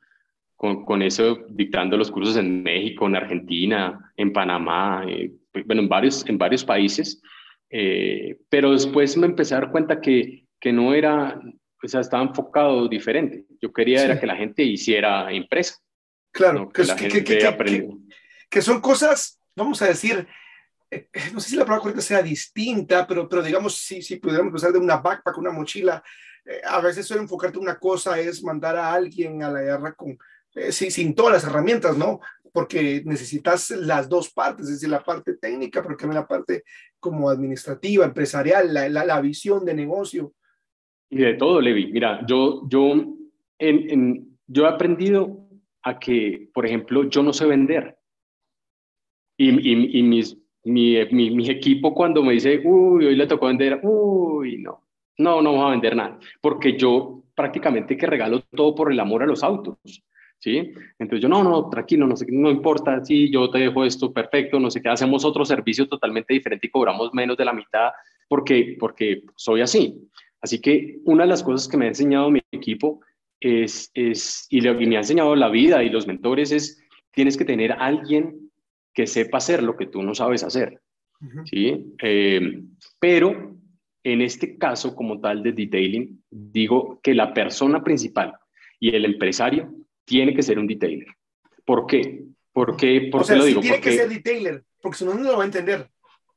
con, 0.58 1.02
eso 1.02 1.46
dictando 1.50 1.96
los 1.96 2.12
cursos 2.12 2.36
en 2.36 2.62
México, 2.62 3.06
en 3.06 3.16
Argentina, 3.16 4.12
en 4.18 4.34
Panamá, 4.34 5.06
eh, 5.08 5.32
bueno, 5.66 5.84
en 5.84 5.88
varios, 5.88 6.28
en 6.28 6.38
varios 6.38 6.66
países. 6.66 7.22
Eh, 7.70 8.38
pero 8.50 8.72
después 8.72 9.16
me 9.16 9.28
empecé 9.28 9.56
a 9.56 9.62
dar 9.62 9.72
cuenta 9.72 10.02
que, 10.02 10.46
que 10.60 10.74
no 10.74 10.94
era, 10.94 11.40
o 11.86 11.88
sea, 11.88 12.02
estaba 12.02 12.24
enfocado 12.24 12.88
diferente. 12.88 13.46
Yo 13.62 13.72
quería 13.72 14.04
era 14.04 14.20
que 14.20 14.28
la 14.28 14.36
gente 14.36 14.64
hiciera 14.64 15.32
empresa. 15.32 15.78
Claro, 16.32 16.70
que, 16.70 16.84
que, 18.50 18.62
son 18.62 18.82
cosas, 18.82 19.40
vamos 19.56 19.82
a 19.82 19.88
decir, 19.88 20.28
eh, 20.92 21.08
no 21.34 21.40
sé 21.40 21.52
si 21.52 21.56
la 21.56 21.64
palabra 21.64 21.82
correcta 21.82 22.02
sea 22.02 22.22
distinta, 22.22 23.08
pero, 23.08 23.30
pero 23.30 23.42
digamos, 23.42 23.78
si, 23.78 24.02
si 24.02 24.18
pudiéramos 24.18 24.54
usar 24.54 24.74
de 24.74 24.80
una 24.80 24.98
backpack, 24.98 25.38
una 25.38 25.52
mochila, 25.52 26.04
eh, 26.46 26.62
a 26.64 26.80
veces 26.82 27.06
suele 27.08 27.24
enfocarte 27.24 27.58
una 27.58 27.80
cosa 27.80 28.20
es 28.20 28.44
mandar 28.44 28.76
a 28.76 28.94
alguien 28.94 29.42
a 29.44 29.52
la 29.52 29.62
guerra 29.62 29.94
con, 29.94 30.18
eh, 30.56 30.72
sin, 30.72 31.14
todas 31.16 31.34
las 31.34 31.44
herramientas, 31.44 31.98
¿no? 31.98 32.20
Porque 32.54 33.02
necesitas 33.06 33.72
las 33.72 34.08
dos 34.08 34.32
partes, 34.32 34.66
es 34.66 34.74
decir, 34.74 34.90
la 34.90 35.04
parte 35.04 35.36
técnica, 35.36 35.82
pero 35.82 35.98
también 35.98 36.22
la 36.22 36.28
parte 36.28 36.64
como 37.00 37.30
administrativa, 37.30 38.06
empresarial, 38.06 38.74
la, 38.74 38.88
la, 38.88 39.22
visión 39.22 39.66
de 39.66 39.74
negocio. 39.74 40.34
Y 41.10 41.18
de 41.18 41.34
todo, 41.36 41.62
Levi. 41.62 41.92
Mira, 41.92 42.26
yo, 42.28 42.68
yo, 42.70 42.94
en, 43.60 44.38
yo 44.48 44.66
he 44.66 44.68
aprendido 44.68 45.48
a 45.84 46.00
que, 46.00 46.50
por 46.54 46.66
ejemplo, 46.66 47.04
yo 47.10 47.24
no 47.24 47.32
sé 47.32 47.46
vender. 47.46 47.98
Y, 49.38 49.50
y, 49.50 50.00
y 50.00 50.04
mis, 50.04 50.38
mi, 50.64 50.98
mi, 51.12 51.32
mi, 51.32 51.50
equipo 51.50 51.94
cuando 51.94 52.24
me 52.24 52.34
dice, 52.34 52.62
uy, 52.64 53.06
hoy 53.06 53.16
le 53.16 53.28
tocó 53.28 53.48
vender, 53.48 53.80
uy, 53.84 54.58
no, 54.58 54.82
no, 55.18 55.42
no 55.42 55.54
vamos 55.54 55.68
a 55.68 55.72
vender 55.72 55.96
nada, 55.96 56.20
porque 56.42 56.78
yo 56.78 57.24
prácticamente 57.36 57.98
que 57.98 58.08
regalo 58.08 58.42
todo 58.56 58.74
por 58.74 58.92
el 58.92 59.00
amor 59.00 59.24
a 59.24 59.28
los 59.28 59.44
autos. 59.44 59.78
¿Sí? 60.38 60.74
Entonces 61.00 61.22
yo, 61.22 61.30
no, 61.30 61.44
no, 61.44 61.70
tranquilo, 61.70 62.06
no, 62.06 62.16
sé, 62.16 62.28
no 62.30 62.52
importa, 62.52 63.04
sí, 63.04 63.32
yo 63.32 63.50
te 63.50 63.60
dejo 63.60 63.84
esto 63.84 64.14
perfecto, 64.14 64.60
no 64.60 64.70
sé 64.70 64.82
qué, 64.82 64.90
hacemos 64.90 65.26
otro 65.26 65.44
servicio 65.44 65.88
totalmente 65.88 66.34
diferente 66.34 66.68
y 66.68 66.70
cobramos 66.70 67.12
menos 67.14 67.36
de 67.38 67.46
la 67.46 67.54
mitad 67.54 67.92
porque, 68.28 68.76
porque 68.80 69.24
soy 69.36 69.62
así. 69.62 70.08
Así 70.46 70.62
que 70.62 71.00
una 71.06 71.24
de 71.24 71.30
las 71.30 71.42
cosas 71.42 71.68
que 71.68 71.76
me 71.76 71.86
ha 71.86 71.88
enseñado 71.88 72.30
mi 72.30 72.40
equipo 72.52 73.02
es, 73.40 73.90
es 73.96 74.46
y, 74.52 74.62
lo, 74.62 74.78
que 74.78 74.86
me 74.86 74.96
ha 74.96 75.00
enseñado 75.00 75.36
la 75.36 75.50
vida 75.50 75.82
y 75.82 75.90
los 75.90 76.06
mentores 76.06 76.52
es, 76.52 76.80
tienes 77.10 77.36
que 77.36 77.46
tener 77.46 77.72
alguien 77.72 78.52
que 78.94 79.08
sepa 79.08 79.40
hacer 79.40 79.64
lo 79.64 79.76
que 79.76 79.88
tú 79.88 80.04
no 80.04 80.14
sabes 80.14 80.44
hacer. 80.44 80.84
¿sí? 81.46 81.96
Eh, 82.00 82.62
pero 83.00 83.58
en 84.04 84.22
este 84.22 84.56
caso 84.60 84.96
como 84.96 85.20
tal 85.20 85.42
de 85.42 85.52
detailing, 85.52 86.24
digo 86.30 87.00
que 87.02 87.16
la 87.16 87.34
persona 87.34 87.84
principal 87.84 88.36
y 88.80 88.96
el 88.96 89.04
empresario 89.06 89.74
tiene 90.06 90.36
que 90.36 90.44
ser 90.44 90.60
un 90.60 90.68
detailer. 90.68 91.08
¿Por 91.66 91.88
qué? 91.88 92.24
¿Por 92.54 92.78
qué, 92.78 93.10
o 93.12 93.24
sea, 93.24 93.36
lo 93.36 93.46
digo? 93.46 93.62
Tiene 93.62 93.82
que 93.82 93.94
ser 93.94 94.10
detailer, 94.10 94.64
porque 94.80 95.00
si 95.00 95.06
no, 95.06 95.16
no 95.16 95.24
lo 95.24 95.38
va 95.38 95.42
a 95.42 95.48
entender. 95.48 95.88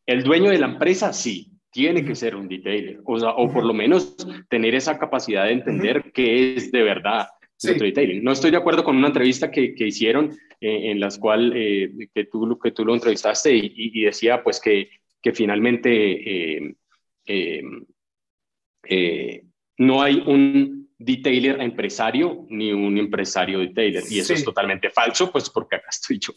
El 0.06 0.22
dueño 0.22 0.48
de 0.48 0.58
la 0.58 0.68
empresa 0.68 1.12
sí, 1.12 1.57
tiene 1.70 2.04
que 2.04 2.14
ser 2.14 2.34
un 2.34 2.48
detailer, 2.48 3.00
o, 3.04 3.18
sea, 3.18 3.30
o 3.30 3.52
por 3.52 3.64
lo 3.64 3.74
menos 3.74 4.16
tener 4.48 4.74
esa 4.74 4.98
capacidad 4.98 5.44
de 5.44 5.52
entender 5.52 6.10
qué 6.12 6.54
es 6.54 6.72
de 6.72 6.82
verdad 6.82 7.28
detailing. 7.60 8.22
No 8.22 8.32
estoy 8.32 8.50
de 8.50 8.56
acuerdo 8.56 8.84
con 8.84 8.96
una 8.96 9.08
entrevista 9.08 9.50
que, 9.50 9.74
que 9.74 9.86
hicieron 9.86 10.30
eh, 10.60 10.90
en 10.90 11.00
las 11.00 11.18
cual 11.18 11.52
eh, 11.54 12.08
que, 12.14 12.24
tú, 12.24 12.58
que 12.58 12.70
tú 12.70 12.84
lo 12.84 12.94
entrevistaste 12.94 13.54
y, 13.54 14.02
decía 14.02 14.42
pues 14.42 14.60
que, 14.60 14.90
que 15.20 15.32
finalmente 15.32 16.74
eh, 17.26 19.42
no 19.78 20.02
hay 20.02 20.22
un 20.26 20.88
detailer 20.98 21.60
empresario 21.60 22.46
ni 22.48 22.72
un 22.72 22.98
empresario 22.98 23.60
detailer. 23.60 24.02
Y 24.08 24.18
eso 24.18 24.34
es 24.34 24.44
totalmente 24.44 24.90
falso, 24.90 25.30
pues 25.30 25.50
porque 25.50 25.76
acá 25.76 25.88
estoy 25.90 26.18
yo. 26.18 26.32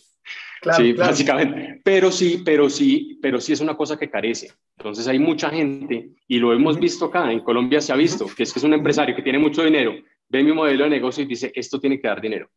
Claro, 0.61 0.83
sí, 0.83 0.93
básicamente. 0.93 1.81
Pero 1.83 2.11
sí, 2.11 2.43
pero 2.45 2.69
sí, 2.69 3.17
pero 3.19 3.41
sí 3.41 3.53
es 3.53 3.61
una 3.61 3.75
cosa 3.75 3.97
que 3.97 4.11
carece. 4.11 4.51
Entonces 4.77 5.07
hay 5.07 5.17
mucha 5.17 5.49
gente, 5.49 6.11
y 6.27 6.37
lo 6.37 6.53
hemos 6.53 6.79
visto 6.79 7.05
acá, 7.05 7.31
en 7.31 7.39
Colombia 7.39 7.81
se 7.81 7.91
ha 7.91 7.95
visto, 7.95 8.27
que 8.27 8.43
es 8.43 8.53
que 8.53 8.59
es 8.59 8.63
un 8.63 8.75
empresario 8.75 9.15
que 9.15 9.23
tiene 9.23 9.39
mucho 9.39 9.63
dinero, 9.63 9.95
ve 10.29 10.43
mi 10.43 10.53
modelo 10.53 10.83
de 10.83 10.91
negocio 10.91 11.23
y 11.23 11.27
dice, 11.27 11.51
esto 11.55 11.79
tiene 11.79 11.99
que 11.99 12.07
dar 12.07 12.21
dinero. 12.21 12.47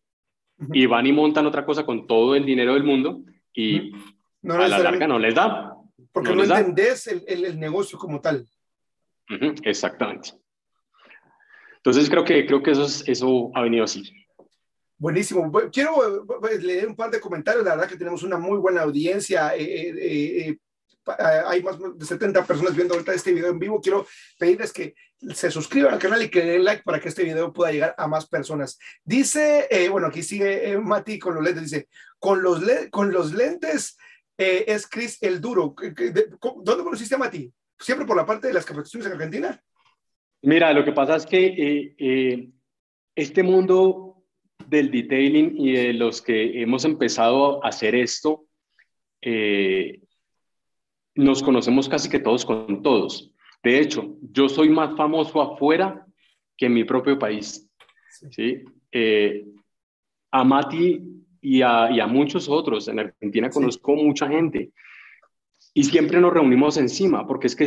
Y 0.73 0.85
van 0.85 1.07
y 1.07 1.13
montan 1.13 1.47
otra 1.47 1.65
cosa 1.65 1.85
con 1.85 2.07
todo 2.07 2.37
el 2.37 2.45
dinero 2.45 2.75
del 2.75 2.85
mundo 2.85 3.23
y 3.55 3.93
a 4.49 4.69
la 4.69 4.79
larga 4.79 5.07
no 5.07 5.19
les 5.19 5.35
da. 5.35 5.75
Porque 6.13 6.35
no, 6.35 6.45
entendés 6.45 7.07
el, 7.07 7.25
el, 7.27 7.59
negocio 7.59 7.99
como 7.99 8.21
tal. 8.21 8.47
exactamente. 9.63 10.31
Entonces 11.77 12.09
creo 12.09 12.25
que, 12.25 12.47
creo 12.47 12.63
que 12.63 12.71
eso, 12.73 12.87
eso 13.07 13.51
ha 13.55 13.63
venido 13.63 13.85
así. 13.85 14.24
Buenísimo. 15.05 15.53
Quiero 15.71 15.97
leer 16.63 16.89
un 16.89 16.97
par 16.97 17.11
de 17.11 17.21
comentarios. 17.21 17.63
La 17.63 17.73
verdad 17.73 17.91
que 17.91 17.99
tenemos 17.99 18.23
una 18.23 18.39
muy 18.39 18.57
buena 18.57 18.81
audiencia. 18.81 19.55
Eh, 19.55 19.91
eh, 19.91 20.49
eh, 20.49 20.59
hay 21.45 21.63
más 21.63 21.77
de 21.79 22.07
70 22.07 22.43
personas 22.47 22.75
viendo 22.75 22.95
ahorita 22.95 23.13
este 23.13 23.35
video 23.35 23.51
en 23.51 23.59
vivo. 23.59 23.83
Quiero 23.83 24.07
pedirles 24.39 24.73
que 24.73 24.95
se 25.35 25.51
suscriban 25.51 25.93
al 25.93 25.99
canal 25.99 26.23
y 26.23 26.31
que 26.31 26.41
den 26.41 26.65
like 26.65 26.85
para 26.85 27.01
que 27.01 27.11
este 27.11 27.23
video 27.23 27.53
pueda 27.53 27.71
llegar 27.71 27.95
a 27.99 28.09
más 28.09 28.27
personas. 28.27 28.79
Dice, 29.05 29.69
bueno, 29.91 30.07
aquí 30.07 30.23
sigue 30.23 30.79
Mati 30.79 31.19
con 31.19 31.35
los 31.35 31.45
lentes. 31.45 31.65
Dice, 31.65 31.89
con 32.19 32.43
los, 32.43 32.63
con 32.91 33.13
los 33.13 33.35
lentes 33.35 33.99
es 34.39 34.87
Chris 34.87 35.19
el 35.21 35.39
duro. 35.39 35.75
¿Dónde 36.63 36.83
conociste 36.83 37.17
a 37.17 37.19
Mati? 37.19 37.53
¿Siempre 37.79 38.07
por 38.07 38.17
la 38.17 38.25
parte 38.25 38.47
de 38.47 38.55
las 38.55 38.65
capacitaciones 38.65 39.09
en 39.09 39.13
Argentina? 39.13 39.63
Mira, 40.41 40.73
lo 40.73 40.83
que 40.83 40.93
pasa 40.93 41.17
es 41.17 41.27
que 41.27 42.49
este 43.15 43.43
mundo 43.43 44.14
del 44.75 44.91
detailing 44.91 45.55
y 45.57 45.73
de 45.73 45.93
los 45.95 46.21
que 46.21 46.61
hemos 46.61 46.85
empezado 46.85 47.65
a 47.65 47.69
hacer 47.69 47.95
esto, 47.95 48.45
eh, 49.23 50.01
nos 51.15 51.43
conocemos 51.43 51.89
casi 51.89 52.09
que 52.09 52.19
todos 52.19 52.45
con 52.45 52.83
todos. 52.83 53.33
De 53.63 53.79
hecho, 53.79 54.17
yo 54.21 54.49
soy 54.49 54.69
más 54.69 54.95
famoso 54.97 55.41
afuera 55.41 56.07
que 56.57 56.67
en 56.67 56.75
mi 56.75 56.85
propio 56.85 57.19
país. 57.19 57.69
¿sí? 58.31 58.63
Eh, 58.93 59.47
a 60.31 60.45
Mati 60.45 61.01
y 61.41 61.63
a, 61.63 62.07
muchos 62.07 62.49
otros, 62.49 62.89
en 62.89 62.99
Argentina 62.99 63.51
conozco 63.51 63.95
mucha 63.95 64.29
gente 64.29 64.71
y 65.75 65.85
siempre 65.85 66.21
nos 66.21 66.33
reunimos 66.33 66.77
encima, 66.77 67.27
porque 67.27 67.49
es 67.49 67.57
que, 67.57 67.67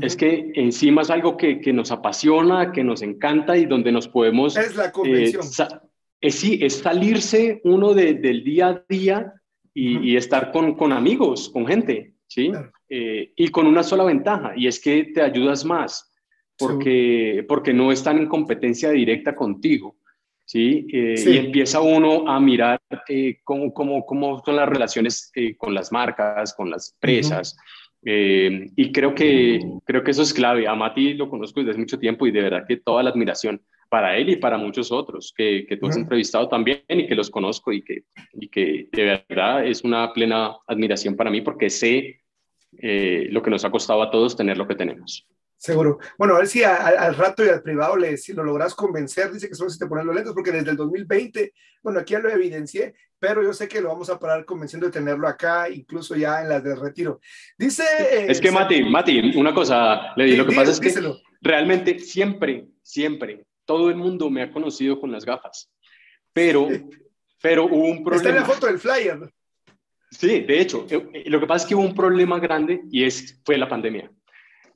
es 0.00 0.16
que 0.16 0.52
encima 0.54 1.02
es 1.02 1.10
algo 1.10 1.36
que, 1.36 1.72
nos 1.72 1.90
apasiona, 1.90 2.72
que 2.72 2.84
nos 2.84 3.02
encanta 3.02 3.56
y 3.56 3.66
donde 3.66 3.92
nos 3.92 4.08
podemos... 4.08 4.56
Es 4.56 4.76
la 4.76 4.92
convención. 4.92 5.44
Eh, 5.44 5.91
es, 6.22 6.36
sí, 6.36 6.58
es 6.62 6.78
salirse 6.78 7.60
uno 7.64 7.92
del 7.92 8.44
día 8.44 8.68
a 8.68 8.84
día 8.88 9.34
y, 9.74 10.16
estar 10.16 10.52
con, 10.52 10.74
con, 10.74 10.92
amigos, 10.92 11.50
con 11.50 11.66
gente, 11.66 12.14
¿sí? 12.28 12.52
Eh, 12.88 13.32
y 13.36 13.48
con 13.48 13.66
una 13.66 13.82
sola 13.82 14.04
ventaja, 14.04 14.52
y 14.56 14.66
es 14.66 14.80
que 14.80 15.04
te 15.04 15.22
ayudas 15.22 15.64
más, 15.64 16.14
porque, 16.56 17.44
porque 17.48 17.72
no 17.72 17.90
están 17.90 18.18
en 18.18 18.28
competencia 18.28 18.90
directa 18.90 19.34
contigo, 19.34 19.96
¿sí? 20.44 20.86
Eh, 20.92 21.14
y 21.26 21.36
empieza 21.38 21.80
uno 21.80 22.28
a 22.28 22.38
mirar 22.38 22.80
eh, 23.08 23.38
cómo, 23.42 23.74
cómo, 23.74 24.06
cómo, 24.06 24.42
son 24.44 24.56
las 24.56 24.68
relaciones 24.68 25.32
con 25.56 25.74
las 25.74 25.90
marcas, 25.90 26.54
con 26.54 26.70
las 26.70 26.92
empresas. 26.92 27.56
y 28.04 28.92
creo 28.92 29.14
que, 29.14 29.60
creo 29.84 30.04
que 30.04 30.10
eso 30.12 30.22
es 30.22 30.34
clave. 30.34 30.68
A 30.68 30.74
Mati 30.74 31.14
lo 31.14 31.28
conozco 31.28 31.60
desde 31.60 31.72
hace 31.72 31.80
mucho 31.80 31.98
tiempo 31.98 32.26
y 32.26 32.30
de 32.30 32.42
verdad 32.42 32.64
que 32.68 32.76
toda 32.76 33.02
la 33.02 33.10
admiración 33.10 33.60
para 33.92 34.16
él 34.16 34.30
y 34.30 34.36
para 34.36 34.56
muchos 34.56 34.90
otros 34.90 35.34
que, 35.36 35.66
que 35.68 35.76
tú 35.76 35.86
has 35.86 35.98
entrevistado 35.98 36.48
también 36.48 36.80
y 36.88 37.06
que 37.06 37.14
los 37.14 37.28
conozco 37.28 37.74
y 37.74 37.82
que, 37.82 38.04
y 38.32 38.48
que 38.48 38.88
de 38.90 39.22
verdad 39.28 39.66
es 39.66 39.84
una 39.84 40.10
plena 40.14 40.56
admiración 40.66 41.14
para 41.14 41.30
mí 41.30 41.42
porque 41.42 41.68
sé 41.68 42.22
eh, 42.78 43.26
lo 43.30 43.42
que 43.42 43.50
nos 43.50 43.66
ha 43.66 43.70
costado 43.70 44.02
a 44.02 44.10
todos 44.10 44.34
tener 44.34 44.56
lo 44.56 44.66
que 44.66 44.76
tenemos. 44.76 45.28
Seguro. 45.58 45.98
Bueno, 46.16 46.36
a 46.36 46.38
ver 46.38 46.46
si 46.46 46.64
al 46.64 47.14
rato 47.16 47.44
y 47.44 47.50
al 47.50 47.60
privado 47.60 47.98
le, 47.98 48.16
si 48.16 48.32
lo 48.32 48.42
logras 48.42 48.74
convencer, 48.74 49.30
dice 49.30 49.46
que 49.46 49.54
solo 49.54 49.68
si 49.68 49.78
te 49.78 49.86
ponen 49.86 50.06
los 50.06 50.14
lentes, 50.14 50.32
porque 50.32 50.52
desde 50.52 50.70
el 50.70 50.76
2020, 50.78 51.52
bueno, 51.82 52.00
aquí 52.00 52.14
ya 52.14 52.20
lo 52.20 52.30
evidencié, 52.30 52.94
pero 53.18 53.42
yo 53.42 53.52
sé 53.52 53.68
que 53.68 53.82
lo 53.82 53.90
vamos 53.90 54.08
a 54.08 54.18
parar 54.18 54.46
convenciendo 54.46 54.86
de 54.86 54.92
tenerlo 54.92 55.28
acá, 55.28 55.68
incluso 55.68 56.16
ya 56.16 56.40
en 56.40 56.48
las 56.48 56.64
de 56.64 56.74
retiro. 56.76 57.20
Dice... 57.58 57.84
es 58.26 58.40
que 58.40 58.50
Mati, 58.50 58.84
Mati, 58.84 59.36
una 59.36 59.52
cosa, 59.52 60.14
le 60.16 60.34
lo 60.34 60.46
que 60.46 60.56
pasa 60.56 60.72
es 60.72 60.80
que 60.80 60.94
realmente 61.42 61.98
siempre, 61.98 62.68
siempre 62.80 63.44
todo 63.72 63.88
el 63.88 63.96
mundo 63.96 64.28
me 64.28 64.42
ha 64.42 64.52
conocido 64.52 65.00
con 65.00 65.10
las 65.10 65.24
gafas, 65.24 65.72
pero, 66.30 66.68
pero 67.40 67.64
hubo 67.64 67.86
un 67.86 68.04
problema. 68.04 68.28
Está 68.28 68.28
en 68.28 68.34
la 68.36 68.44
foto 68.44 68.66
del 68.66 68.78
flyer. 68.78 69.32
Sí, 70.10 70.40
de 70.40 70.60
hecho, 70.60 70.86
eh, 70.90 71.08
eh, 71.14 71.30
lo 71.30 71.40
que 71.40 71.46
pasa 71.46 71.64
es 71.64 71.68
que 71.68 71.74
hubo 71.74 71.84
un 71.84 71.94
problema 71.94 72.38
grande 72.38 72.82
y 72.90 73.04
es, 73.04 73.40
fue 73.46 73.56
la 73.56 73.66
pandemia. 73.66 74.10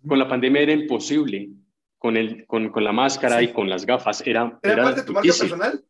Con 0.09 0.19
la 0.19 0.27
pandemia 0.27 0.63
era 0.63 0.73
imposible, 0.73 1.51
con, 1.99 2.17
el, 2.17 2.47
con, 2.47 2.71
con 2.71 2.85
la 2.85 2.93
máscara 2.93 3.43
y 3.43 3.53
con 3.53 3.69
las 3.69 3.85
gafas. 3.85 4.27
Era, 4.27 4.59
¿Era, 4.63 4.83
parte 4.83 5.01
de 5.03 5.07
tu 5.07 5.13
marca 5.13 5.29
personal? 5.29 5.85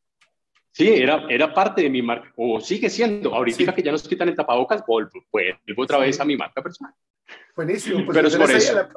Sí, 0.72 0.88
era, 0.88 1.26
era 1.28 1.54
parte 1.54 1.82
de 1.82 1.90
mi 1.90 2.02
marca, 2.02 2.32
o 2.36 2.60
sigue 2.60 2.90
siendo. 2.90 3.32
Ahorita 3.32 3.72
que 3.72 3.84
ya 3.84 3.92
nos 3.92 4.02
quitan 4.08 4.28
el 4.28 4.34
tapabocas, 4.34 4.84
vuelvo, 4.84 5.24
vuelvo 5.30 5.82
otra 5.82 5.98
vez 5.98 6.18
a 6.18 6.24
mi 6.24 6.36
marca 6.36 6.60
personal. 6.60 6.92
Buenísimo. 7.54 8.04
Pues 8.04 8.16
Pero 8.16 8.28
es 8.28 8.36
por 8.36 8.50
eso. 8.50 8.88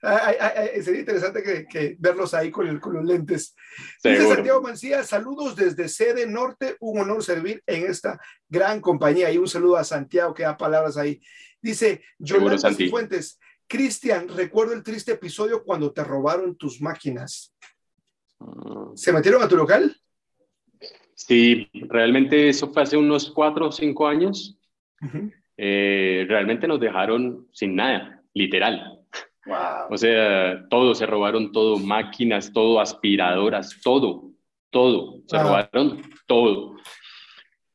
Sería 0.00 1.00
interesante 1.00 1.66
que, 1.68 1.96
verlos 1.98 2.34
ahí 2.34 2.50
con, 2.50 2.78
con 2.78 2.94
los 2.94 3.04
lentes. 3.04 3.54
Dice 4.02 4.28
Santiago 4.28 4.62
Mancía, 4.62 5.02
saludos 5.02 5.56
desde 5.56 5.88
sede 5.88 6.26
norte, 6.26 6.76
un 6.80 7.00
honor 7.00 7.22
servir 7.22 7.62
en 7.66 7.90
esta 7.90 8.20
gran 8.48 8.80
compañía. 8.80 9.30
Y 9.30 9.38
un 9.38 9.48
saludo 9.48 9.76
a 9.76 9.84
Santiago 9.84 10.34
que 10.34 10.42
da 10.44 10.56
palabras 10.56 10.96
ahí. 10.96 11.20
Dice 11.60 12.02
Yolanda 12.18 12.70
Fuentes, 12.90 13.38
Cristian, 13.66 14.28
recuerdo 14.28 14.74
el 14.74 14.82
triste 14.82 15.12
episodio 15.12 15.64
cuando 15.64 15.92
te 15.92 16.04
robaron 16.04 16.56
tus 16.56 16.80
máquinas. 16.80 17.54
Ah. 18.40 18.90
¿Se 18.94 19.12
metieron 19.12 19.42
a 19.42 19.48
tu 19.48 19.56
local? 19.56 19.96
Sí, 21.14 21.68
realmente 21.88 22.48
eso 22.48 22.70
fue 22.70 22.82
hace 22.82 22.96
unos 22.96 23.30
cuatro 23.30 23.68
o 23.68 23.72
cinco 23.72 24.06
años. 24.06 24.58
Eh, 25.56 26.26
realmente 26.28 26.68
nos 26.68 26.78
dejaron 26.78 27.48
sin 27.52 27.74
nada, 27.74 28.22
literal. 28.34 28.95
O 29.90 29.96
sea, 29.96 30.66
todo, 30.68 30.94
se 30.94 31.06
robaron 31.06 31.52
todo, 31.52 31.78
máquinas, 31.78 32.52
todo, 32.52 32.80
aspiradoras, 32.80 33.80
todo, 33.82 34.30
todo, 34.70 35.20
se 35.26 35.38
robaron 35.38 36.02
todo. 36.26 36.76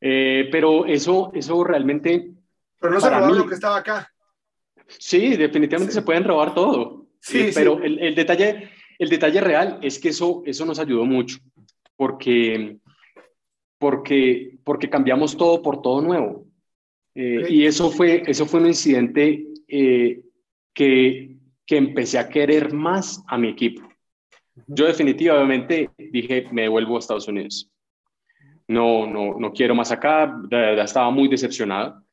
Eh, 0.01 0.49
pero 0.51 0.85
eso, 0.85 1.31
eso 1.33 1.63
realmente... 1.63 2.31
Pero 2.79 2.93
no 2.93 2.99
se 2.99 3.09
robaron 3.09 3.37
lo 3.37 3.47
que 3.47 3.53
estaba 3.53 3.77
acá. 3.77 4.11
Sí, 4.87 5.37
definitivamente 5.37 5.93
se 5.93 6.01
pueden 6.01 6.25
robar 6.25 6.53
todo. 6.53 7.07
Sí, 7.21 7.39
eh, 7.39 7.51
pero 7.53 7.81
El, 7.81 7.99
el, 7.99 8.15
detalle, 8.15 8.69
el 8.99 9.09
detalle 9.09 9.39
real 9.39 9.79
es 9.81 9.99
que 9.99 10.09
eso, 10.09 10.43
eso 10.45 10.65
nos 10.65 10.79
ayudó 10.79 11.05
mucho, 11.05 11.37
porque, 11.95 12.77
porque, 13.77 14.57
porque 14.65 14.89
cambiamos 14.89 15.37
todo 15.37 15.61
por 15.61 15.81
todo 15.81 16.01
nuevo. 16.01 16.47
Eh, 17.15 17.45
y 17.49 17.65
eso 17.65 17.91
fue, 17.91 18.23
eso 18.25 18.45
fue 18.45 18.59
un 18.59 18.67
incidente 18.67 19.45
que 20.73 21.30
que 21.71 21.77
empecé 21.77 22.19
a 22.19 22.27
querer 22.27 22.73
más 22.73 23.23
a 23.29 23.37
mi 23.37 23.47
equipo. 23.47 23.81
Yo 24.67 24.87
definitivamente 24.87 25.89
dije, 25.97 26.45
me 26.51 26.63
devuelvo 26.63 26.97
a 26.97 26.99
Estados 26.99 27.29
Unidos. 27.29 27.71
No, 28.67 29.07
no, 29.07 29.39
no 29.39 29.53
quiero 29.53 29.73
más 29.73 29.89
acá, 29.89 30.37
de 30.49 30.81
estaba 30.81 31.09
muy 31.11 31.29
decepcionado. 31.29 32.03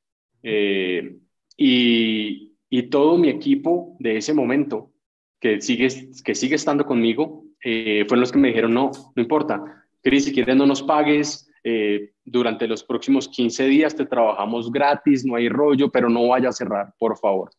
Eh, 0.45 1.19
y, 1.57 2.53
y, 2.71 2.83
todo 2.85 3.19
mi 3.19 3.31
equipo 3.31 3.97
de 3.99 4.19
ese 4.19 4.33
momento, 4.33 4.93
que 5.41 5.61
sigue, 5.61 5.89
que 6.25 6.37
sigue 6.37 6.55
estando 6.55 6.87
conmigo, 6.87 7.43
eh, 7.65 8.05
fueron 8.07 8.21
los 8.21 8.31
que 8.31 8.39
me 8.39 8.49
dijeron, 8.49 8.73
no, 8.73 8.93
no 9.17 9.21
importa, 9.21 9.85
Cris, 10.05 10.27
si 10.27 10.33
quieres 10.33 10.55
no 10.55 10.67
nos 10.67 10.85
pagues, 10.85 11.51
eh, 11.65 12.13
durante 12.25 12.69
los 12.69 12.85
próximos 12.85 13.27
15 13.27 13.65
días 13.65 13.97
te 13.97 14.07
trabajamos 14.07 14.71
gratis, 14.71 15.25
no 15.25 15.35
hay 15.35 15.49
rollo, 15.49 15.91
pero 15.91 16.09
no 16.09 16.29
vaya 16.29 16.51
a 16.51 16.53
cerrar, 16.53 16.95
por 16.97 17.19
favor. 17.19 17.51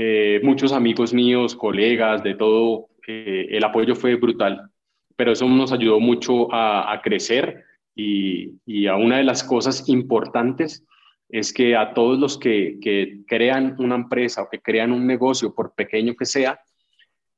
Eh, 0.00 0.38
muchos 0.44 0.72
amigos 0.72 1.12
míos, 1.12 1.56
colegas, 1.56 2.22
de 2.22 2.36
todo, 2.36 2.86
eh, 3.08 3.48
el 3.50 3.64
apoyo 3.64 3.96
fue 3.96 4.14
brutal, 4.14 4.70
pero 5.16 5.32
eso 5.32 5.48
nos 5.48 5.72
ayudó 5.72 5.98
mucho 5.98 6.54
a, 6.54 7.00
crecer 7.02 7.64
y, 7.96 8.52
y, 8.64 8.86
a 8.86 8.94
una 8.94 9.16
de 9.16 9.24
las 9.24 9.42
cosas 9.42 9.88
importantes 9.88 10.86
es 11.28 11.52
que 11.52 11.74
a 11.74 11.94
todos 11.94 12.16
los 12.16 12.38
que, 12.38 12.78
que 12.80 13.22
crean 13.26 13.74
una 13.80 13.96
empresa 13.96 14.42
o 14.42 14.48
que 14.48 14.60
crean 14.60 14.92
un 14.92 15.04
negocio, 15.04 15.52
por 15.52 15.74
pequeño 15.74 16.14
que 16.14 16.26
sea, 16.26 16.60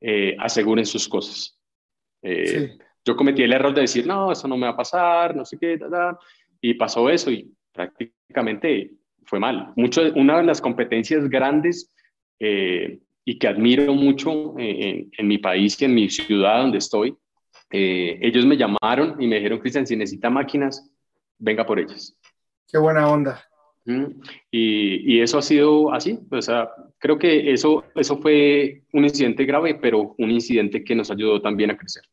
eh, 0.02 0.36
aseguren 0.38 0.84
sus 0.84 1.08
cosas. 1.08 1.58
Yo 3.06 3.16
cometí 3.16 3.42
el 3.42 3.54
error 3.54 3.72
de 3.72 3.80
decir, 3.80 4.06
no, 4.06 4.32
eso 4.32 4.46
no 4.46 4.58
me 4.58 4.66
va 4.66 4.74
a 4.74 4.76
pasar, 4.76 5.34
no 5.34 5.46
sé 5.46 5.56
qué, 5.58 5.78
y 6.60 6.74
pasó 6.74 7.08
eso 7.08 7.30
y 7.30 7.54
prácticamente 7.72 8.90
fue 9.24 9.40
mal. 9.40 9.72
Mucho, 9.76 10.02
una 10.14 10.36
de 10.36 10.44
las 10.44 10.60
competencias 10.60 11.26
grandes 11.30 11.90
eh, 12.40 12.98
y 13.24 13.38
que 13.38 13.46
admiro 13.46 13.94
mucho 13.94 14.58
eh, 14.58 15.06
en, 15.16 15.28
mi 15.28 15.38
país 15.38 15.80
y 15.80 15.84
en 15.84 15.94
mi 15.94 16.10
ciudad 16.10 16.62
donde 16.62 16.78
estoy, 16.78 17.16
eh, 17.70 18.18
ellos 18.20 18.44
me 18.44 18.56
llamaron 18.56 19.20
y 19.22 19.28
me 19.28 19.36
dijeron, 19.36 19.60
Cristian, 19.60 19.86
si 19.86 19.94
necesita 19.94 20.30
máquinas, 20.30 20.90
venga 21.38 21.64
por 21.64 21.78
ellas. 21.78 22.18
Qué 22.66 22.78
buena 22.78 23.08
onda. 23.08 23.44
Y, 24.50 25.16
y, 25.16 25.20
eso 25.20 25.38
ha 25.38 25.42
sido 25.42 25.92
así. 25.92 26.18
O 26.30 26.42
sea, 26.42 26.70
creo 26.98 27.18
que 27.18 27.52
eso, 27.52 27.84
eso 27.94 28.18
fue 28.18 28.82
un 28.92 29.04
incidente 29.04 29.44
grave, 29.44 29.74
pero 29.74 30.14
un 30.18 30.30
incidente 30.30 30.84
que 30.84 30.94
nos 30.94 31.10
ayudó 31.10 31.40
también 31.40 31.70
a 31.70 31.76
crecer. 31.76 32.04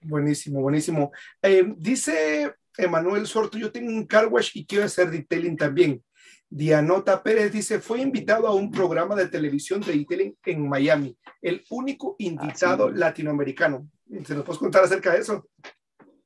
Buenísimo, 0.00 0.60
buenísimo. 0.60 1.12
Eh, 1.42 1.74
dice 1.76 2.52
Emanuel 2.76 3.26
Sorto, 3.26 3.58
yo 3.58 3.72
tengo 3.72 3.90
un 3.90 4.06
car 4.06 4.28
wash 4.28 4.50
y 4.54 4.64
quiero 4.64 4.84
hacer 4.84 5.10
detailing 5.10 5.56
también. 5.56 6.02
Dianota 6.50 7.22
Pérez 7.22 7.52
dice, 7.52 7.80
fue 7.80 8.00
invitado 8.00 8.46
a 8.46 8.54
un 8.54 8.70
programa 8.70 9.14
de 9.14 9.28
televisión 9.28 9.80
de 9.80 9.92
detailing 9.92 10.36
en 10.46 10.68
Miami, 10.68 11.16
el 11.42 11.62
único 11.70 12.16
invitado 12.18 12.90
latinoamericano. 12.90 13.88
¿Se 14.24 14.34
nos 14.34 14.44
puedes 14.44 14.58
contar 14.58 14.84
acerca 14.84 15.12
de 15.12 15.20
eso? 15.20 15.46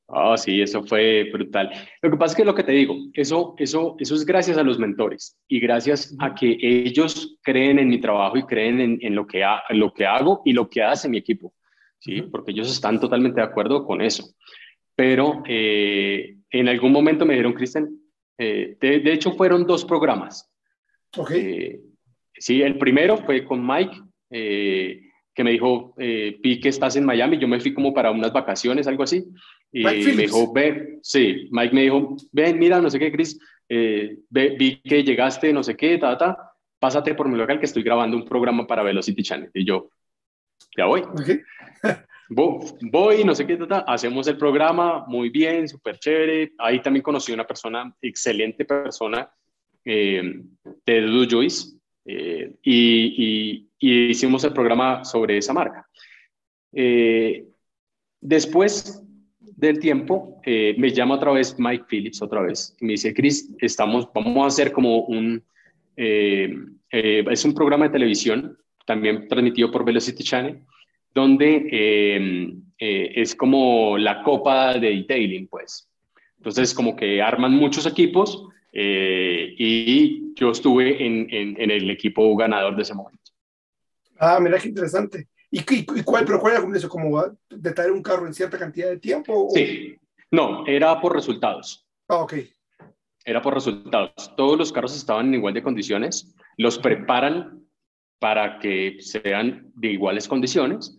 Ah, 0.07 0.37
sí, 0.37 0.61
eso 0.61 0.83
fue 0.83 1.29
brutal. 1.31 1.71
Lo 2.01 2.11
que 2.11 2.17
pasa 2.17 2.33
es 2.33 2.37
que 2.37 2.45
lo 2.45 2.53
que 2.53 2.63
te 2.63 2.71
digo, 2.71 2.95
eso, 3.13 3.55
eso, 3.57 3.95
eso 3.99 4.15
es 4.15 4.25
gracias 4.25 4.57
a 4.57 4.63
los 4.63 4.77
mentores 4.77 5.37
y 5.47 5.59
gracias 5.59 6.15
a 6.19 6.35
que 6.35 6.57
ellos 6.61 7.37
creen 7.41 7.79
en 7.79 7.89
mi 7.89 7.99
trabajo 7.99 8.37
y 8.37 8.43
creen 8.43 8.79
en, 8.79 8.99
en 9.01 9.15
lo, 9.15 9.25
que 9.25 9.43
ha, 9.43 9.61
lo 9.69 9.93
que 9.93 10.05
hago 10.05 10.41
y 10.45 10.53
lo 10.53 10.69
que 10.69 10.83
hace 10.83 11.09
mi 11.09 11.17
equipo, 11.17 11.53
¿sí? 11.99 12.21
Porque 12.21 12.51
ellos 12.51 12.71
están 12.71 12.99
totalmente 12.99 13.41
de 13.41 13.47
acuerdo 13.47 13.85
con 13.85 14.01
eso. 14.01 14.35
Pero 14.95 15.41
eh, 15.47 16.35
en 16.51 16.69
algún 16.69 16.91
momento 16.91 17.25
me 17.25 17.33
dijeron, 17.33 17.53
Cristian, 17.53 17.89
eh, 18.37 18.77
de, 18.79 19.13
hecho 19.13 19.33
fueron 19.33 19.65
dos 19.65 19.85
programas. 19.85 20.49
Okay. 21.15 21.41
Eh, 21.41 21.81
sí, 22.35 22.61
el 22.61 22.77
primero 22.77 23.17
fue 23.17 23.45
con 23.45 23.65
Mike 23.65 24.01
que 25.33 25.43
me 25.43 25.51
dijo, 25.51 25.95
eh, 25.97 26.37
vi 26.41 26.59
que 26.59 26.69
estás 26.69 26.95
en 26.95 27.05
Miami, 27.05 27.37
yo 27.39 27.47
me 27.47 27.59
fui 27.59 27.73
como 27.73 27.93
para 27.93 28.11
unas 28.11 28.31
vacaciones, 28.31 28.87
algo 28.87 29.03
así, 29.03 29.25
y 29.71 29.83
me 29.83 30.23
dijo, 30.23 30.53
ve, 30.53 30.99
sí, 31.01 31.47
Mike 31.51 31.73
me 31.73 31.81
dijo, 31.83 32.15
ven, 32.31 32.59
mira, 32.59 32.79
no 32.79 32.89
sé 32.89 32.99
qué, 32.99 33.11
Chris, 33.11 33.39
eh, 33.67 34.19
vi 34.29 34.81
que 34.81 35.03
llegaste, 35.03 35.51
no 35.51 35.63
sé 35.63 35.75
qué, 35.75 35.97
ta, 35.97 36.17
ta, 36.17 36.37
pásate 36.79 37.15
por 37.15 37.27
mi 37.27 37.37
local 37.37 37.59
que 37.59 37.65
estoy 37.65 37.81
grabando 37.81 38.15
un 38.15 38.25
programa 38.25 38.67
para 38.67 38.83
Velocity 38.83 39.23
Channel. 39.23 39.49
Y 39.53 39.65
yo, 39.65 39.89
ya 40.77 40.85
voy. 40.85 41.01
voy, 42.33 43.23
no 43.23 43.35
sé 43.35 43.45
qué, 43.45 43.57
hacemos 43.87 44.27
el 44.27 44.37
programa, 44.37 45.05
muy 45.07 45.29
bien, 45.29 45.67
súper 45.67 45.97
chévere. 45.97 46.53
Ahí 46.57 46.81
también 46.81 47.03
conocí 47.03 47.31
una 47.31 47.45
persona, 47.45 47.95
excelente 48.01 48.65
persona, 48.65 49.29
eh, 49.85 50.41
de 50.85 51.27
Joyce, 51.29 51.77
eh, 52.05 52.55
y, 52.63 53.69
hicimos 53.79 54.43
el 54.43 54.53
programa 54.53 55.03
sobre 55.03 55.37
esa 55.37 55.53
marca. 55.53 55.87
Eh, 56.71 57.45
después 58.21 59.03
del 59.39 59.79
tiempo, 59.79 60.39
eh, 60.45 60.73
me 60.77 60.91
llama 60.91 61.15
otra 61.15 61.31
vez 61.31 61.55
Mike 61.57 61.85
Phillips, 61.89 62.21
otra 62.21 62.41
vez, 62.41 62.75
y 62.79 62.85
me 62.85 62.91
dice, 62.93 63.13
Chris, 63.13 63.53
estamos, 63.59 64.07
vamos 64.13 64.43
a 64.43 64.47
hacer 64.47 64.71
como 64.71 65.01
un, 65.01 65.43
es 65.95 67.45
un 67.45 67.53
programa 67.53 67.85
de 67.85 67.91
televisión, 67.91 68.57
también 68.85 69.27
transmitido 69.27 69.69
por 69.69 69.85
Velocity 69.85 70.23
Channel, 70.23 70.61
donde 71.13 72.55
es 72.77 73.35
como 73.35 73.97
la 73.97 74.23
copa 74.23 74.73
de 74.73 74.89
detailing, 74.89 75.47
pues. 75.47 75.89
Entonces, 76.37 76.73
como 76.73 76.95
que 76.95 77.21
arman 77.21 77.53
muchos 77.53 77.85
equipos 77.85 78.49
eh, 78.73 79.53
y 79.57 80.33
yo 80.33 80.51
estuve 80.51 81.05
en, 81.05 81.27
en, 81.31 81.71
el 81.71 81.89
equipo 81.89 82.35
ganador 82.35 82.75
de 82.75 82.81
ese 82.81 82.93
momento. 82.93 83.31
Ah, 84.19 84.39
mira 84.41 84.59
qué 84.59 84.67
interesante. 84.67 85.27
¿Y, 85.51 85.59
y, 85.59 86.03
cuál, 86.03 86.25
pero 86.25 86.39
cuál 86.39 86.55
era 86.55 86.77
eso? 86.77 86.89
¿Como 86.89 87.23
detallar 87.49 87.91
un 87.91 88.01
carro 88.01 88.25
en 88.25 88.33
cierta 88.33 88.57
cantidad 88.57 88.89
de 88.89 88.97
tiempo? 88.97 89.47
Sí, 89.53 89.95
no, 90.31 90.65
era 90.65 90.99
por 90.99 91.13
resultados. 91.13 91.87
Ah, 92.07 92.17
ok. 92.17 92.33
Era 93.23 93.41
por 93.41 93.53
resultados. 93.53 94.33
Todos 94.35 94.57
los 94.57 94.73
carros 94.73 94.95
estaban 94.97 95.27
en 95.27 95.35
igual 95.35 95.53
de 95.53 95.63
condiciones, 95.63 96.35
los 96.57 96.79
preparan 96.79 97.63
para 98.19 98.57
que 98.57 98.97
sean 98.99 99.71
de 99.75 99.89
iguales 99.89 100.27
condiciones 100.27 100.97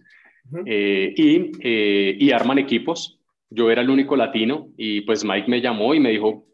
eh, 0.66 1.12
y, 1.16 1.52
eh, 1.60 2.16
y 2.18 2.30
arman 2.32 2.58
equipos. 2.58 3.18
Yo 3.50 3.70
era 3.70 3.82
el 3.82 3.90
único 3.90 4.16
latino 4.16 4.68
y 4.76 5.02
pues 5.02 5.24
Mike 5.24 5.48
me 5.48 5.60
llamó 5.60 5.94
y 5.94 6.00
me 6.00 6.10
dijo, 6.10 6.46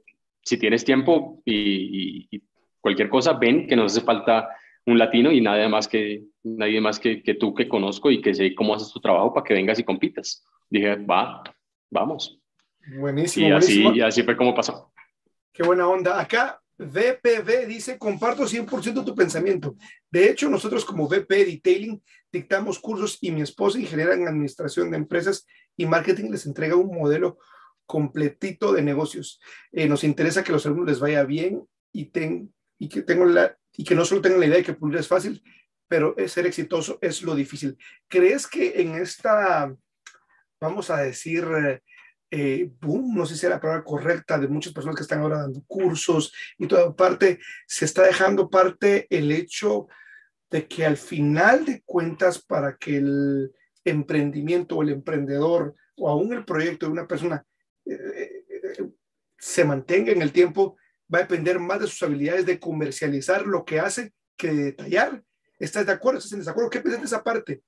si 0.43 0.59
tienes 0.59 0.85
tiempo 0.85 1.43
y, 1.45 2.43
cualquier 2.81 3.09
cosa, 3.09 3.35
ven 3.35 3.67
que 3.67 3.77
nos 3.77 3.93
hace 3.93 4.05
falta 4.05 4.49
un 4.87 4.99
latino 4.99 5.31
y 5.31 5.41
nadie 5.41 5.69
más 5.69 5.87
que, 5.87 6.25
nadie 6.43 6.81
más 6.81 6.99
que, 6.99 7.23
que, 7.23 7.35
tú 7.35 7.55
que 7.55 7.69
conozco 7.69 8.11
y 8.11 8.21
que 8.21 8.35
sé 8.35 8.55
cómo 8.55 8.75
haces 8.75 8.91
tu 8.93 9.01
trabajo 9.01 9.35
para 9.35 9.45
que 9.45 9.55
vengas 9.55 9.79
y 9.79 9.85
compitas. 9.85 10.45
Dije, 10.69 10.97
va, 10.97 11.43
vamos. 11.91 12.39
Buenísimo. 12.99 13.49
Y 13.49 13.53
así, 13.53 13.87
y 13.95 14.01
así 14.01 14.23
fue 14.23 14.37
como 14.37 14.55
pasó. 14.55 14.93
Qué 15.53 15.63
buena 15.63 15.87
onda. 15.89 16.19
Acá 16.19 16.61
VPV 16.79 17.67
dice, 17.67 17.99
comparto 17.99 18.45
100% 18.45 19.05
tu 19.05 19.15
pensamiento. 19.15 19.77
De 20.11 20.31
hecho, 20.31 20.49
nosotros 20.49 20.85
como 20.85 21.07
VP 21.07 21.45
Detailing 21.45 22.03
dictamos 22.33 22.79
cursos 22.79 23.19
y 23.21 23.31
mi 23.31 23.43
esposa, 23.43 23.79
ingeniera 23.79 24.15
en 24.15 24.29
administración 24.29 24.91
de 24.91 24.97
empresas 24.97 25.47
y 25.77 25.87
marketing, 25.87 26.31
les 26.31 26.47
entrega 26.47 26.77
un 26.77 26.95
modelo 26.95 27.39
completito 27.87 28.73
de 28.73 28.83
negocios. 28.83 29.41
Eh, 29.73 29.89
nos 29.89 30.05
interesa 30.05 30.45
que 30.45 30.53
los 30.53 30.65
alumnos 30.67 30.89
les 30.89 31.01
vaya 31.01 31.25
bien 31.25 31.67
y, 31.93 32.07
ten, 32.07 32.55
y, 32.79 32.89
que 32.89 33.03
tengo 33.03 33.25
la, 33.25 33.57
y 33.77 33.85
que 33.85 33.95
no 33.95 34.05
solo 34.05 34.21
tengan 34.21 34.41
la 34.41 34.47
idea 34.47 34.59
de 34.59 34.65
que 34.65 34.75
pulir 34.75 34.99
es 34.99 35.09
fácil, 35.09 35.43
pero 35.89 36.15
ser 36.29 36.47
exitoso 36.47 36.99
es 37.01 37.23
lo 37.23 37.35
difícil. 37.35 37.77
¿Crees 38.07 38.47
que 38.47 38.81
en 38.81 38.95
esta, 38.95 39.75
vamos 40.61 40.89
a 40.89 40.99
decir, 40.99 41.45
eh, 42.31 42.71
boom, 42.81 43.13
no 43.17 43.27
sé 43.27 43.37
si 43.37 43.47
es 43.47 43.51
la 43.51 43.61
palabra 43.61 43.83
correcta, 43.83 44.39
de 44.39 44.47
muchas 44.47 44.73
personas 44.73 44.95
que 44.95 45.03
están 45.03 45.21
ahora 45.21 45.39
dando 45.39 45.65
cursos 45.67 46.33
y 46.59 46.69
toda 46.69 46.95
parte, 46.95 47.41
se 47.67 47.87
está 47.87 48.05
dejando 48.05 48.49
parte 48.49 49.09
el 49.11 49.33
hecho 49.33 49.89
de 50.51 50.67
que 50.67 50.85
al 50.85 50.97
final 50.97 51.65
de 51.65 51.83
cuentas, 51.85 52.43
para 52.43 52.77
que 52.77 52.97
el 52.97 53.53
emprendimiento 53.85 54.77
o 54.77 54.83
el 54.83 54.91
emprendedor 54.91 55.75
o 55.97 56.09
aún 56.09 56.33
el 56.33 56.45
proyecto 56.45 56.87
de 56.87 56.93
una 56.93 57.07
persona 57.07 57.45
se 59.39 59.65
mantenga 59.65 60.13
en 60.13 60.23
el 60.23 60.33
tiempo 60.33 60.77
va 61.13 61.19
a 61.19 61.23
depender 61.23 61.59
más 61.59 61.81
de 61.81 61.87
sus 61.87 62.03
habilidades 62.03 62.47
de 62.47 62.61
comercializar 62.61 63.47
lo 63.47 63.65
que 63.65 63.81
hace 63.81 64.13
que 64.37 64.49
de 64.53 64.65
detallar. 64.65 65.23
¿Estás 65.59 65.87
de 65.87 65.93
acuerdo? 65.93 66.19
¿Estás 66.19 66.33
en 66.33 66.39
desacuerdo? 66.41 66.71
¿Qué 66.71 66.81
piensas 66.81 67.01
de 67.01 67.07
esa 67.07 67.25
parte? 67.25 67.63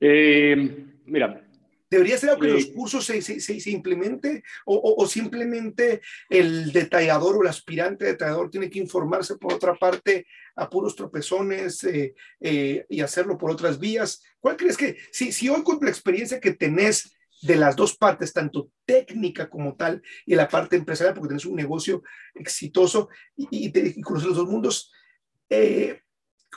Eh, 0.00 0.56
mira. 1.04 1.43
¿Debería 1.94 2.18
ser 2.18 2.30
algo 2.30 2.42
que 2.42 2.48
en 2.48 2.54
los 2.54 2.64
eh, 2.64 2.72
cursos 2.74 3.04
se, 3.04 3.22
se, 3.22 3.38
se, 3.40 3.70
implemente 3.70 4.42
o, 4.64 4.96
o, 4.98 5.06
simplemente 5.06 6.00
el 6.28 6.72
detallador 6.72 7.36
o 7.36 7.42
el 7.42 7.48
aspirante 7.48 8.04
detallador 8.04 8.50
tiene 8.50 8.68
que 8.68 8.80
informarse 8.80 9.36
por 9.36 9.52
otra 9.52 9.76
parte 9.76 10.26
a 10.56 10.68
puros 10.68 10.96
tropezones 10.96 11.84
eh, 11.84 12.86
y 12.88 13.00
hacerlo 13.00 13.38
por 13.38 13.52
otras 13.52 13.78
vías? 13.78 14.24
¿Cuál 14.40 14.56
crees 14.56 14.76
que, 14.76 14.96
si, 15.12 15.30
si 15.30 15.48
hoy 15.48 15.62
con 15.62 15.78
la 15.82 15.90
experiencia 15.90 16.40
que 16.40 16.54
tenés 16.54 17.14
de 17.42 17.54
las 17.54 17.76
dos 17.76 17.96
partes, 17.96 18.32
tanto 18.32 18.72
técnica 18.84 19.48
como 19.48 19.76
tal 19.76 20.02
y 20.26 20.34
la 20.34 20.48
parte 20.48 20.74
empresarial, 20.74 21.14
porque 21.14 21.28
tienes 21.28 21.46
un 21.46 21.54
negocio 21.54 22.02
exitoso 22.34 23.08
y, 23.36 23.46
y, 23.50 24.00
conoces 24.00 24.30
los 24.30 24.36
dos 24.38 24.48
mundos. 24.48 24.92
Eh, 25.48 26.00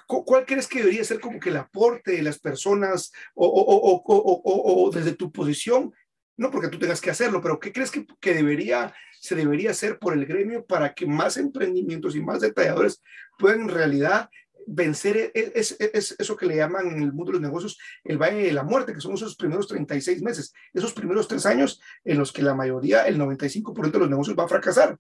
¿Cuál 0.06 0.46
crees 0.46 0.68
que 0.68 0.80
debería 0.80 1.04
ser 1.04 1.20
como 1.20 1.40
que 1.40 1.50
el 1.50 1.58
aporte 1.58 2.12
de 2.12 2.22
las 2.22 2.40
personas 2.40 3.12
o, 3.34 4.92
desde 4.94 5.16
tu 5.16 5.32
posición? 5.32 5.94
No 6.38 6.52
porque 6.52 6.68
tú 6.68 6.78
tengas 6.78 7.02
que 7.02 7.10
hacerlo, 7.10 7.42
pero 7.42 7.60
¿qué 7.60 7.72
crees 7.72 7.90
que, 7.90 8.06
que 8.20 8.34
debería, 8.34 8.94
se 9.20 9.36
debería 9.36 9.72
hacer 9.72 9.98
por 9.98 10.14
el 10.14 10.26
gremio 10.26 10.66
para 10.66 10.94
que 10.94 11.08
más 11.08 11.38
emprendimientos 11.38 12.16
y 12.16 12.22
más 12.22 12.42
detalladores 12.42 13.02
puedan 13.40 13.62
en 13.62 13.70
realidad 13.70 14.30
vencer 14.68 15.32
e, 15.34 15.52
es, 15.56 15.78
es, 15.80 16.16
eso 16.20 16.36
que 16.36 16.46
le 16.46 16.58
llaman 16.58 16.88
en 16.88 17.02
el 17.02 17.14
mundo 17.14 17.32
de 17.32 17.40
los 17.40 17.42
negocios 17.42 17.80
el 18.04 18.18
valle 18.18 18.44
de 18.44 18.52
la 18.52 18.64
muerte, 18.64 18.94
que 18.94 19.02
son 19.02 19.14
esos 19.14 19.36
primeros 19.36 19.68
36 19.68 20.22
meses, 20.22 20.54
esos 20.74 20.94
primeros 20.94 21.28
tres 21.28 21.46
años 21.46 21.82
en 22.04 22.18
los 22.18 22.32
que 22.32 22.44
la 22.44 22.54
mayoría, 22.54 23.08
el 23.08 23.18
95% 23.18 23.92
de 23.92 24.00
los 24.00 24.10
negocios 24.10 24.38
va 24.38 24.44
a 24.44 24.50
fracasar. 24.50 24.98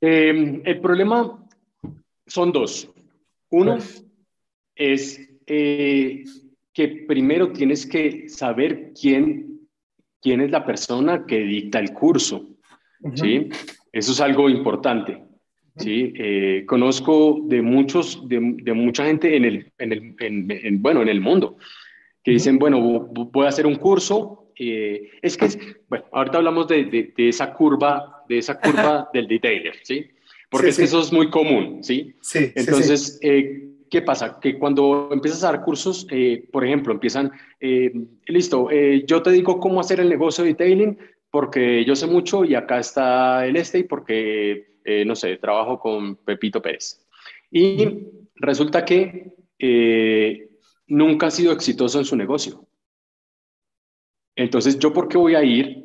Eh, 0.00 0.62
el 0.64 0.80
problema 0.80 1.45
son 2.26 2.52
dos. 2.52 2.90
Uno 3.50 3.78
es 4.74 5.28
eh, 5.46 6.24
que 6.72 6.88
primero 7.08 7.52
tienes 7.52 7.86
que 7.86 8.28
saber 8.28 8.92
quién, 9.00 9.68
quién 10.20 10.40
es 10.40 10.50
la 10.50 10.64
persona 10.64 11.24
que 11.26 11.38
dicta 11.38 11.78
el 11.78 11.92
curso. 11.92 12.46
¿sí? 13.14 13.48
Eso 13.92 14.12
es 14.12 14.20
algo 14.20 14.48
importante. 14.48 15.22
Sí, 15.78 16.14
eh, 16.16 16.64
conozco 16.66 17.40
de 17.44 17.60
muchos, 17.60 18.26
de, 18.26 18.40
mucha 18.40 19.04
gente 19.04 19.36
en 19.36 19.44
el, 19.44 19.72
en 19.76 19.92
el 20.48 20.78
bueno, 20.78 21.02
en 21.02 21.08
el 21.10 21.20
mundo 21.20 21.58
que 22.26 22.32
dicen, 22.32 22.58
bueno, 22.58 22.80
voy 22.80 23.46
a 23.46 23.50
hacer 23.50 23.68
un 23.68 23.76
curso. 23.76 24.50
Eh, 24.58 25.10
es 25.22 25.36
que, 25.36 25.46
bueno, 25.88 26.06
ahorita 26.10 26.38
hablamos 26.38 26.66
de, 26.66 27.12
de, 27.16 27.28
esa 27.28 27.54
curva, 27.54 28.24
de 28.28 28.38
esa 28.38 28.58
curva 28.58 29.08
del 29.14 29.28
detailer, 29.28 29.76
¿sí? 29.84 30.10
Porque 30.48 30.68
es 30.68 30.76
que 30.76 30.84
eso 30.84 31.00
es 31.00 31.12
muy 31.12 31.30
común, 31.30 31.82
¿sí? 31.82 32.14
Sí. 32.20 32.52
Entonces, 32.54 33.18
eh, 33.22 33.68
¿qué 33.90 34.02
pasa? 34.02 34.38
Que 34.40 34.58
cuando 34.58 35.08
empiezas 35.12 35.42
a 35.44 35.52
dar 35.52 35.64
cursos, 35.64 36.06
por 36.52 36.64
ejemplo, 36.64 36.92
empiezan, 36.92 37.32
listo, 38.26 38.68
yo 39.06 39.22
te 39.22 39.30
digo 39.30 39.58
cómo 39.58 39.80
hacer 39.80 40.00
el 40.00 40.08
negocio 40.08 40.44
de 40.44 40.50
detailing, 40.50 40.98
porque 41.36 41.84
yo 41.84 41.94
sé 41.94 42.06
mucho 42.06 42.46
y 42.46 42.54
acá 42.54 42.78
está 42.78 43.46
el 43.46 43.56
este 43.56 43.80
y 43.80 43.82
porque, 43.84 44.78
eh, 44.82 45.04
no 45.04 45.14
sé, 45.14 45.36
trabajo 45.36 45.78
con 45.78 46.16
Pepito 46.16 46.62
Pérez. 46.62 47.06
Y 47.50 47.76
resulta 48.36 48.86
que 48.86 49.34
eh, 49.58 50.48
nunca 50.86 51.26
ha 51.26 51.30
sido 51.30 51.52
exitoso 51.52 51.98
en 51.98 52.06
su 52.06 52.16
negocio. 52.16 52.66
Entonces, 54.34 54.78
¿yo 54.78 54.94
por 54.94 55.08
qué 55.08 55.18
voy 55.18 55.34
a 55.34 55.44
ir 55.44 55.84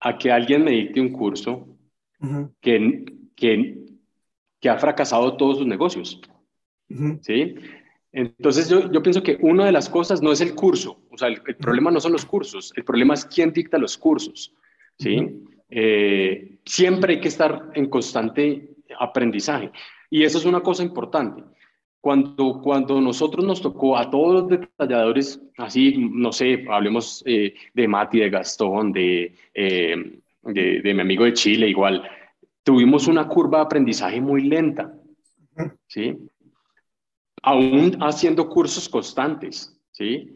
a 0.00 0.16
que 0.16 0.30
alguien 0.30 0.64
me 0.64 0.70
dicte 0.70 1.00
un 1.00 1.12
curso 1.12 1.76
que, 2.62 3.04
que, 3.34 3.85
que, 4.66 4.70
ha 4.70 4.78
fracasado 4.78 5.36
todos 5.36 5.58
sus 5.58 5.66
negocios? 5.66 6.20
¿Sí? 7.20 7.54
Entonces, 8.12 8.68
yo, 8.68 8.90
yo, 8.90 9.02
pienso 9.02 9.22
que 9.22 9.36
una 9.40 9.66
de 9.66 9.72
las 9.72 9.88
cosas 9.88 10.22
no 10.22 10.32
es 10.32 10.40
el 10.40 10.54
curso, 10.54 11.02
o 11.10 11.18
sea, 11.18 11.28
el, 11.28 11.56
problema 11.56 11.90
no 11.90 12.00
son 12.00 12.12
los 12.12 12.24
cursos, 12.24 12.72
el 12.76 12.84
problema 12.84 13.14
es 13.14 13.24
quién 13.26 13.52
dicta 13.52 13.76
los 13.76 13.98
cursos. 13.98 14.54
¿sí? 14.98 15.42
Eh, 15.68 16.58
siempre 16.64 17.14
hay 17.14 17.20
que 17.20 17.28
estar 17.28 17.70
en 17.74 17.90
constante 17.90 18.70
aprendizaje. 18.98 19.70
Y 20.08 20.22
eso 20.22 20.38
es 20.38 20.44
una 20.44 20.60
cosa 20.60 20.82
importante. 20.82 21.42
Cuando, 22.00 22.60
cuando 22.62 23.00
nosotros 23.00 23.44
nos 23.44 23.60
tocó 23.60 23.98
a 23.98 24.08
todos 24.08 24.34
los 24.34 24.48
detalladores, 24.48 25.40
así, 25.58 25.96
no 25.98 26.32
sé, 26.32 26.64
hablemos 26.70 27.22
eh, 27.26 27.54
de 27.74 27.88
Mati, 27.88 28.20
de 28.20 28.30
Gastón, 28.30 28.92
de, 28.92 29.34
eh, 29.52 30.20
de, 30.44 30.80
de, 30.80 30.94
mi 30.94 31.00
amigo 31.00 31.24
de 31.24 31.32
Chile, 31.32 31.68
igual, 31.68 32.08
tuvimos 32.66 33.06
una 33.06 33.28
curva 33.28 33.58
de 33.58 33.64
aprendizaje 33.64 34.20
muy 34.20 34.42
lenta, 34.42 34.92
¿sí? 35.86 36.18
Aún 37.40 37.96
haciendo 38.00 38.48
cursos 38.48 38.88
constantes, 38.88 39.80
¿sí? 39.92 40.34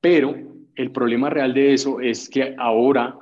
Pero 0.00 0.34
el 0.74 0.90
problema 0.90 1.30
real 1.30 1.54
de 1.54 1.74
eso 1.74 2.00
es 2.00 2.28
que 2.28 2.56
ahora 2.58 3.16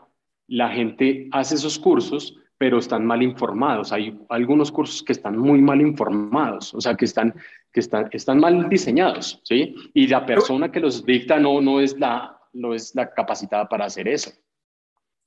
la 0.48 0.70
gente 0.70 1.28
hace 1.32 1.56
esos 1.56 1.78
cursos, 1.78 2.34
pero 2.56 2.78
están 2.78 3.04
mal 3.04 3.22
informados. 3.22 3.92
Hay 3.92 4.18
algunos 4.30 4.72
cursos 4.72 5.02
que 5.02 5.12
están 5.12 5.36
muy 5.36 5.60
mal 5.60 5.82
informados, 5.82 6.72
o 6.72 6.80
sea, 6.80 6.96
que 6.96 7.04
están, 7.04 7.34
que 7.70 7.80
están, 7.80 8.08
están 8.10 8.40
mal 8.40 8.70
diseñados, 8.70 9.38
¿sí? 9.44 9.74
Y 9.92 10.06
la 10.06 10.24
persona 10.24 10.72
que 10.72 10.80
los 10.80 11.04
dicta 11.04 11.38
no, 11.38 11.60
no, 11.60 11.78
es 11.78 11.98
la, 11.98 12.40
no 12.54 12.72
es 12.72 12.94
la 12.94 13.12
capacitada 13.12 13.68
para 13.68 13.84
hacer 13.84 14.08
eso. 14.08 14.30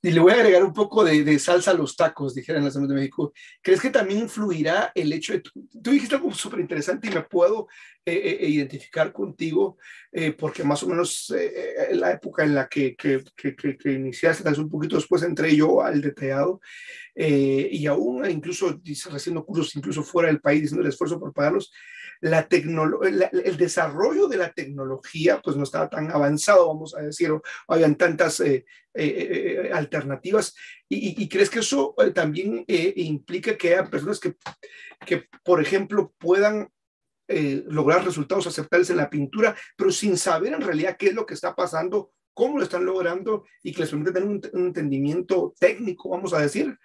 Y 0.02 0.10
le 0.12 0.20
voy 0.20 0.32
a 0.32 0.36
agregar 0.36 0.64
un 0.64 0.72
poco 0.72 1.04
de, 1.04 1.38
salsa 1.38 1.72
a 1.72 1.74
los 1.74 1.94
tacos, 1.94 2.34
dijeron 2.34 2.60
en 2.60 2.66
la 2.66 2.70
Zona 2.70 2.86
de 2.86 2.94
México. 2.94 3.32
¿Crees 3.60 3.80
que 3.80 3.90
también 3.90 4.20
influirá 4.20 4.92
el 4.94 5.12
hecho 5.12 5.34
de... 5.34 5.40
Tú, 5.40 5.50
tú 5.82 5.90
dijiste 5.90 6.14
algo 6.14 6.32
súper 6.32 6.60
interesante 6.60 7.08
y 7.08 7.14
me 7.14 7.22
puedo 7.22 7.68
eh, 8.06 8.14
eh, 8.14 8.38
eh 8.40 8.48
identificar 8.48 9.12
contigo 9.12 9.76
porque 10.38 10.64
más 10.64 10.82
o 10.82 10.88
menos 10.88 11.32
en 11.32 12.00
la 12.00 12.10
época 12.12 12.42
en 12.42 12.54
la 12.54 12.66
que, 12.66 12.96
que, 12.96 13.22
que, 13.36 13.54
que 13.54 13.92
iniciaste, 13.92 14.48
un 14.60 14.68
poquito 14.68 14.96
después 14.96 15.22
entré 15.22 15.54
yo 15.54 15.82
al 15.82 16.00
detallado 16.00 16.60
y 17.14 17.86
aún 17.86 18.28
incluso 18.28 18.80
haciendo 19.12 19.44
cursos 19.44 19.76
incluso 19.76 20.02
fuera 20.02 20.28
del 20.28 20.40
país, 20.40 20.64
haciendo 20.64 20.82
el 20.82 20.88
esfuerzo 20.88 21.20
por 21.20 21.32
pagarlos, 21.32 21.70
la 22.20 22.46
el 22.50 23.56
desarrollo 23.56 24.28
de 24.28 24.36
la 24.36 24.52
tecnología 24.52 25.40
pues 25.42 25.56
no 25.56 25.62
estaba 25.62 25.88
tan 25.88 26.10
avanzado, 26.10 26.66
vamos 26.68 26.94
a 26.94 27.02
decir, 27.02 27.30
o 27.30 27.42
habían 27.68 27.96
tantas 27.96 28.40
eh, 28.40 28.64
eh, 28.94 29.66
eh, 29.66 29.70
alternativas. 29.72 30.54
Y, 30.88 31.28
crees 31.28 31.48
que 31.48 31.60
eso 31.60 31.94
también 32.14 32.64
implica 32.66 33.56
que 33.56 33.74
haya 33.74 33.88
personas 33.88 34.18
que, 34.18 34.34
que, 35.06 35.28
por 35.44 35.62
ejemplo, 35.62 36.12
puedan 36.18 36.68
lograr 37.28 38.04
resultados 38.04 38.48
aceptables 38.48 38.90
en 38.90 38.96
la 38.96 39.08
pintura, 39.08 39.54
pero 39.76 39.92
sin 39.92 40.16
saber 40.16 40.52
en 40.52 40.62
realidad 40.62 40.96
qué 40.98 41.08
es 41.08 41.14
lo 41.14 41.24
que 41.24 41.34
está 41.34 41.54
pasando, 41.54 42.12
cómo 42.34 42.58
lo 42.58 42.64
están 42.64 42.84
logrando 42.84 43.44
y 43.62 43.72
que 43.72 43.82
les 43.82 43.90
permite 43.90 44.12
tener 44.12 44.28
un, 44.28 44.40
un 44.52 44.66
entendimiento 44.66 45.54
técnico, 45.60 46.08
vamos 46.08 46.34
a 46.34 46.40
decir? 46.40 46.76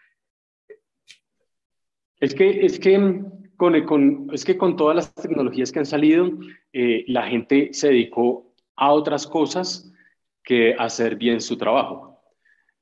Es 2.20 2.36
que, 2.36 2.66
es 2.66 2.80
que 2.80 3.24
con, 3.58 4.30
es 4.34 4.46
que 4.46 4.58
con 4.58 4.76
todas 4.76 4.96
las 4.96 5.14
tecnologías 5.14 5.72
que 5.72 5.80
han 5.80 5.86
salido, 5.86 6.32
eh, 6.74 7.06
la 7.08 7.28
gente 7.28 7.70
se 7.74 7.90
dedicó 7.90 8.54
a 8.76 8.92
otras 8.92 9.26
cosas 9.28 9.92
que 10.44 10.76
hacer 10.78 11.16
bien 11.16 11.42
su 11.42 11.58
trabajo. 11.58 12.20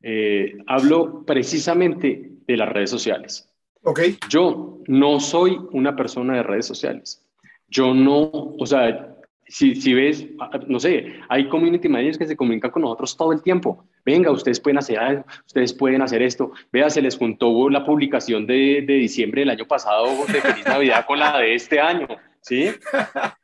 Eh, 0.01 0.57
hablo 0.67 1.23
precisamente 1.25 2.31
de 2.45 2.57
las 2.57 2.69
redes 2.69 2.89
sociales. 2.89 3.49
Okay. 3.83 4.17
Yo 4.29 4.79
no 4.87 5.19
soy 5.19 5.59
una 5.71 5.95
persona 5.95 6.35
de 6.35 6.43
redes 6.43 6.65
sociales. 6.65 7.25
Yo 7.67 7.93
no, 7.93 8.29
o 8.31 8.65
sea, 8.65 9.12
si, 9.53 9.75
si 9.75 9.93
ves, 9.93 10.25
no 10.67 10.79
sé, 10.79 11.19
hay 11.29 11.47
community 11.47 11.87
managers 11.87 12.17
que 12.17 12.27
se 12.27 12.35
comunican 12.35 12.71
con 12.71 12.81
nosotros 12.81 13.15
todo 13.15 13.31
el 13.31 13.41
tiempo 13.41 13.85
venga, 14.05 14.31
ustedes 14.31 14.59
pueden 14.59 14.77
hacer 14.77 15.25
ustedes 15.45 15.73
pueden 15.73 16.01
hacer 16.01 16.21
esto. 16.21 16.51
Vea, 16.71 16.89
se 16.89 17.01
les 17.01 17.17
juntó 17.17 17.69
la 17.69 17.85
publicación 17.85 18.45
de, 18.45 18.83
de 18.85 18.93
diciembre 18.93 19.41
del 19.41 19.49
año 19.49 19.67
pasado 19.67 20.25
de 20.27 20.41
Feliz 20.41 20.65
Navidad 20.65 21.05
con 21.05 21.19
la 21.19 21.37
de 21.39 21.55
este 21.55 21.79
año, 21.79 22.07
¿sí? 22.41 22.71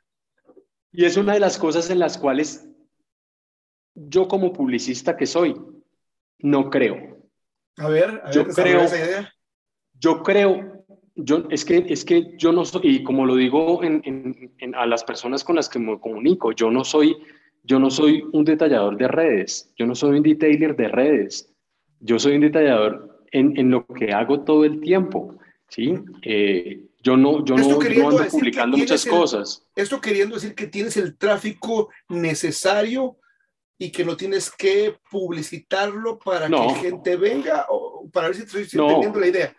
Y 0.91 1.05
es 1.05 1.17
una 1.17 1.33
de 1.33 1.39
las 1.39 1.59
cosas 1.59 1.91
en 1.91 1.99
las 1.99 2.17
cuales 2.17 2.67
yo 3.93 4.27
como 4.27 4.51
publicista 4.51 5.15
que 5.15 5.27
soy, 5.27 5.55
no 6.39 6.71
creo. 6.71 7.29
A 7.77 7.87
ver, 7.89 8.21
a 8.23 8.25
ver 8.25 8.33
yo 8.33 8.47
creo, 8.47 8.81
esa 8.81 8.97
idea. 8.97 9.33
Yo 9.93 10.23
creo, 10.23 10.78
yo, 11.23 11.43
es, 11.49 11.65
que, 11.65 11.85
es 11.87 12.05
que 12.05 12.33
yo 12.37 12.51
no 12.51 12.65
soy, 12.65 12.81
y 12.83 13.03
como 13.03 13.25
lo 13.25 13.35
digo 13.35 13.83
en, 13.83 14.01
en, 14.05 14.75
a 14.75 14.85
las 14.85 15.03
personas 15.03 15.43
con 15.43 15.55
las 15.55 15.69
que 15.69 15.79
me 15.79 15.99
comunico, 15.99 16.51
yo 16.51 16.71
no 16.71 16.83
soy 16.83 17.15
yo 17.63 17.77
no 17.77 17.91
soy 17.91 18.23
un 18.31 18.45
detallador 18.45 18.97
de 18.97 19.07
redes, 19.07 19.71
yo 19.77 19.85
no 19.85 19.93
soy 19.93 20.17
un 20.17 20.23
detailer 20.23 20.75
de 20.75 20.87
redes, 20.87 21.53
yo 21.99 22.17
soy 22.17 22.35
un 22.35 22.41
detallador 22.41 23.25
en, 23.31 23.57
en 23.57 23.69
lo 23.69 23.85
que 23.85 24.11
hago 24.11 24.41
todo 24.41 24.65
el 24.65 24.79
tiempo, 24.79 25.37
¿sí? 25.67 25.95
Eh, 26.23 26.85
yo 27.01 27.15
no, 27.15 27.45
yo 27.45 27.55
no, 27.55 27.63
ando 27.63 28.27
publicando 28.29 28.77
muchas 28.77 29.05
cosas. 29.05 29.65
Esto 29.75 30.01
queriendo 30.01 30.35
decir 30.35 30.55
que 30.55 30.67
tienes 30.67 30.97
el 30.97 31.17
tráfico 31.17 31.89
necesario 32.09 33.17
y 33.77 33.91
que 33.91 34.03
no 34.03 34.17
tienes 34.17 34.51
que 34.51 34.97
publicitarlo 35.09 36.19
para 36.19 36.49
que 36.49 36.75
gente 36.81 37.15
venga 37.15 37.65
o 37.69 38.09
para 38.11 38.27
ver 38.27 38.35
si 38.35 38.43
estoy 38.43 38.63
entendiendo 38.63 39.19
la 39.19 39.27
idea. 39.27 39.57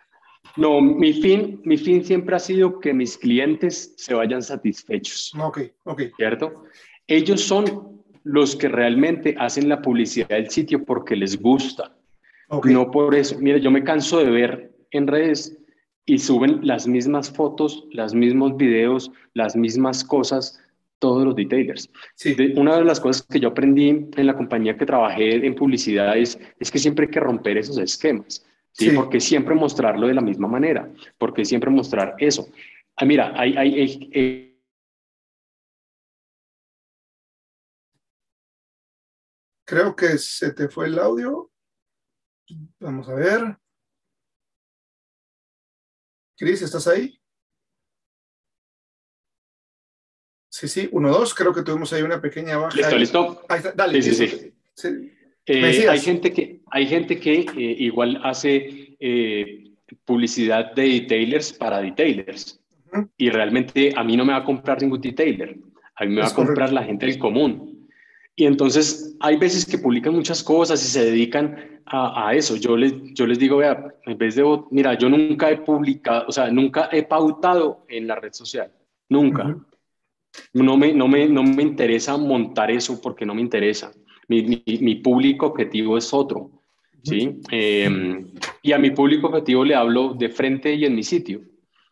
No, 0.57 0.81
mi 0.81 1.13
fin, 1.13 1.61
mi 1.63 1.77
fin 1.77 2.03
siempre 2.03 2.35
ha 2.35 2.39
sido 2.39 2.79
que 2.79 2.93
mis 2.93 3.17
clientes 3.17 3.93
se 3.97 4.13
vayan 4.13 4.41
satisfechos. 4.41 5.31
Ok, 5.39 5.61
ok. 5.85 6.01
¿Cierto? 6.17 6.65
Ellos 7.07 7.41
son 7.41 8.01
los 8.23 8.55
que 8.55 8.67
realmente 8.67 9.35
hacen 9.39 9.69
la 9.69 9.81
publicidad 9.81 10.29
del 10.29 10.49
sitio 10.49 10.83
porque 10.83 11.15
les 11.15 11.41
gusta. 11.41 11.95
No 12.65 12.91
por 12.91 13.15
eso. 13.15 13.37
Mira, 13.39 13.57
yo 13.57 13.71
me 13.71 13.83
canso 13.83 14.19
de 14.19 14.29
ver 14.29 14.71
en 14.91 15.07
redes 15.07 15.57
y 16.05 16.17
suben 16.17 16.59
las 16.63 16.87
mismas 16.87 17.31
fotos, 17.31 17.85
los 17.91 18.13
mismos 18.13 18.57
videos, 18.57 19.11
las 19.33 19.55
mismas 19.55 20.03
cosas, 20.03 20.59
todos 20.99 21.23
los 21.23 21.35
detailers. 21.35 21.89
Sí. 22.15 22.35
una 22.55 22.77
de 22.77 22.83
las 22.83 22.99
cosas 22.99 23.25
que 23.25 23.39
yo 23.39 23.49
aprendí 23.49 23.89
en 23.89 24.27
la 24.27 24.35
compañía 24.35 24.77
que 24.77 24.85
trabajé 24.85 25.45
en 25.45 25.55
publicidad 25.55 26.17
es, 26.17 26.37
que 26.59 26.79
siempre 26.79 27.05
hay 27.05 27.11
que 27.11 27.19
romper 27.19 27.57
esos 27.57 27.77
esquemas. 27.77 28.45
¿Sí? 28.71 28.91
Porque 28.91 29.19
siempre 29.19 29.55
mostrarlo 29.55 30.07
de 30.07 30.13
la 30.13 30.21
misma 30.21 30.47
manera, 30.47 30.91
porque 31.17 31.45
siempre 31.45 31.69
mostrar 31.69 32.15
eso. 32.17 32.49
Ah, 32.95 33.05
mira, 33.05 33.33
hay, 33.35 33.55
hay, 33.57 33.79
hay 33.79 34.51
Creo 39.71 39.95
que 39.95 40.17
se 40.17 40.51
te 40.51 40.67
fue 40.67 40.87
el 40.87 40.99
audio. 40.99 41.49
Vamos 42.79 43.07
a 43.07 43.13
ver. 43.13 43.57
Cris, 46.37 46.61
¿estás 46.61 46.87
ahí? 46.87 47.17
Sí, 50.49 50.67
sí, 50.67 50.89
uno, 50.91 51.09
dos. 51.09 51.33
Creo 51.33 51.53
que 51.53 51.61
tuvimos 51.61 51.93
ahí 51.93 52.01
una 52.01 52.19
pequeña 52.19 52.57
baja. 52.57 52.75
Listo, 52.75 52.97
listo. 52.97 53.45
Ahí 53.47 53.59
está. 53.59 53.71
Dale. 53.71 54.01
Sí, 54.01 54.13
sí, 54.13 54.53
sí. 54.73 55.13
Eh, 55.45 55.87
hay 55.89 55.99
gente 55.99 56.31
que, 56.31 56.61
hay 56.69 56.85
gente 56.85 57.19
que 57.19 57.39
eh, 57.39 57.75
igual 57.79 58.19
hace 58.23 58.95
eh, 58.99 59.71
publicidad 60.05 60.73
de 60.73 60.83
detailers 60.83 61.53
para 61.53 61.81
detailers. 61.81 62.59
Y 63.17 63.29
realmente 63.29 63.93
a 63.95 64.03
mí 64.03 64.17
no 64.17 64.25
me 64.25 64.33
va 64.33 64.39
a 64.39 64.43
comprar 64.43 64.81
ningún 64.81 64.99
detailer. 64.99 65.57
A 65.95 66.05
mí 66.05 66.13
me 66.13 66.21
va 66.21 66.27
a 66.27 66.33
comprar 66.33 66.73
la 66.73 66.83
gente 66.83 67.05
del 67.05 67.17
común. 67.17 67.87
Y 68.35 68.45
entonces 68.45 69.15
hay 69.19 69.37
veces 69.37 69.65
que 69.65 69.77
publican 69.77 70.13
muchas 70.13 70.43
cosas 70.43 70.83
y 70.83 70.87
se 70.87 71.05
dedican 71.05 71.81
a, 71.85 72.33
eso. 72.33 72.55
Yo 72.55 72.77
les, 72.77 72.93
yo 73.13 73.27
les 73.27 73.37
digo, 73.37 73.57
vea, 73.57 73.93
en 74.05 74.17
vez 74.17 74.35
de, 74.35 74.43
mira, 74.71 74.97
yo 74.97 75.09
nunca 75.09 75.49
he 75.51 75.57
publicado, 75.57 76.25
o 76.27 76.31
sea, 76.31 76.49
nunca 76.49 76.89
he 76.91 77.03
pautado 77.03 77.85
en 77.89 78.07
la 78.07 78.15
red 78.15 78.31
social, 78.31 78.71
nunca. 79.09 79.57
no, 80.53 80.77
me, 80.77 80.93
no, 80.93 81.07
me, 81.07 81.27
no 81.27 81.43
me 81.43 81.63
interesa 81.63 82.15
montar 82.17 82.71
eso 82.71 83.01
porque 83.01 83.25
no 83.25 83.35
me 83.35 83.41
interesa. 83.41 83.91
Mi, 84.27 84.63
mi, 84.65 84.95
público 84.95 85.47
objetivo 85.47 85.97
es 85.97 86.13
otro. 86.13 86.51
¿sí? 87.03 87.39
Em, 87.49 88.31
y 88.61 88.71
a 88.71 88.77
mi 88.77 88.91
público 88.91 89.27
objetivo 89.27 89.65
le 89.65 89.75
hablo 89.75 90.13
de 90.13 90.29
frente 90.29 90.73
y 90.73 90.85
en 90.85 90.95
mi 90.95 91.03
sitio. 91.03 91.41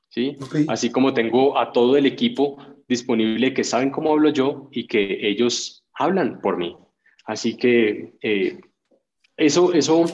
¿sí? 0.09 0.38
Así 0.67 0.91
como 0.91 1.13
tengo 1.13 1.57
a 1.57 1.71
todo 1.71 1.97
el 1.97 2.05
equipo 2.05 2.57
disponible 2.88 3.53
que 3.53 3.63
saben 3.63 3.91
cómo 3.91 4.11
hablo 4.11 4.30
yo 4.30 4.69
y 4.71 4.88
que 4.88 5.27
ellos 5.27 5.84
hablan 5.93 6.39
por 6.41 6.57
mí. 6.57 6.75
Así 7.25 7.57
que 7.57 8.13
eh, 8.21 8.59
eso, 9.38 9.73
eso, 9.73 10.05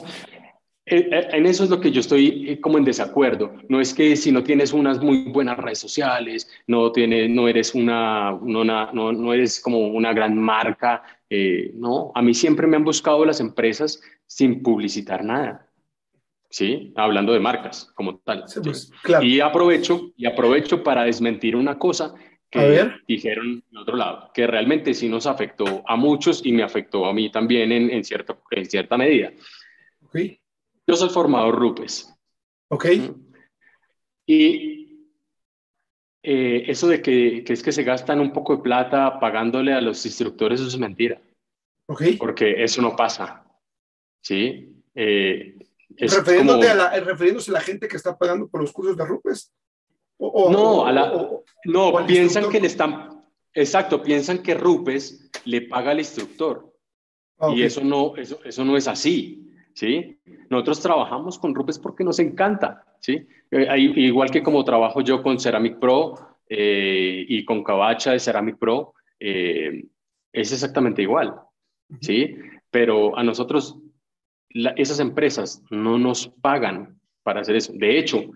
Eh, 0.88 1.08
eh, 1.10 1.28
en 1.32 1.46
eso 1.46 1.64
es 1.64 1.70
lo 1.70 1.80
que 1.80 1.90
yo 1.90 2.00
estoy 2.00 2.48
eh, 2.48 2.60
como 2.60 2.78
en 2.78 2.84
desacuerdo. 2.84 3.54
No 3.68 3.80
es 3.80 3.92
que 3.92 4.14
si 4.14 4.30
no 4.30 4.44
tienes 4.44 4.72
unas 4.72 5.00
muy 5.00 5.24
buenas 5.24 5.58
redes 5.58 5.80
sociales, 5.80 6.48
no, 6.68 6.92
tienes, 6.92 7.28
no 7.28 7.48
eres 7.48 7.74
una, 7.74 8.38
no, 8.40 8.64
no, 8.64 9.34
eres 9.34 9.60
como 9.60 9.88
una 9.88 10.12
gran 10.12 10.38
marca. 10.38 11.02
No, 11.74 12.12
a 12.14 12.22
mí 12.22 12.34
siempre 12.34 12.66
me 12.66 12.76
han 12.76 12.84
buscado 12.84 13.24
las 13.24 13.40
empresas 13.40 14.02
sin 14.26 14.62
publicitar 14.62 15.24
nada. 15.24 15.62
¿Sí? 16.48 16.92
Hablando 16.96 17.32
de 17.32 17.40
marcas 17.40 17.92
como 17.94 18.18
tal. 18.18 18.44
Pues, 18.62 18.90
y 19.20 19.40
aprovecho, 19.40 20.12
y 20.16 20.26
aprovecho 20.26 20.82
para 20.82 21.04
desmentir 21.04 21.56
una 21.56 21.78
cosa 21.78 22.14
que 22.48 22.92
dijeron 23.06 23.62
en 23.70 23.76
otro 23.76 23.96
lado, 23.96 24.30
que 24.32 24.46
realmente 24.46 24.94
sí 24.94 25.08
nos 25.08 25.26
afectó 25.26 25.82
a 25.86 25.96
muchos 25.96 26.46
y 26.46 26.52
me 26.52 26.62
afectó 26.62 27.06
a 27.06 27.12
mí 27.12 27.30
también 27.30 27.72
en, 27.72 27.90
en, 27.90 28.04
cierto, 28.04 28.42
en 28.50 28.64
cierta 28.66 28.96
medida. 28.96 29.32
Okay. 30.06 30.40
Yo 30.86 30.94
soy 30.94 31.10
formador 31.10 31.56
RUPES. 31.56 32.14
Ok. 32.68 32.86
Y 34.26 34.85
eh, 36.28 36.64
eso 36.66 36.88
de 36.88 37.00
que, 37.00 37.44
es 37.46 37.62
que 37.62 37.70
se 37.70 37.84
gastan 37.84 38.18
un 38.18 38.32
poco 38.32 38.56
de 38.56 38.62
plata 38.62 39.20
pagándole 39.20 39.72
a 39.72 39.80
los 39.80 40.04
instructores, 40.04 40.58
eso 40.58 40.68
es 40.68 40.76
mentira. 40.76 41.22
Ok. 41.86 42.02
Porque 42.18 42.64
eso 42.64 42.82
no 42.82 42.96
pasa. 42.96 43.46
¿Sí? 44.20 44.82
Eh, 44.92 45.56
Refiriéndote 45.88 46.68
a 46.68 46.74
la, 46.74 46.90
refiriéndose 46.98 47.52
a 47.52 47.54
la 47.54 47.60
gente 47.60 47.86
que 47.86 47.96
está 47.96 48.18
pagando 48.18 48.48
por 48.48 48.60
los 48.60 48.72
cursos 48.72 48.96
de 48.96 49.04
RUPES. 49.04 49.52
no, 50.18 50.84
a 50.84 50.90
la, 50.90 51.30
no 51.64 52.06
piensan 52.08 52.50
que 52.50 52.60
le 52.60 52.66
están, 52.66 53.24
exacto, 53.54 54.02
piensan 54.02 54.42
que 54.42 54.54
RUPES 54.54 55.30
le 55.44 55.62
paga 55.62 55.92
al 55.92 56.00
instructor. 56.00 56.74
Ah, 57.38 57.52
y 57.54 57.62
eso 57.62 57.84
no, 57.84 58.16
eso, 58.16 58.40
eso 58.44 58.64
no 58.64 58.76
es 58.76 58.88
así. 58.88 59.48
¿Sí? 59.76 60.18
Nosotros 60.48 60.80
trabajamos 60.80 61.38
con 61.38 61.54
Rupes 61.54 61.78
porque 61.78 62.02
nos 62.02 62.18
encanta, 62.18 62.84
¿sí? 62.98 63.26
Eh, 63.50 63.78
igual 63.78 64.30
que 64.30 64.42
como 64.42 64.64
trabajo 64.64 65.02
yo 65.02 65.22
con 65.22 65.38
Ceramic 65.38 65.78
Pro 65.78 66.14
eh, 66.48 67.24
y 67.28 67.44
con 67.44 67.62
Cabacha 67.62 68.12
de 68.12 68.18
Ceramic 68.18 68.58
Pro, 68.58 68.94
eh, 69.20 69.84
es 70.32 70.52
exactamente 70.52 71.02
igual, 71.02 71.34
¿sí? 72.00 72.36
Pero 72.70 73.16
a 73.16 73.22
nosotros 73.22 73.78
esas 74.48 74.98
empresas 74.98 75.62
no 75.70 75.98
nos 75.98 76.28
pagan 76.28 76.98
para 77.22 77.42
hacer 77.42 77.56
eso. 77.56 77.72
De 77.74 77.98
hecho, 77.98 78.30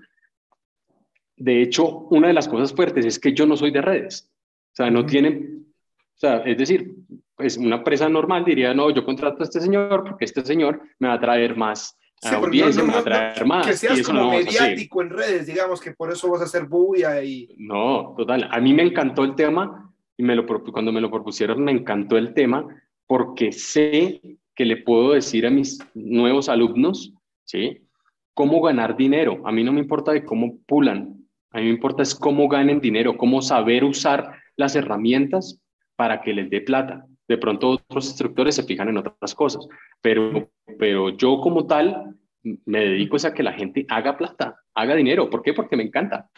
de 1.37 1.63
hecho, 1.63 2.01
una 2.11 2.29
de 2.29 2.35
las 2.35 2.49
cosas 2.49 2.75
fuertes 2.75 3.07
es 3.07 3.19
que 3.19 3.33
yo 3.33 3.47
no 3.47 3.57
soy 3.57 3.71
de 3.71 3.81
redes. 3.81 4.31
O 4.73 4.77
sea, 4.77 4.91
no 4.91 5.07
tienen, 5.07 5.73
o 6.17 6.19
sea, 6.19 6.39
es 6.41 6.59
decir, 6.59 6.95
pues 7.41 7.57
una 7.57 7.77
empresa 7.77 8.09
normal 8.09 8.45
diría, 8.45 8.75
no, 8.75 8.91
yo 8.91 9.05
contrato 9.05 9.39
a 9.41 9.45
este 9.45 9.61
señor 9.61 10.05
porque 10.05 10.27
este 10.27 10.45
señor 10.45 10.83
me 10.99 11.09
va 11.09 11.15
a 11.15 11.21
traer 11.21 11.57
más 11.57 11.99
audiencia, 12.23 12.85
me 12.85 12.93
va 12.93 12.99
a 12.99 13.05
traer 13.05 13.47
más. 13.47 13.67
Que 13.67 13.73
seas 13.73 14.03
como 14.03 14.31
mediático 14.31 15.01
en 15.01 15.11
redes, 15.11 15.47
digamos, 15.47 15.81
que 15.81 15.93
por 15.93 16.13
eso 16.13 16.31
vas 16.31 16.43
a 16.43 16.45
hacer 16.45 16.67
bulla 16.67 17.23
y... 17.25 17.49
No, 17.57 18.15
total. 18.17 18.47
A 18.51 18.61
mí 18.61 18.75
me 18.75 18.83
encantó 18.83 19.25
el 19.25 19.35
tema 19.35 19.91
y 20.19 20.23
me 20.23 20.37
lo, 20.37 20.47
cuando 20.47 20.93
me 20.93 21.01
lo 21.01 21.11
propusieron 21.11 21.65
me 21.65 21.73
encantó 21.73 22.19
el 22.19 22.35
tema 22.35 22.67
porque 23.07 23.53
sé 23.53 24.21
que 24.55 24.65
le 24.67 24.77
puedo 24.77 25.13
decir 25.13 25.47
a 25.47 25.51
mis 25.51 25.79
nuevos 25.95 26.51
alumnos, 26.51 27.15
¿sí? 27.45 27.87
Cómo 28.35 28.61
ganar 28.61 28.97
dinero. 28.97 29.41
A 29.47 29.53
mí 29.53 29.65
no 29.65 29.73
me 29.73 29.81
importa 29.81 30.13
de 30.13 30.25
cómo 30.25 30.59
pulan, 30.67 31.27
a 31.53 31.59
mí 31.59 31.65
me 31.65 31.71
importa 31.71 32.03
es 32.03 32.15
cómo 32.15 32.49
ganen 32.49 32.81
dinero, 32.81 33.17
cómo 33.17 33.41
saber 33.41 33.85
usar 33.85 34.35
las 34.57 34.77
herramientas 34.77 35.61
para 35.97 36.21
que 36.21 36.33
les 36.33 36.49
dé 36.51 36.61
plata. 36.61 37.07
De 37.31 37.39
pronto 37.39 37.69
otros 37.69 38.07
instructores 38.07 38.57
se 38.57 38.65
fijan 38.65 38.89
en 38.89 38.97
otras 38.97 39.37
cosas, 39.37 39.65
pero, 40.03 40.51
pero 40.81 41.11
yo 41.11 41.41
como 41.41 41.65
tal 41.65 42.17
me 42.43 42.81
dedico 42.81 43.19
a 43.25 43.33
que 43.33 43.45
la 43.45 43.53
gente 43.53 43.87
haga 43.89 44.19
plata, 44.19 44.61
haga 44.75 44.97
dinero. 44.97 45.31
¿Por 45.31 45.41
qué? 45.41 45.55
Porque 45.55 45.77
me 45.77 45.85
encanta. 45.85 46.29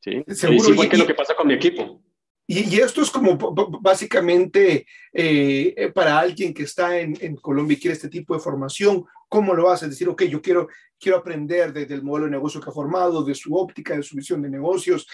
¿Sí? 0.00 0.22
Seguro. 0.28 0.58
Es 0.58 0.68
igual 0.68 0.90
que 0.90 0.98
lo 0.98 1.06
que 1.06 1.14
pasa 1.14 1.34
con 1.34 1.46
mi 1.48 1.54
equipo. 1.54 2.02
Y, 2.46 2.78
esto 2.78 3.00
es 3.00 3.10
como 3.10 3.38
básicamente 3.80 4.84
eh, 5.10 5.90
para 5.94 6.18
alguien 6.18 6.52
que 6.52 6.64
está 6.64 7.00
en, 7.00 7.16
en, 7.18 7.36
Colombia 7.36 7.78
y 7.78 7.80
quiere 7.80 7.94
este 7.94 8.10
tipo 8.10 8.34
de 8.34 8.40
formación, 8.40 9.06
¿cómo 9.26 9.54
lo 9.54 9.70
hace? 9.70 9.88
Decir, 9.88 10.10
ok, 10.10 10.24
yo 10.24 10.42
quiero, 10.42 10.68
quiero 11.00 11.16
aprender 11.16 11.72
desde 11.72 11.94
el 11.94 12.02
modelo 12.02 12.26
de 12.26 12.32
negocio 12.32 12.60
que 12.60 12.68
ha 12.68 12.74
formado, 12.74 13.24
de 13.24 13.34
su 13.34 13.54
óptica, 13.54 13.96
de 13.96 14.02
su 14.02 14.16
visión 14.16 14.42
de 14.42 14.50
negocios, 14.50 15.08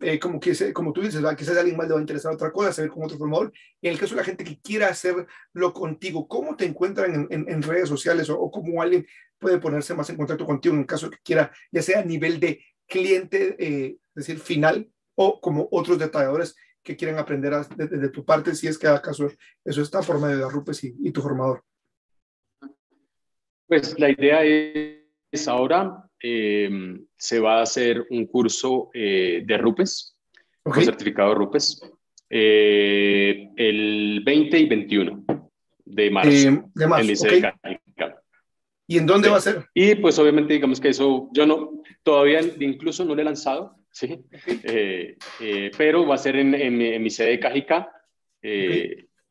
eh, 0.00 0.18
como, 0.18 0.38
que, 0.38 0.72
como 0.72 0.92
tú 0.92 1.02
dices, 1.02 1.22
quizás 1.36 1.56
a 1.56 1.60
alguien 1.60 1.76
más 1.76 1.88
le 1.88 1.94
va 1.94 1.98
a 1.98 2.02
interesar 2.02 2.32
otra 2.32 2.52
cosa, 2.52 2.72
saber 2.72 2.90
con 2.90 3.04
otro 3.04 3.18
formador. 3.18 3.52
En 3.82 3.92
el 3.92 3.98
caso 3.98 4.14
de 4.14 4.20
la 4.20 4.24
gente 4.24 4.44
que 4.44 4.60
quiera 4.60 4.88
hacerlo 4.88 5.72
contigo, 5.72 6.28
¿cómo 6.28 6.56
te 6.56 6.64
encuentran 6.64 7.26
en, 7.30 7.48
en, 7.48 7.62
redes 7.62 7.88
sociales 7.88 8.30
o, 8.30 8.50
cómo 8.50 8.80
alguien 8.80 9.06
puede 9.38 9.58
ponerse 9.58 9.94
más 9.94 10.08
en 10.10 10.16
contacto 10.16 10.46
contigo 10.46 10.74
en 10.74 10.82
el 10.82 10.86
caso 10.86 11.10
que 11.10 11.18
quiera, 11.24 11.52
ya 11.72 11.82
sea 11.82 12.00
a 12.00 12.04
nivel 12.04 12.38
de 12.38 12.64
cliente, 12.86 13.56
eh, 13.58 13.96
es 14.14 14.26
decir, 14.26 14.38
final, 14.38 14.90
o 15.16 15.40
como 15.40 15.68
otros 15.72 15.98
detalladores 15.98 16.54
que 16.82 16.96
quieran 16.96 17.18
aprender 17.18 17.52
desde 17.76 18.08
tu 18.08 18.24
parte, 18.24 18.54
si 18.54 18.68
es 18.68 18.78
que 18.78 18.86
acaso 18.86 19.30
eso 19.64 19.82
está 19.82 20.00
por 20.00 20.20
medio 20.20 20.38
de 20.38 20.48
Rupes 20.48 20.84
y, 20.84 20.96
y 21.00 21.10
tu 21.10 21.22
formador? 21.22 21.64
Pues 23.66 23.98
la 23.98 24.10
idea 24.10 24.42
es 24.44 25.48
ahora 25.48 26.07
eh, 26.22 26.98
se 27.16 27.40
va 27.40 27.58
a 27.58 27.62
hacer 27.62 28.06
un 28.10 28.26
curso 28.26 28.90
eh, 28.92 29.42
de 29.44 29.58
RUPES, 29.58 30.16
un 30.64 30.74
certificado 30.74 31.34
RUPES, 31.34 31.80
eh, 32.30 33.48
el 33.56 34.22
20 34.24 34.58
y 34.58 34.66
21 34.66 35.24
de 35.84 36.10
marzo. 36.10 36.70
de 36.74 36.86
marzo 36.86 37.26
¿Y 38.86 38.96
en 38.96 39.06
dónde 39.06 39.28
va 39.28 39.36
a 39.36 39.40
ser? 39.40 39.66
Y 39.74 39.96
pues 39.96 40.18
obviamente 40.18 40.54
digamos 40.54 40.80
que 40.80 40.88
eso 40.88 41.28
yo 41.32 41.46
no, 41.46 41.82
todavía 42.02 42.40
incluso 42.58 43.04
no 43.04 43.14
lo 43.14 43.20
he 43.20 43.24
lanzado, 43.24 43.76
¿sí? 43.90 44.20
pero 45.76 46.06
va 46.06 46.14
a 46.14 46.18
ser 46.18 46.36
en, 46.36 46.54
en, 46.54 47.02
mi 47.02 47.10
sede 47.10 47.30
de 47.32 47.40
Cajica. 47.40 47.90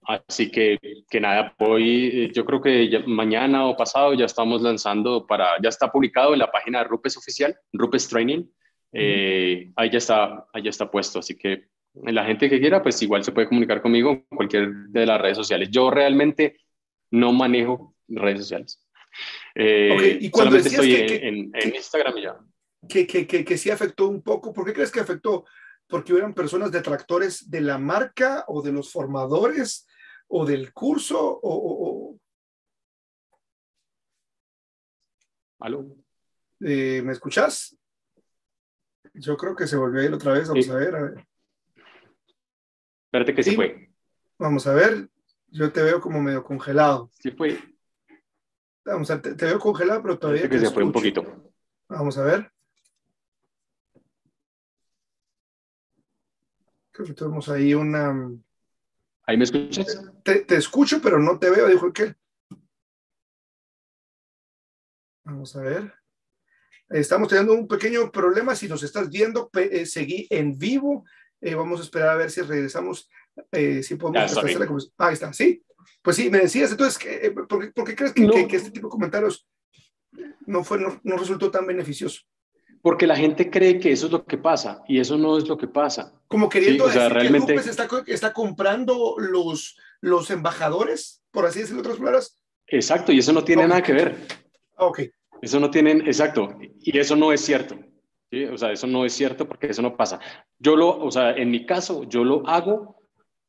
Así 0.08 0.50
que, 0.50 0.80
que 1.10 1.20
nada, 1.20 1.54
hoy 1.60 2.08
eh, 2.14 2.32
yo 2.34 2.46
creo 2.46 2.62
que 2.62 3.04
mañana 3.08 3.66
o 3.66 3.76
pasado 3.76 4.14
ya 4.14 4.24
estamos 4.24 4.62
lanzando 4.62 5.28
para, 5.28 5.62
ya 5.62 5.68
está 5.68 5.92
publicado 5.92 6.32
en 6.32 6.40
la 6.40 6.50
página 6.50 6.80
de 6.80 6.86
Rupes 6.86 7.18
oficial, 7.18 7.54
Rupes 7.74 8.08
Training. 8.08 8.46
Eh, 8.94 9.70
ahí, 9.76 9.90
ya 9.90 9.98
está, 9.98 10.48
ahí 10.54 10.64
ya 10.64 10.70
está 10.70 10.90
puesto. 10.90 11.20
Así 11.20 11.38
que 11.38 11.68
la 11.94 12.24
gente 12.24 12.50
que 12.50 12.62
quiera, 12.62 12.82
pues 12.82 13.02
igual 13.02 13.22
se 13.26 13.34
puede 13.34 13.50
comunicar 13.50 13.82
conmigo 13.82 14.12
en 14.12 14.38
cualquier 14.38 14.72
de 14.88 15.06
las 15.06 15.20
redes 15.20 15.36
sociales. 15.36 15.70
Yo 15.70 15.92
realmente 15.92 16.58
no 17.12 17.34
manejo 17.34 17.94
redes 18.08 18.40
sociales. 18.40 18.82
Eh, 19.56 20.20
¿Y 20.22 20.30
cuando 20.30 20.58
solamente 20.58 20.70
estoy 20.70 21.18
en, 21.28 21.52
en, 21.54 21.76
Instagram 21.76 22.18
y 22.18 22.22
ya. 22.22 22.38
Que, 22.88 23.06
que, 23.06 23.28
que, 23.28 23.44
que 23.44 23.58
sí 23.58 23.70
afectó 23.70 24.08
un 24.08 24.22
poco. 24.22 24.54
¿Por 24.54 24.66
qué 24.66 24.72
crees 24.72 24.92
que 24.92 25.02
afectó? 25.02 25.44
¿Porque 25.86 26.14
hubieran 26.14 26.34
personas 26.34 26.72
detractores 26.72 27.50
de 27.52 27.60
la 27.60 27.78
marca 27.78 28.46
o 28.48 28.62
de 28.62 28.72
los 28.72 28.90
formadores? 28.90 29.86
O 30.28 30.46
del 30.46 30.74
curso 30.74 31.40
o... 31.42 32.18
¿Aló? 35.60 35.88
Eh, 36.60 37.02
¿Me 37.04 37.14
escuchas? 37.14 37.78
Yo 39.14 39.36
creo 39.36 39.56
que 39.56 39.68
se 39.68 39.76
volvió 39.76 40.02
a 40.02 40.06
ir 40.06 40.14
otra 40.14 40.34
vez. 40.34 40.48
Vamos 40.48 40.70
a 40.70 40.76
ver, 40.76 40.96
a 40.96 41.02
ver. 41.02 41.28
Espérate 43.06 43.34
que 43.34 43.44
se 43.44 43.56
fue. 43.56 43.90
Vamos 44.38 44.68
a 44.68 44.74
ver. 44.74 45.10
Yo 45.48 45.72
te 45.72 45.82
veo 45.82 46.00
como 46.00 46.22
medio 46.22 46.44
congelado. 46.44 47.10
Sí 47.20 47.32
fue. 47.32 47.58
Vamos 48.86 49.10
a 49.10 49.22
te, 49.22 49.34
veo 49.34 49.60
congelado, 49.60 50.02
pero 50.02 50.20
todavía. 50.20 50.50
que 50.50 50.60
se 50.60 50.70
fue 50.70 50.84
un 50.84 50.92
poquito. 50.92 51.52
Vamos 51.90 52.18
a 52.18 52.24
ver. 52.24 52.52
Creo 56.92 57.08
que 57.08 57.14
tenemos 57.14 57.50
ahí 57.50 57.74
una. 57.74 58.14
¿Ahí 59.28 59.36
me 59.36 59.44
escuchas? 59.44 60.02
Te, 60.24 60.56
escucho, 60.56 61.02
pero 61.02 61.20
no 61.20 61.38
te 61.38 61.50
veo, 61.50 61.68
dijo 61.68 61.88
aquel. 61.88 62.16
Vamos 65.26 65.54
a 65.58 65.62
ver. 65.62 65.94
Estamos 66.90 67.28
teniendo 67.28 67.54
un 67.54 67.68
pequeño 67.68 68.10
problema. 68.10 68.56
Si 68.56 68.70
nos 68.70 68.84
estás 68.84 69.10
viendo, 69.10 69.50
eh, 69.54 69.86
seguí 69.86 70.28
en 70.30 70.58
vivo. 70.58 71.04
Eh, 71.42 71.56
vamos 71.56 71.82
a 71.82 71.84
esperar 71.84 72.10
a 72.10 72.16
ver 72.16 72.32
si 72.32 72.42
regresamos, 72.42 73.10
eh, 73.52 73.84
si 73.84 73.96
podemos. 73.96 74.38
Ah, 74.98 75.08
ahí 75.08 75.14
está, 75.14 75.34
sí. 75.34 75.62
Pues 76.02 76.16
sí, 76.16 76.30
me 76.30 76.40
decías, 76.40 76.72
entonces, 76.72 76.98
¿por, 77.50 77.74
qué, 77.86 77.96
crees 77.96 78.14
que, 78.14 78.56
este 78.56 78.72
tipo 78.72 78.88
de 78.88 78.92
comentarios 78.92 79.46
no, 80.46 80.64
fue, 80.64 80.80
no 80.80 81.18
resultó 81.18 81.52
tan 81.52 81.68
beneficioso? 81.68 82.22
Porque 82.82 83.08
la 83.08 83.16
gente 83.16 83.50
cree 83.50 83.80
que 83.80 83.92
eso 83.92 84.06
es 84.06 84.12
lo 84.12 84.26
que 84.26 84.38
pasa 84.38 84.84
y 84.88 85.00
eso 85.00 85.18
no 85.18 85.38
es 85.38 85.48
lo 85.48 85.58
que 85.58 85.68
pasa. 85.68 86.14
Como 86.28 86.50
queriendo 86.50 86.88
decir 86.88 87.02
realmente... 87.12 87.54
que 87.54 87.60
está, 87.60 87.88
está, 88.06 88.34
comprando 88.34 89.16
los, 89.18 89.78
los 90.02 90.30
embajadores, 90.30 91.24
por 91.32 91.46
así 91.46 91.60
decirlo, 91.60 91.82
otras 91.82 91.98
palabras. 91.98 92.40
Exacto, 92.68 93.12
y 93.12 93.20
eso 93.20 93.34
no 93.34 93.44
tiene 93.44 93.68
nada 93.68 93.82
que 93.82 93.94
ver. 93.94 94.18
Ok. 94.78 95.02
Eso 95.42 95.60
no 95.60 95.70
tiene, 95.70 95.92
exacto, 95.92 96.58
y 96.80 96.98
eso 96.98 97.16
no 97.16 97.32
es 97.32 97.42
cierto. 97.42 97.78
¿sí? 98.32 98.46
O 98.46 98.58
sea, 98.58 98.72
eso 98.72 98.88
no 98.88 99.06
es 99.06 99.14
cierto 99.14 99.48
porque 99.48 99.68
eso 99.68 99.82
no 99.82 99.96
pasa. 99.96 100.20
Yo 100.60 100.76
lo, 100.76 100.98
o 100.98 101.12
sea, 101.12 101.32
en 101.32 101.52
mi 101.52 101.66
caso, 101.66 102.04
yo 102.04 102.24
lo 102.24 102.48
hago 102.48 103.02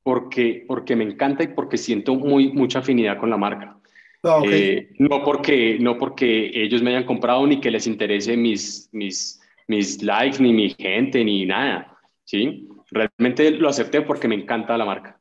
porque, 0.03 0.64
porque 0.66 0.97
me 0.97 1.05
encanta 1.05 1.43
y 1.43 1.49
porque 1.49 1.76
siento 1.76 2.14
muy, 2.14 2.53
mucha 2.53 2.81
afinidad 2.81 3.18
con 3.18 3.31
la 3.31 3.37
marca. 3.37 3.78
Ah, 4.24 4.42
eh, 4.44 4.90
no, 4.98 5.22
porque, 5.24 5.78
no 5.80 5.96
porque 5.96 6.50
ellos 6.54 6.82
me 6.82 6.90
hayan 6.90 7.06
comprado 7.06 7.46
ni 7.46 7.60
que 7.60 7.70
les 7.70 7.86
interese 7.86 8.36
mis, 8.36 8.88
mis, 8.92 9.40
mis 9.68 10.02
likes, 10.02 10.42
ni 10.42 10.52
mi 10.52 10.70
gente, 10.70 11.24
ni 11.24 11.46
nada. 11.46 11.98
¿sí? 12.24 12.68
Realmente 12.90 13.50
lo 13.52 13.68
acepté 13.68 14.02
porque 14.02 14.28
me 14.28 14.34
encanta 14.34 14.76
la 14.76 14.84
marca. 14.84 15.20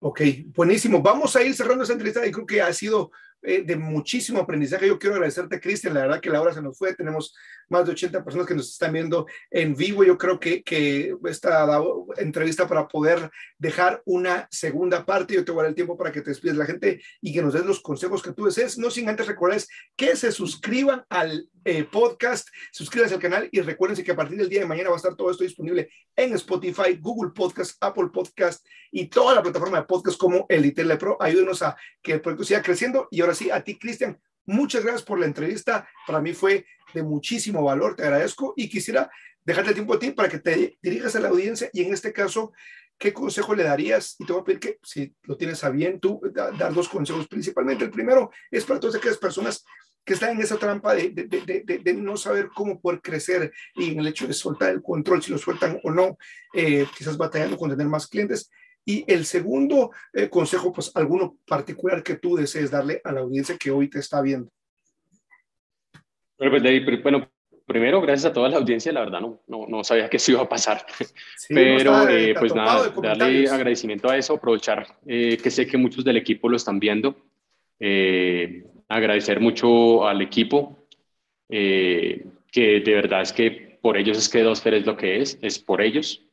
Ok, 0.00 0.20
buenísimo. 0.54 1.02
Vamos 1.02 1.34
a 1.34 1.42
ir 1.42 1.54
cerrando 1.54 1.82
esa 1.82 1.92
entrevista 1.92 2.24
y 2.24 2.30
creo 2.30 2.46
que 2.46 2.62
ha 2.62 2.72
sido 2.72 3.10
eh, 3.42 3.62
de 3.62 3.76
muchísimo 3.76 4.40
aprendizaje. 4.40 4.88
Yo 4.88 4.98
quiero 4.98 5.14
agradecerte, 5.14 5.60
Cristian. 5.60 5.94
La 5.94 6.02
verdad 6.02 6.20
que 6.20 6.30
la 6.30 6.40
hora 6.40 6.52
se 6.52 6.60
nos 6.60 6.76
fue. 6.76 6.94
Tenemos 6.94 7.34
más 7.68 7.86
de 7.86 7.92
80 7.92 8.24
personas 8.24 8.46
que 8.46 8.54
nos 8.54 8.70
están 8.70 8.92
viendo 8.92 9.26
en 9.50 9.74
vivo. 9.74 10.02
Yo 10.04 10.18
creo 10.18 10.40
que, 10.40 10.62
que 10.62 11.14
esta 11.26 11.80
entrevista 12.16 12.66
para 12.66 12.88
poder 12.88 13.30
dejar 13.58 14.02
una 14.04 14.48
segunda 14.50 15.04
parte. 15.06 15.34
Yo 15.34 15.44
te 15.44 15.52
voy 15.52 15.60
a 15.60 15.62
dar 15.64 15.68
el 15.70 15.74
tiempo 15.74 15.96
para 15.96 16.10
que 16.10 16.20
te 16.20 16.30
despides 16.30 16.56
la 16.56 16.66
gente 16.66 17.00
y 17.20 17.32
que 17.32 17.42
nos 17.42 17.54
des 17.54 17.64
los 17.64 17.80
consejos 17.80 18.22
que 18.22 18.32
tú 18.32 18.46
desees. 18.46 18.78
No 18.78 18.90
sin 18.90 19.08
antes 19.08 19.26
recordarles 19.26 19.68
que 19.96 20.16
se 20.16 20.32
suscriban 20.32 21.04
al 21.08 21.48
eh, 21.64 21.84
podcast, 21.84 22.48
suscríbanse 22.72 23.14
al 23.14 23.20
canal 23.20 23.48
y 23.52 23.60
recuérdense 23.60 24.02
que 24.02 24.12
a 24.12 24.16
partir 24.16 24.38
del 24.38 24.48
día 24.48 24.60
de 24.60 24.66
mañana 24.66 24.88
va 24.88 24.94
a 24.94 24.96
estar 24.96 25.14
todo 25.14 25.30
esto 25.30 25.44
disponible 25.44 25.90
en 26.16 26.32
Spotify, 26.32 26.96
Google 26.98 27.32
Podcast, 27.34 27.76
Apple 27.80 28.08
Podcast 28.12 28.64
y 28.90 29.06
toda 29.06 29.34
la 29.34 29.42
plataforma 29.42 29.78
de 29.78 29.84
podcast 29.84 30.18
como 30.18 30.46
el 30.48 30.72
Pro. 30.98 31.16
Ayúdenos 31.20 31.62
a 31.62 31.76
que 32.02 32.14
el 32.14 32.20
proyecto 32.20 32.44
siga 32.44 32.62
creciendo 32.62 33.08
y 33.10 33.20
ahora 33.20 33.27
sí, 33.34 33.50
a 33.50 33.62
ti, 33.62 33.78
Cristian, 33.78 34.18
muchas 34.46 34.82
gracias 34.82 35.02
por 35.02 35.18
la 35.18 35.26
entrevista. 35.26 35.88
Para 36.06 36.20
mí 36.20 36.32
fue 36.32 36.66
de 36.94 37.02
muchísimo 37.02 37.62
valor, 37.62 37.96
te 37.96 38.04
agradezco 38.04 38.54
y 38.56 38.68
quisiera 38.68 39.10
dejarte 39.44 39.74
tiempo 39.74 39.94
a 39.94 39.98
ti 39.98 40.10
para 40.10 40.28
que 40.28 40.38
te 40.38 40.78
dirijas 40.82 41.16
a 41.16 41.20
la 41.20 41.28
audiencia 41.28 41.70
y 41.72 41.82
en 41.82 41.92
este 41.92 42.12
caso, 42.12 42.52
¿qué 42.98 43.12
consejo 43.12 43.54
le 43.54 43.64
darías? 43.64 44.16
Y 44.18 44.26
te 44.26 44.32
voy 44.32 44.42
a 44.42 44.44
pedir 44.44 44.60
que, 44.60 44.78
si 44.82 45.14
lo 45.22 45.36
tienes 45.36 45.62
a 45.64 45.70
bien, 45.70 46.00
tú 46.00 46.20
dar 46.32 46.72
dos 46.74 46.88
consejos 46.88 47.26
principalmente. 47.28 47.84
El 47.84 47.90
primero 47.90 48.30
es 48.50 48.64
para 48.64 48.80
todas 48.80 48.96
aquellas 48.96 49.18
personas 49.18 49.64
que 50.04 50.14
están 50.14 50.30
en 50.30 50.40
esa 50.40 50.56
trampa 50.56 50.94
de, 50.94 51.94
no 51.98 52.16
saber 52.16 52.48
cómo 52.54 52.80
poder 52.80 53.02
crecer 53.02 53.52
y 53.74 53.92
en 53.92 54.00
el 54.00 54.06
hecho 54.06 54.26
de 54.26 54.32
soltar 54.32 54.70
el 54.70 54.82
control, 54.82 55.22
si 55.22 55.30
lo 55.30 55.36
sueltan 55.36 55.78
o 55.84 55.90
no, 55.90 56.16
eh, 56.54 56.86
quizás 56.96 57.18
batallando 57.18 57.58
con 57.58 57.68
tener 57.68 57.86
más 57.86 58.06
clientes. 58.06 58.50
Y 58.88 59.04
el 59.06 59.26
segundo 59.26 59.90
eh, 60.14 60.30
consejo, 60.30 60.72
pues 60.72 60.90
alguno 60.96 61.36
particular 61.46 62.02
que 62.02 62.16
tú 62.16 62.36
desees 62.36 62.70
darle 62.70 63.02
a 63.04 63.12
la 63.12 63.20
audiencia 63.20 63.58
que 63.58 63.70
hoy 63.70 63.90
te 63.90 63.98
está 63.98 64.22
viendo. 64.22 64.48
Bueno, 66.38 66.52
pues 66.52 66.62
David, 66.62 67.02
bueno, 67.02 67.30
primero, 67.66 68.00
gracias 68.00 68.30
a 68.30 68.32
toda 68.32 68.48
la 68.48 68.56
audiencia, 68.56 68.90
la 68.90 69.00
verdad 69.00 69.20
no, 69.20 69.42
no, 69.46 69.66
no 69.68 69.84
sabía 69.84 70.08
que 70.08 70.16
eso 70.16 70.32
iba 70.32 70.40
a 70.40 70.48
pasar. 70.48 70.86
Pero 71.50 72.08
eh, 72.08 72.34
pues 72.38 72.54
nada, 72.54 72.88
darle 73.02 73.46
agradecimiento 73.50 74.08
a 74.08 74.16
eso, 74.16 74.36
aprovechar 74.36 74.96
eh, 75.06 75.36
que 75.36 75.50
sé 75.50 75.66
que 75.66 75.76
muchos 75.76 76.02
del 76.02 76.16
equipo 76.16 76.48
lo 76.48 76.56
están 76.56 76.80
viendo. 76.80 77.14
agradecer 78.88 79.38
mucho 79.38 80.08
al 80.08 80.22
equipo, 80.22 80.88
que 81.46 82.24
de 82.54 82.94
verdad 82.94 83.20
es 83.20 83.34
que 83.34 83.78
por 83.82 83.98
ellos 83.98 84.16
es 84.16 84.30
que 84.30 84.42
Dosfer 84.42 84.72
es 84.72 84.86
lo 84.86 84.96
que 84.96 85.20
es, 85.20 85.38
es 85.42 85.58
por 85.58 85.82
ellos. 85.82 86.24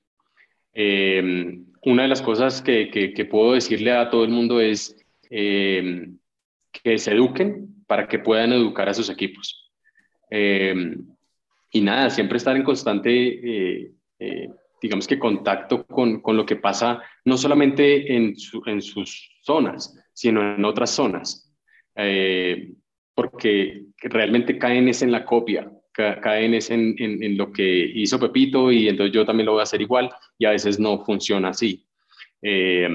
Eh, 0.78 1.62
una 1.86 2.03
de 2.03 2.09
las 2.09 2.21
cosas 2.21 2.61
que, 2.61 2.89
que, 2.89 3.25
puedo 3.25 3.53
decirle 3.53 3.91
a 3.91 4.09
todo 4.09 4.23
el 4.23 4.31
mundo 4.31 4.59
es 4.59 4.97
eh, 5.29 6.09
que 6.71 6.97
se 6.97 7.13
eduquen 7.13 7.83
para 7.86 8.07
que 8.07 8.19
puedan 8.19 8.53
educar 8.53 8.89
a 8.89 8.93
sus 8.93 9.09
equipos. 9.09 9.71
Eh, 10.31 10.95
y 11.71 11.81
nada, 11.81 12.09
siempre 12.09 12.38
estar 12.38 12.55
en 12.55 12.63
constante, 12.63 13.86
eh, 14.19 14.49
digamos 14.81 15.07
que 15.07 15.19
contacto 15.19 15.86
con, 15.86 16.21
con, 16.21 16.36
lo 16.36 16.45
que 16.45 16.55
pasa, 16.55 17.01
no 17.23 17.38
solamente 17.38 18.15
en, 18.15 18.33
en 18.65 18.81
sus 18.81 19.29
zonas, 19.41 19.95
sino 20.13 20.55
en 20.55 20.65
otras 20.65 20.89
zonas, 20.89 21.53
porque 23.13 23.86
realmente 23.97 24.57
caen 24.57 24.88
es 24.88 25.01
en 25.03 25.11
la 25.11 25.23
copia, 25.23 25.71
caen 25.95 26.53
en, 26.53 26.95
en, 26.97 27.23
en, 27.23 27.37
lo 27.37 27.51
que 27.51 27.91
hizo 27.95 28.19
Pepito 28.19 28.71
y 28.71 28.89
entonces 28.89 29.13
yo 29.13 29.25
también 29.25 29.45
lo 29.45 29.53
voy 29.53 29.61
a 29.61 29.63
hacer 29.63 29.81
igual 29.81 30.09
y 30.37 30.45
a 30.45 30.51
veces 30.51 30.79
no 30.79 31.03
funciona 31.05 31.49
así. 31.49 31.85
Eh, 32.41 32.87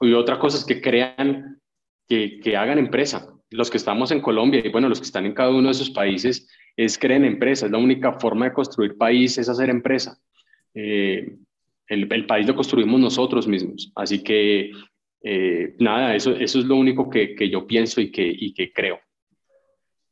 y 0.00 0.12
otra 0.12 0.38
cosa 0.38 0.58
es 0.58 0.64
que 0.64 0.80
crean, 0.80 1.60
que, 2.08 2.40
que, 2.40 2.56
hagan 2.56 2.78
empresa. 2.78 3.32
Los 3.50 3.70
que 3.70 3.76
estamos 3.76 4.10
en 4.10 4.20
Colombia 4.20 4.62
y 4.64 4.70
bueno, 4.70 4.88
los 4.88 5.00
que 5.00 5.06
están 5.06 5.26
en 5.26 5.34
cada 5.34 5.50
uno 5.50 5.68
de 5.68 5.72
esos 5.72 5.90
países 5.90 6.48
es 6.76 6.98
creen 6.98 7.24
empresa. 7.24 7.66
Es 7.66 7.72
la 7.72 7.78
única 7.78 8.14
forma 8.14 8.46
de 8.46 8.52
construir 8.52 8.96
país, 8.96 9.38
es 9.38 9.48
hacer 9.48 9.70
empresa. 9.70 10.18
Eh, 10.74 11.36
el, 11.88 12.12
el, 12.12 12.26
país 12.26 12.46
lo 12.46 12.56
construimos 12.56 13.00
nosotros 13.00 13.46
mismos. 13.46 13.92
Así 13.94 14.22
que 14.22 14.72
eh, 15.22 15.74
nada, 15.78 16.14
eso, 16.14 16.32
eso 16.32 16.58
es 16.58 16.64
lo 16.64 16.76
único 16.76 17.08
que, 17.10 17.34
que 17.34 17.48
yo 17.48 17.66
pienso 17.66 18.00
y 18.00 18.10
que, 18.10 18.26
y 18.26 18.52
que 18.54 18.72
creo. 18.72 18.98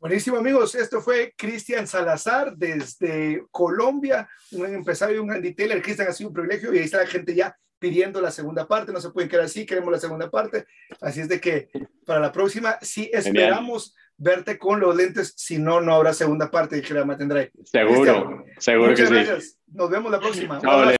Buenísimo, 0.04 0.36
amigos. 0.36 0.74
Esto 0.74 1.00
fue 1.00 1.32
Cristian 1.34 1.86
Salazar 1.86 2.54
desde 2.54 3.42
Colombia, 3.50 4.28
un 4.52 4.66
empresario 4.66 5.16
y 5.16 5.18
un 5.20 5.40
detailer. 5.40 5.80
Cristian 5.80 6.08
ha 6.08 6.12
sido 6.12 6.28
un 6.28 6.34
privilegio 6.34 6.74
y 6.74 6.76
ahí 6.76 6.84
está 6.84 6.98
la 6.98 7.06
gente 7.06 7.34
ya 7.34 7.56
pidiendo 7.78 8.20
la 8.20 8.30
segunda 8.30 8.68
parte. 8.68 8.92
No 8.92 9.00
se 9.00 9.08
pueden 9.08 9.30
quedar 9.30 9.46
así, 9.46 9.64
queremos 9.64 9.90
la 9.90 9.98
segunda 9.98 10.30
parte. 10.30 10.66
Así 11.00 11.22
es 11.22 11.28
de 11.30 11.40
que 11.40 11.70
para 12.04 12.20
la 12.20 12.32
próxima 12.32 12.76
sí 12.82 13.08
esperamos 13.14 13.96
verte 14.18 14.58
con 14.58 14.78
los 14.78 14.94
lentes. 14.94 15.32
Si 15.38 15.56
no, 15.56 15.80
no 15.80 15.94
habrá 15.94 16.12
segunda 16.12 16.50
parte, 16.50 16.76
dijera 16.76 17.06
Matendray. 17.06 17.50
Seguro, 17.64 18.44
seguro 18.58 18.94
que 18.94 19.06
gracias. 19.06 19.58
Nos 19.68 19.88
vemos 19.88 20.12
la 20.12 20.20
próxima. 20.20 20.60